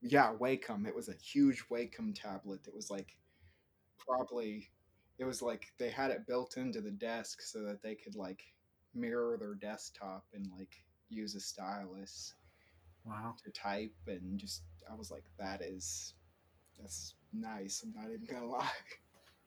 yeah, 0.00 0.32
Wacom. 0.40 0.86
It 0.86 0.94
was 0.94 1.08
a 1.08 1.14
huge 1.14 1.64
Wacom 1.68 2.14
tablet. 2.14 2.60
It 2.68 2.74
was 2.74 2.90
like, 2.90 3.16
probably, 3.98 4.70
it 5.18 5.24
was 5.24 5.42
like 5.42 5.72
they 5.78 5.90
had 5.90 6.12
it 6.12 6.26
built 6.26 6.56
into 6.56 6.80
the 6.80 6.92
desk 6.92 7.42
so 7.42 7.64
that 7.64 7.82
they 7.82 7.96
could 7.96 8.14
like 8.14 8.42
mirror 8.94 9.36
their 9.36 9.54
desktop 9.54 10.24
and 10.32 10.46
like 10.56 10.84
use 11.08 11.34
a 11.34 11.40
stylus 11.40 12.34
wow. 13.04 13.34
to 13.44 13.50
type 13.50 13.92
and 14.06 14.38
just 14.38 14.62
i 14.90 14.94
was 14.94 15.10
like 15.10 15.24
that 15.38 15.60
is 15.62 16.14
that's 16.80 17.14
nice 17.32 17.84
i'm 17.84 17.92
not 17.94 18.10
even 18.10 18.26
gonna 18.30 18.46
lie. 18.50 18.68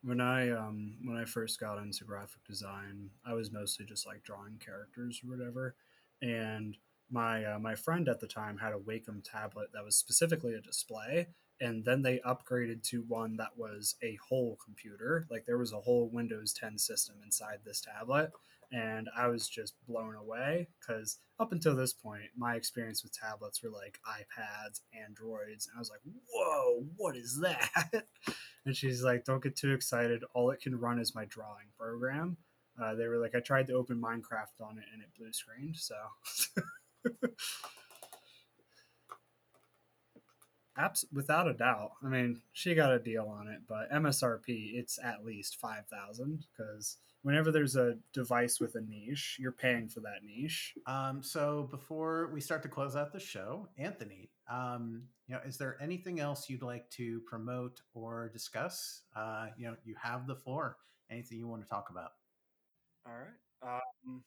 When 0.03 0.21
i 0.21 0.49
um 0.51 0.95
when 1.03 1.17
i 1.17 1.25
first 1.25 1.59
got 1.59 1.79
into 1.79 2.05
graphic 2.05 2.43
design 2.47 3.09
i 3.25 3.33
was 3.33 3.51
mostly 3.51 3.85
just 3.85 4.05
like 4.05 4.23
drawing 4.23 4.59
characters 4.63 5.21
or 5.23 5.35
whatever 5.35 5.75
and 6.21 6.77
my 7.09 7.43
uh, 7.43 7.59
my 7.59 7.75
friend 7.75 8.07
at 8.07 8.19
the 8.19 8.27
time 8.27 8.57
had 8.57 8.73
a 8.73 8.77
wacom 8.77 9.23
tablet 9.23 9.69
that 9.73 9.83
was 9.83 9.95
specifically 9.95 10.53
a 10.53 10.61
display 10.61 11.27
and 11.59 11.83
then 11.85 12.01
they 12.01 12.19
upgraded 12.19 12.83
to 12.83 13.01
one 13.07 13.37
that 13.37 13.57
was 13.57 13.95
a 14.03 14.17
whole 14.27 14.57
computer 14.63 15.25
like 15.31 15.45
there 15.45 15.57
was 15.57 15.73
a 15.73 15.79
whole 15.79 16.09
windows 16.09 16.53
10 16.53 16.77
system 16.77 17.15
inside 17.23 17.59
this 17.65 17.81
tablet 17.81 18.31
and 18.71 19.07
I 19.15 19.27
was 19.27 19.47
just 19.47 19.75
blown 19.87 20.15
away 20.15 20.67
because 20.79 21.19
up 21.39 21.51
until 21.51 21.75
this 21.75 21.93
point, 21.93 22.23
my 22.35 22.55
experience 22.55 23.03
with 23.03 23.13
tablets 23.13 23.61
were 23.63 23.69
like 23.69 23.99
iPads, 24.07 24.81
Androids, 24.93 25.67
and 25.67 25.77
I 25.77 25.79
was 25.79 25.89
like, 25.89 26.01
"Whoa, 26.31 26.85
what 26.97 27.15
is 27.15 27.39
that?" 27.41 28.05
And 28.65 28.75
she's 28.75 29.01
like, 29.01 29.23
"Don't 29.23 29.41
get 29.41 29.55
too 29.55 29.71
excited. 29.71 30.25
All 30.33 30.51
it 30.51 30.59
can 30.59 30.77
run 30.77 30.99
is 30.99 31.15
my 31.15 31.23
drawing 31.25 31.67
program." 31.79 32.35
Uh, 32.81 32.95
they 32.95 33.07
were 33.07 33.17
like, 33.17 33.33
"I 33.33 33.39
tried 33.39 33.67
to 33.67 33.73
open 33.73 34.01
Minecraft 34.01 34.59
on 34.61 34.77
it 34.77 34.83
and 34.91 35.01
it 35.01 35.13
blue 35.17 35.31
screened." 35.31 35.77
So, 35.77 35.95
Apps, 40.77 41.05
without 41.13 41.47
a 41.47 41.53
doubt. 41.53 41.91
I 42.03 42.07
mean, 42.09 42.41
she 42.51 42.75
got 42.75 42.93
a 42.93 42.99
deal 42.99 43.25
on 43.27 43.47
it, 43.47 43.61
but 43.69 43.89
MSRP, 43.89 44.73
it's 44.75 44.99
at 45.01 45.23
least 45.23 45.55
five 45.61 45.87
thousand 45.87 46.45
because 46.51 46.97
whenever 47.23 47.51
there's 47.51 47.75
a 47.75 47.97
device 48.13 48.59
with 48.59 48.75
a 48.75 48.81
niche, 48.81 49.37
you're 49.39 49.51
paying 49.51 49.89
for 49.89 49.99
that 50.01 50.23
niche. 50.23 50.73
Um, 50.85 51.21
so 51.21 51.67
before 51.71 52.29
we 52.33 52.41
start 52.41 52.61
to 52.63 52.69
close 52.69 52.95
out 52.95 53.11
the 53.11 53.19
show, 53.19 53.67
Anthony, 53.77 54.29
um, 54.49 55.03
you 55.27 55.35
know, 55.35 55.41
is 55.45 55.57
there 55.57 55.77
anything 55.81 56.19
else 56.19 56.49
you'd 56.49 56.61
like 56.61 56.89
to 56.91 57.21
promote 57.21 57.81
or 57.93 58.29
discuss? 58.29 59.01
Uh, 59.15 59.47
you 59.57 59.67
know, 59.67 59.75
you 59.83 59.95
have 60.01 60.27
the 60.27 60.35
floor. 60.35 60.77
Anything 61.09 61.39
you 61.39 61.47
want 61.47 61.63
to 61.63 61.69
talk 61.69 61.89
about? 61.89 62.11
All 63.05 63.13
right. 63.13 63.77
Um, 64.05 64.23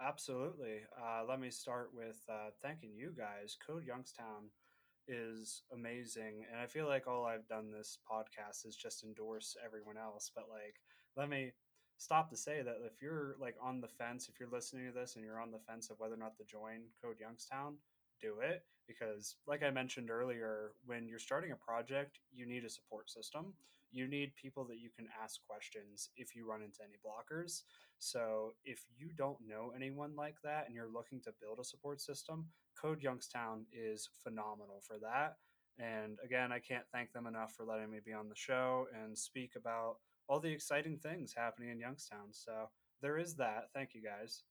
Absolutely. 0.00 0.80
Uh, 1.00 1.22
let 1.26 1.40
me 1.40 1.50
start 1.50 1.90
with 1.94 2.20
uh, 2.28 2.50
thanking 2.60 2.90
you 2.94 3.12
guys. 3.16 3.56
Code 3.66 3.86
Youngstown 3.86 4.50
is 5.08 5.62
amazing. 5.72 6.44
And 6.50 6.60
I 6.60 6.66
feel 6.66 6.86
like 6.86 7.06
all 7.06 7.24
I've 7.24 7.48
done 7.48 7.70
this 7.70 7.98
podcast 8.10 8.66
is 8.66 8.76
just 8.76 9.04
endorse 9.04 9.56
everyone 9.64 9.96
else. 9.96 10.30
But 10.34 10.44
like, 10.50 10.74
let 11.16 11.30
me 11.30 11.52
stop 11.98 12.30
to 12.30 12.36
say 12.36 12.62
that 12.62 12.78
if 12.84 13.00
you're 13.02 13.36
like 13.40 13.56
on 13.62 13.80
the 13.80 13.88
fence, 13.88 14.28
if 14.28 14.38
you're 14.38 14.50
listening 14.50 14.86
to 14.86 14.92
this 14.92 15.16
and 15.16 15.24
you're 15.24 15.40
on 15.40 15.50
the 15.50 15.58
fence 15.66 15.90
of 15.90 15.98
whether 15.98 16.14
or 16.14 16.18
not 16.18 16.36
to 16.36 16.44
join 16.44 16.82
Code 17.02 17.16
Youngstown, 17.20 17.76
do 18.20 18.36
it 18.40 18.62
because 18.86 19.36
like 19.46 19.62
i 19.62 19.70
mentioned 19.70 20.10
earlier 20.10 20.72
when 20.84 21.08
you're 21.08 21.18
starting 21.18 21.52
a 21.52 21.56
project 21.56 22.20
you 22.32 22.46
need 22.46 22.64
a 22.64 22.70
support 22.70 23.10
system. 23.10 23.52
You 23.92 24.08
need 24.08 24.34
people 24.34 24.64
that 24.64 24.78
you 24.78 24.90
can 24.94 25.06
ask 25.22 25.40
questions 25.48 26.10
if 26.16 26.34
you 26.34 26.46
run 26.46 26.60
into 26.60 26.80
any 26.82 26.96
blockers. 27.06 27.62
So 27.98 28.52
if 28.64 28.80
you 28.98 29.10
don't 29.16 29.38
know 29.46 29.72
anyone 29.74 30.14
like 30.16 30.34
that 30.42 30.66
and 30.66 30.74
you're 30.74 30.92
looking 30.92 31.20
to 31.22 31.30
build 31.40 31.60
a 31.60 31.64
support 31.64 32.00
system 32.00 32.46
code 32.80 33.00
youngstown 33.00 33.64
is 33.72 34.08
phenomenal 34.22 34.82
for 34.86 34.96
that. 34.98 35.36
And 35.78 36.18
again 36.24 36.52
i 36.52 36.58
can't 36.58 36.84
thank 36.92 37.12
them 37.12 37.26
enough 37.26 37.54
for 37.54 37.64
letting 37.64 37.90
me 37.90 37.98
be 38.04 38.12
on 38.12 38.28
the 38.28 38.34
show 38.34 38.86
and 38.92 39.16
speak 39.16 39.52
about 39.56 39.96
all 40.28 40.40
the 40.40 40.50
exciting 40.50 40.98
things 40.98 41.34
happening 41.36 41.70
in 41.70 41.78
youngstown 41.78 42.28
so 42.30 42.68
there 43.02 43.18
is 43.18 43.34
that 43.34 43.68
thank 43.74 43.94
you 43.94 44.02
guys 44.02 44.42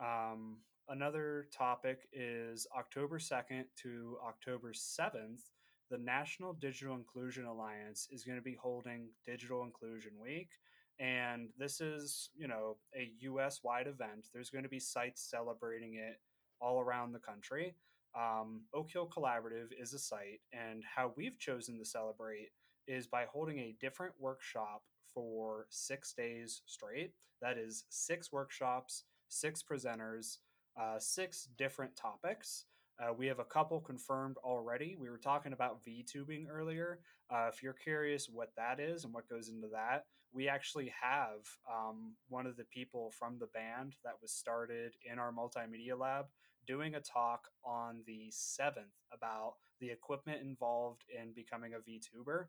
um, 0.00 0.58
another 0.88 1.48
topic 1.56 2.08
is 2.12 2.66
October 2.76 3.18
2nd 3.18 3.64
to 3.82 4.16
October 4.26 4.72
7th. 4.72 5.50
The 5.90 5.98
National 5.98 6.52
Digital 6.54 6.94
Inclusion 6.94 7.44
Alliance 7.44 8.08
is 8.10 8.24
going 8.24 8.38
to 8.38 8.42
be 8.42 8.56
holding 8.60 9.08
Digital 9.24 9.64
Inclusion 9.64 10.12
Week. 10.20 10.50
And 10.98 11.48
this 11.58 11.80
is, 11.80 12.30
you 12.36 12.48
know, 12.48 12.76
a 12.96 13.10
US 13.20 13.60
wide 13.62 13.86
event. 13.86 14.28
There's 14.32 14.50
going 14.50 14.64
to 14.64 14.70
be 14.70 14.80
sites 14.80 15.28
celebrating 15.28 15.94
it 15.94 16.20
all 16.60 16.80
around 16.80 17.12
the 17.12 17.18
country. 17.18 17.74
Um, 18.16 18.62
Oak 18.72 18.90
Hill 18.92 19.10
Collaborative 19.14 19.68
is 19.78 19.92
a 19.92 19.98
site, 19.98 20.40
and 20.52 20.84
how 20.84 21.12
we've 21.16 21.38
chosen 21.38 21.78
to 21.78 21.84
celebrate 21.84 22.50
is 22.86 23.06
by 23.06 23.24
holding 23.24 23.58
a 23.58 23.76
different 23.80 24.14
workshop 24.18 24.82
for 25.12 25.66
six 25.70 26.12
days 26.12 26.62
straight. 26.66 27.12
That 27.40 27.58
is 27.58 27.84
six 27.88 28.32
workshops, 28.32 29.04
six 29.28 29.62
presenters, 29.62 30.38
uh, 30.80 30.98
six 30.98 31.48
different 31.56 31.94
topics. 31.96 32.66
Uh, 33.00 33.12
we 33.12 33.26
have 33.26 33.40
a 33.40 33.44
couple 33.44 33.80
confirmed 33.80 34.36
already. 34.44 34.96
We 34.98 35.10
were 35.10 35.18
talking 35.18 35.52
about 35.52 35.84
VTubing 35.84 36.46
earlier. 36.48 37.00
Uh, 37.30 37.48
if 37.52 37.62
you're 37.62 37.72
curious 37.72 38.28
what 38.28 38.52
that 38.56 38.78
is 38.78 39.04
and 39.04 39.12
what 39.12 39.28
goes 39.28 39.48
into 39.48 39.68
that, 39.68 40.04
we 40.32 40.48
actually 40.48 40.92
have 41.00 41.46
um, 41.72 42.14
one 42.28 42.46
of 42.46 42.56
the 42.56 42.64
people 42.64 43.12
from 43.16 43.38
the 43.38 43.46
band 43.46 43.94
that 44.04 44.14
was 44.20 44.32
started 44.32 44.94
in 45.10 45.18
our 45.18 45.32
multimedia 45.32 45.98
lab 45.98 46.26
doing 46.66 46.94
a 46.94 47.00
talk 47.00 47.48
on 47.64 48.00
the 48.06 48.30
7th 48.30 48.94
about 49.12 49.54
the 49.80 49.90
equipment 49.90 50.40
involved 50.42 51.04
in 51.08 51.32
becoming 51.32 51.72
a 51.74 51.78
VTuber. 51.78 52.46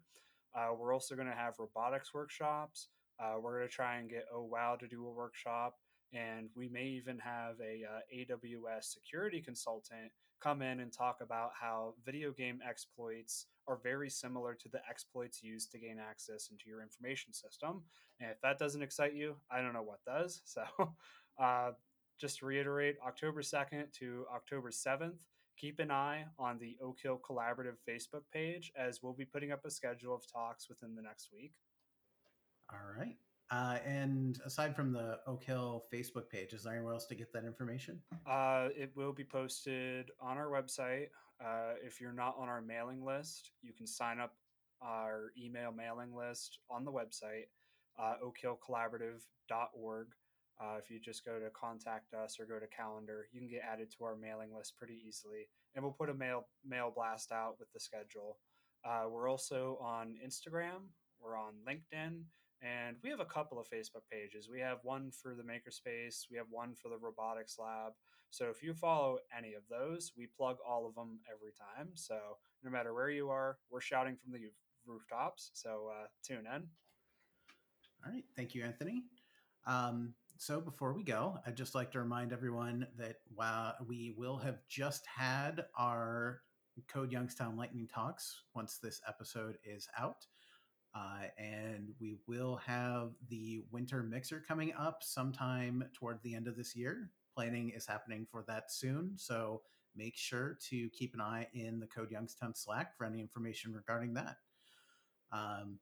Uh, 0.55 0.73
we're 0.77 0.93
also 0.93 1.15
going 1.15 1.27
to 1.27 1.33
have 1.33 1.59
robotics 1.59 2.13
workshops. 2.13 2.87
Uh, 3.19 3.35
we're 3.41 3.57
going 3.57 3.67
to 3.67 3.73
try 3.73 3.97
and 3.97 4.09
get 4.09 4.25
Oh 4.33 4.43
Wow 4.43 4.75
to 4.79 4.87
do 4.87 5.05
a 5.05 5.11
workshop 5.11 5.75
and 6.13 6.49
we 6.55 6.69
may 6.69 6.85
even 6.85 7.19
have 7.19 7.55
a 7.59 7.83
uh, 7.83 7.99
AWS 8.15 8.83
security 8.83 9.41
consultant 9.41 10.11
come 10.41 10.61
in 10.61 10.79
and 10.79 10.91
talk 10.91 11.19
about 11.21 11.51
how 11.59 11.93
video 12.05 12.31
game 12.31 12.59
exploits 12.67 13.47
are 13.67 13.79
very 13.83 14.09
similar 14.09 14.53
to 14.53 14.69
the 14.69 14.79
exploits 14.89 15.41
used 15.43 15.71
to 15.71 15.79
gain 15.79 15.97
access 15.99 16.49
into 16.51 16.65
your 16.67 16.81
information 16.81 17.33
system. 17.33 17.81
And 18.19 18.29
if 18.29 18.39
that 18.41 18.59
doesn't 18.59 18.81
excite 18.81 19.15
you, 19.15 19.35
I 19.49 19.61
don't 19.61 19.73
know 19.73 19.83
what 19.83 20.05
does. 20.05 20.41
So, 20.55 20.63
uh, 21.41 21.71
just 22.19 22.39
to 22.39 22.45
reiterate, 22.45 22.95
October 23.05 23.41
2nd 23.41 23.91
to 23.99 24.25
October 24.33 24.69
7th, 24.69 25.17
keep 25.57 25.79
an 25.79 25.91
eye 25.91 26.25
on 26.37 26.57
the 26.59 26.77
Oak 26.81 26.99
Hill 27.01 27.19
Collaborative 27.27 27.77
Facebook 27.87 28.23
page 28.31 28.71
as 28.77 29.01
we'll 29.01 29.13
be 29.13 29.25
putting 29.25 29.51
up 29.51 29.65
a 29.65 29.71
schedule 29.71 30.15
of 30.15 30.29
talks 30.31 30.69
within 30.69 30.95
the 30.95 31.01
next 31.01 31.29
week. 31.33 31.53
All 32.71 32.79
right. 32.97 33.15
Uh, 33.51 33.77
and 33.85 34.39
aside 34.43 34.75
from 34.75 34.91
the 34.91 35.19
Oak 35.27 35.43
Hill 35.43 35.85
Facebook 35.93 36.29
page, 36.29 36.53
is 36.53 36.63
there 36.63 36.73
anywhere 36.73 36.93
else 36.93 37.05
to 37.05 37.15
get 37.15 37.31
that 37.33 37.45
information? 37.45 38.01
Uh, 38.27 38.69
it 38.75 38.91
will 38.95 39.13
be 39.13 39.23
posted 39.23 40.09
on 40.19 40.37
our 40.37 40.47
website. 40.47 41.07
Uh, 41.43 41.73
if 41.85 42.01
you're 42.01 42.13
not 42.13 42.35
on 42.39 42.49
our 42.49 42.61
mailing 42.61 43.05
list, 43.05 43.51
you 43.61 43.71
can 43.73 43.85
sign 43.85 44.19
up 44.19 44.33
our 44.81 45.31
email 45.37 45.71
mailing 45.71 46.15
list 46.15 46.59
on 46.69 46.85
the 46.85 46.91
website, 46.91 47.47
uh, 47.99 48.15
oakhillcollaborative.org. 48.23 50.07
Uh, 50.59 50.77
if 50.77 50.89
you 50.89 50.99
just 50.99 51.25
go 51.25 51.39
to 51.39 51.49
contact 51.49 52.13
us 52.13 52.37
or 52.39 52.45
go 52.45 52.59
to 52.59 52.67
calendar, 52.67 53.27
you 53.31 53.39
can 53.41 53.49
get 53.49 53.61
added 53.69 53.91
to 53.91 54.05
our 54.05 54.15
mailing 54.15 54.55
list 54.55 54.77
pretty 54.77 55.01
easily. 55.07 55.47
And 55.75 55.83
we'll 55.83 55.93
put 55.93 56.09
a 56.09 56.13
mail 56.13 56.47
mail 56.65 56.91
blast 56.95 57.31
out 57.31 57.55
with 57.59 57.71
the 57.73 57.79
schedule. 57.79 58.37
Uh, 58.85 59.09
we're 59.09 59.29
also 59.29 59.77
on 59.81 60.15
Instagram. 60.25 60.87
We're 61.19 61.37
on 61.37 61.53
LinkedIn 61.67 62.21
and 62.61 62.97
we 63.03 63.09
have 63.09 63.19
a 63.19 63.25
couple 63.25 63.59
of 63.59 63.67
Facebook 63.69 64.03
pages. 64.11 64.49
We 64.49 64.59
have 64.61 64.79
one 64.83 65.11
for 65.11 65.35
the 65.35 65.43
Makerspace, 65.43 66.25
we 66.31 66.37
have 66.37 66.47
one 66.49 66.73
for 66.75 66.89
the 66.89 66.97
Robotics 66.97 67.57
Lab. 67.59 67.93
So 68.29 68.45
if 68.49 68.63
you 68.63 68.73
follow 68.73 69.19
any 69.37 69.53
of 69.53 69.63
those, 69.69 70.11
we 70.17 70.27
plug 70.27 70.57
all 70.67 70.87
of 70.87 70.95
them 70.95 71.19
every 71.31 71.51
time. 71.53 71.89
So 71.93 72.17
no 72.63 72.71
matter 72.71 72.93
where 72.93 73.09
you 73.09 73.29
are, 73.29 73.57
we're 73.69 73.81
shouting 73.81 74.15
from 74.15 74.33
the 74.33 74.39
rooftops. 74.85 75.51
So 75.53 75.91
uh, 75.91 76.07
tune 76.23 76.45
in. 76.53 76.63
All 78.05 78.11
right. 78.11 78.23
Thank 78.35 78.55
you, 78.55 78.63
Anthony. 78.63 79.03
Um, 79.65 80.13
so 80.37 80.59
before 80.59 80.93
we 80.93 81.03
go, 81.03 81.37
I'd 81.45 81.55
just 81.55 81.75
like 81.75 81.91
to 81.91 81.99
remind 81.99 82.33
everyone 82.33 82.87
that 82.97 83.17
while 83.33 83.75
we 83.87 84.13
will 84.17 84.37
have 84.37 84.59
just 84.67 85.05
had 85.07 85.65
our 85.77 86.41
Code 86.87 87.11
Youngstown 87.11 87.55
Lightning 87.55 87.87
Talks 87.87 88.43
once 88.53 88.77
this 88.77 89.01
episode 89.07 89.57
is 89.63 89.87
out. 89.97 90.25
Uh, 90.93 91.27
and 91.37 91.89
we 91.99 92.15
will 92.27 92.55
have 92.65 93.11
the 93.29 93.63
winter 93.71 94.01
mixer 94.01 94.43
coming 94.47 94.73
up 94.77 95.03
sometime 95.03 95.83
toward 95.93 96.19
the 96.23 96.35
end 96.35 96.47
of 96.47 96.55
this 96.55 96.75
year. 96.75 97.09
Planning 97.33 97.71
is 97.75 97.85
happening 97.85 98.25
for 98.31 98.43
that 98.47 98.71
soon. 98.71 99.13
So 99.17 99.61
make 99.95 100.15
sure 100.15 100.57
to 100.69 100.89
keep 100.89 101.13
an 101.13 101.21
eye 101.21 101.47
in 101.53 101.79
the 101.79 101.87
Code 101.87 102.11
Youngstown 102.11 102.55
Slack 102.55 102.97
for 102.97 103.05
any 103.05 103.19
information 103.19 103.73
regarding 103.73 104.13
that. 104.13 104.37
Um, 105.31 105.79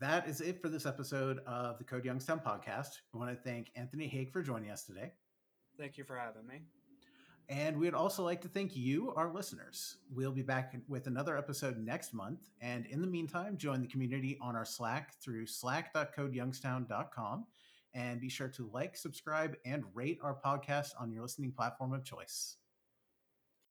that 0.00 0.26
is 0.26 0.40
it 0.40 0.62
for 0.62 0.68
this 0.68 0.86
episode 0.86 1.40
of 1.46 1.76
the 1.76 1.84
Code 1.84 2.06
Youngstown 2.06 2.40
podcast. 2.40 3.00
I 3.14 3.18
want 3.18 3.30
to 3.30 3.36
thank 3.36 3.70
Anthony 3.76 4.08
Haig 4.08 4.32
for 4.32 4.42
joining 4.42 4.70
us 4.70 4.84
today. 4.84 5.12
Thank 5.78 5.98
you 5.98 6.04
for 6.04 6.16
having 6.16 6.46
me. 6.46 6.62
And 7.50 7.76
we'd 7.76 7.92
also 7.92 8.24
like 8.24 8.40
to 8.42 8.48
thank 8.48 8.74
you, 8.74 9.12
our 9.14 9.30
listeners. 9.30 9.98
We'll 10.10 10.32
be 10.32 10.42
back 10.42 10.74
with 10.88 11.06
another 11.06 11.36
episode 11.36 11.76
next 11.76 12.14
month. 12.14 12.48
And 12.62 12.86
in 12.86 13.02
the 13.02 13.08
meantime, 13.08 13.58
join 13.58 13.82
the 13.82 13.88
community 13.88 14.38
on 14.40 14.56
our 14.56 14.64
Slack 14.64 15.20
through 15.20 15.46
slack.codeyoungstown.com. 15.46 17.46
And 17.92 18.20
be 18.20 18.28
sure 18.28 18.48
to 18.48 18.70
like, 18.72 18.96
subscribe, 18.96 19.56
and 19.66 19.84
rate 19.92 20.20
our 20.22 20.38
podcast 20.42 20.92
on 20.98 21.12
your 21.12 21.22
listening 21.22 21.52
platform 21.52 21.92
of 21.92 22.04
choice. 22.04 22.56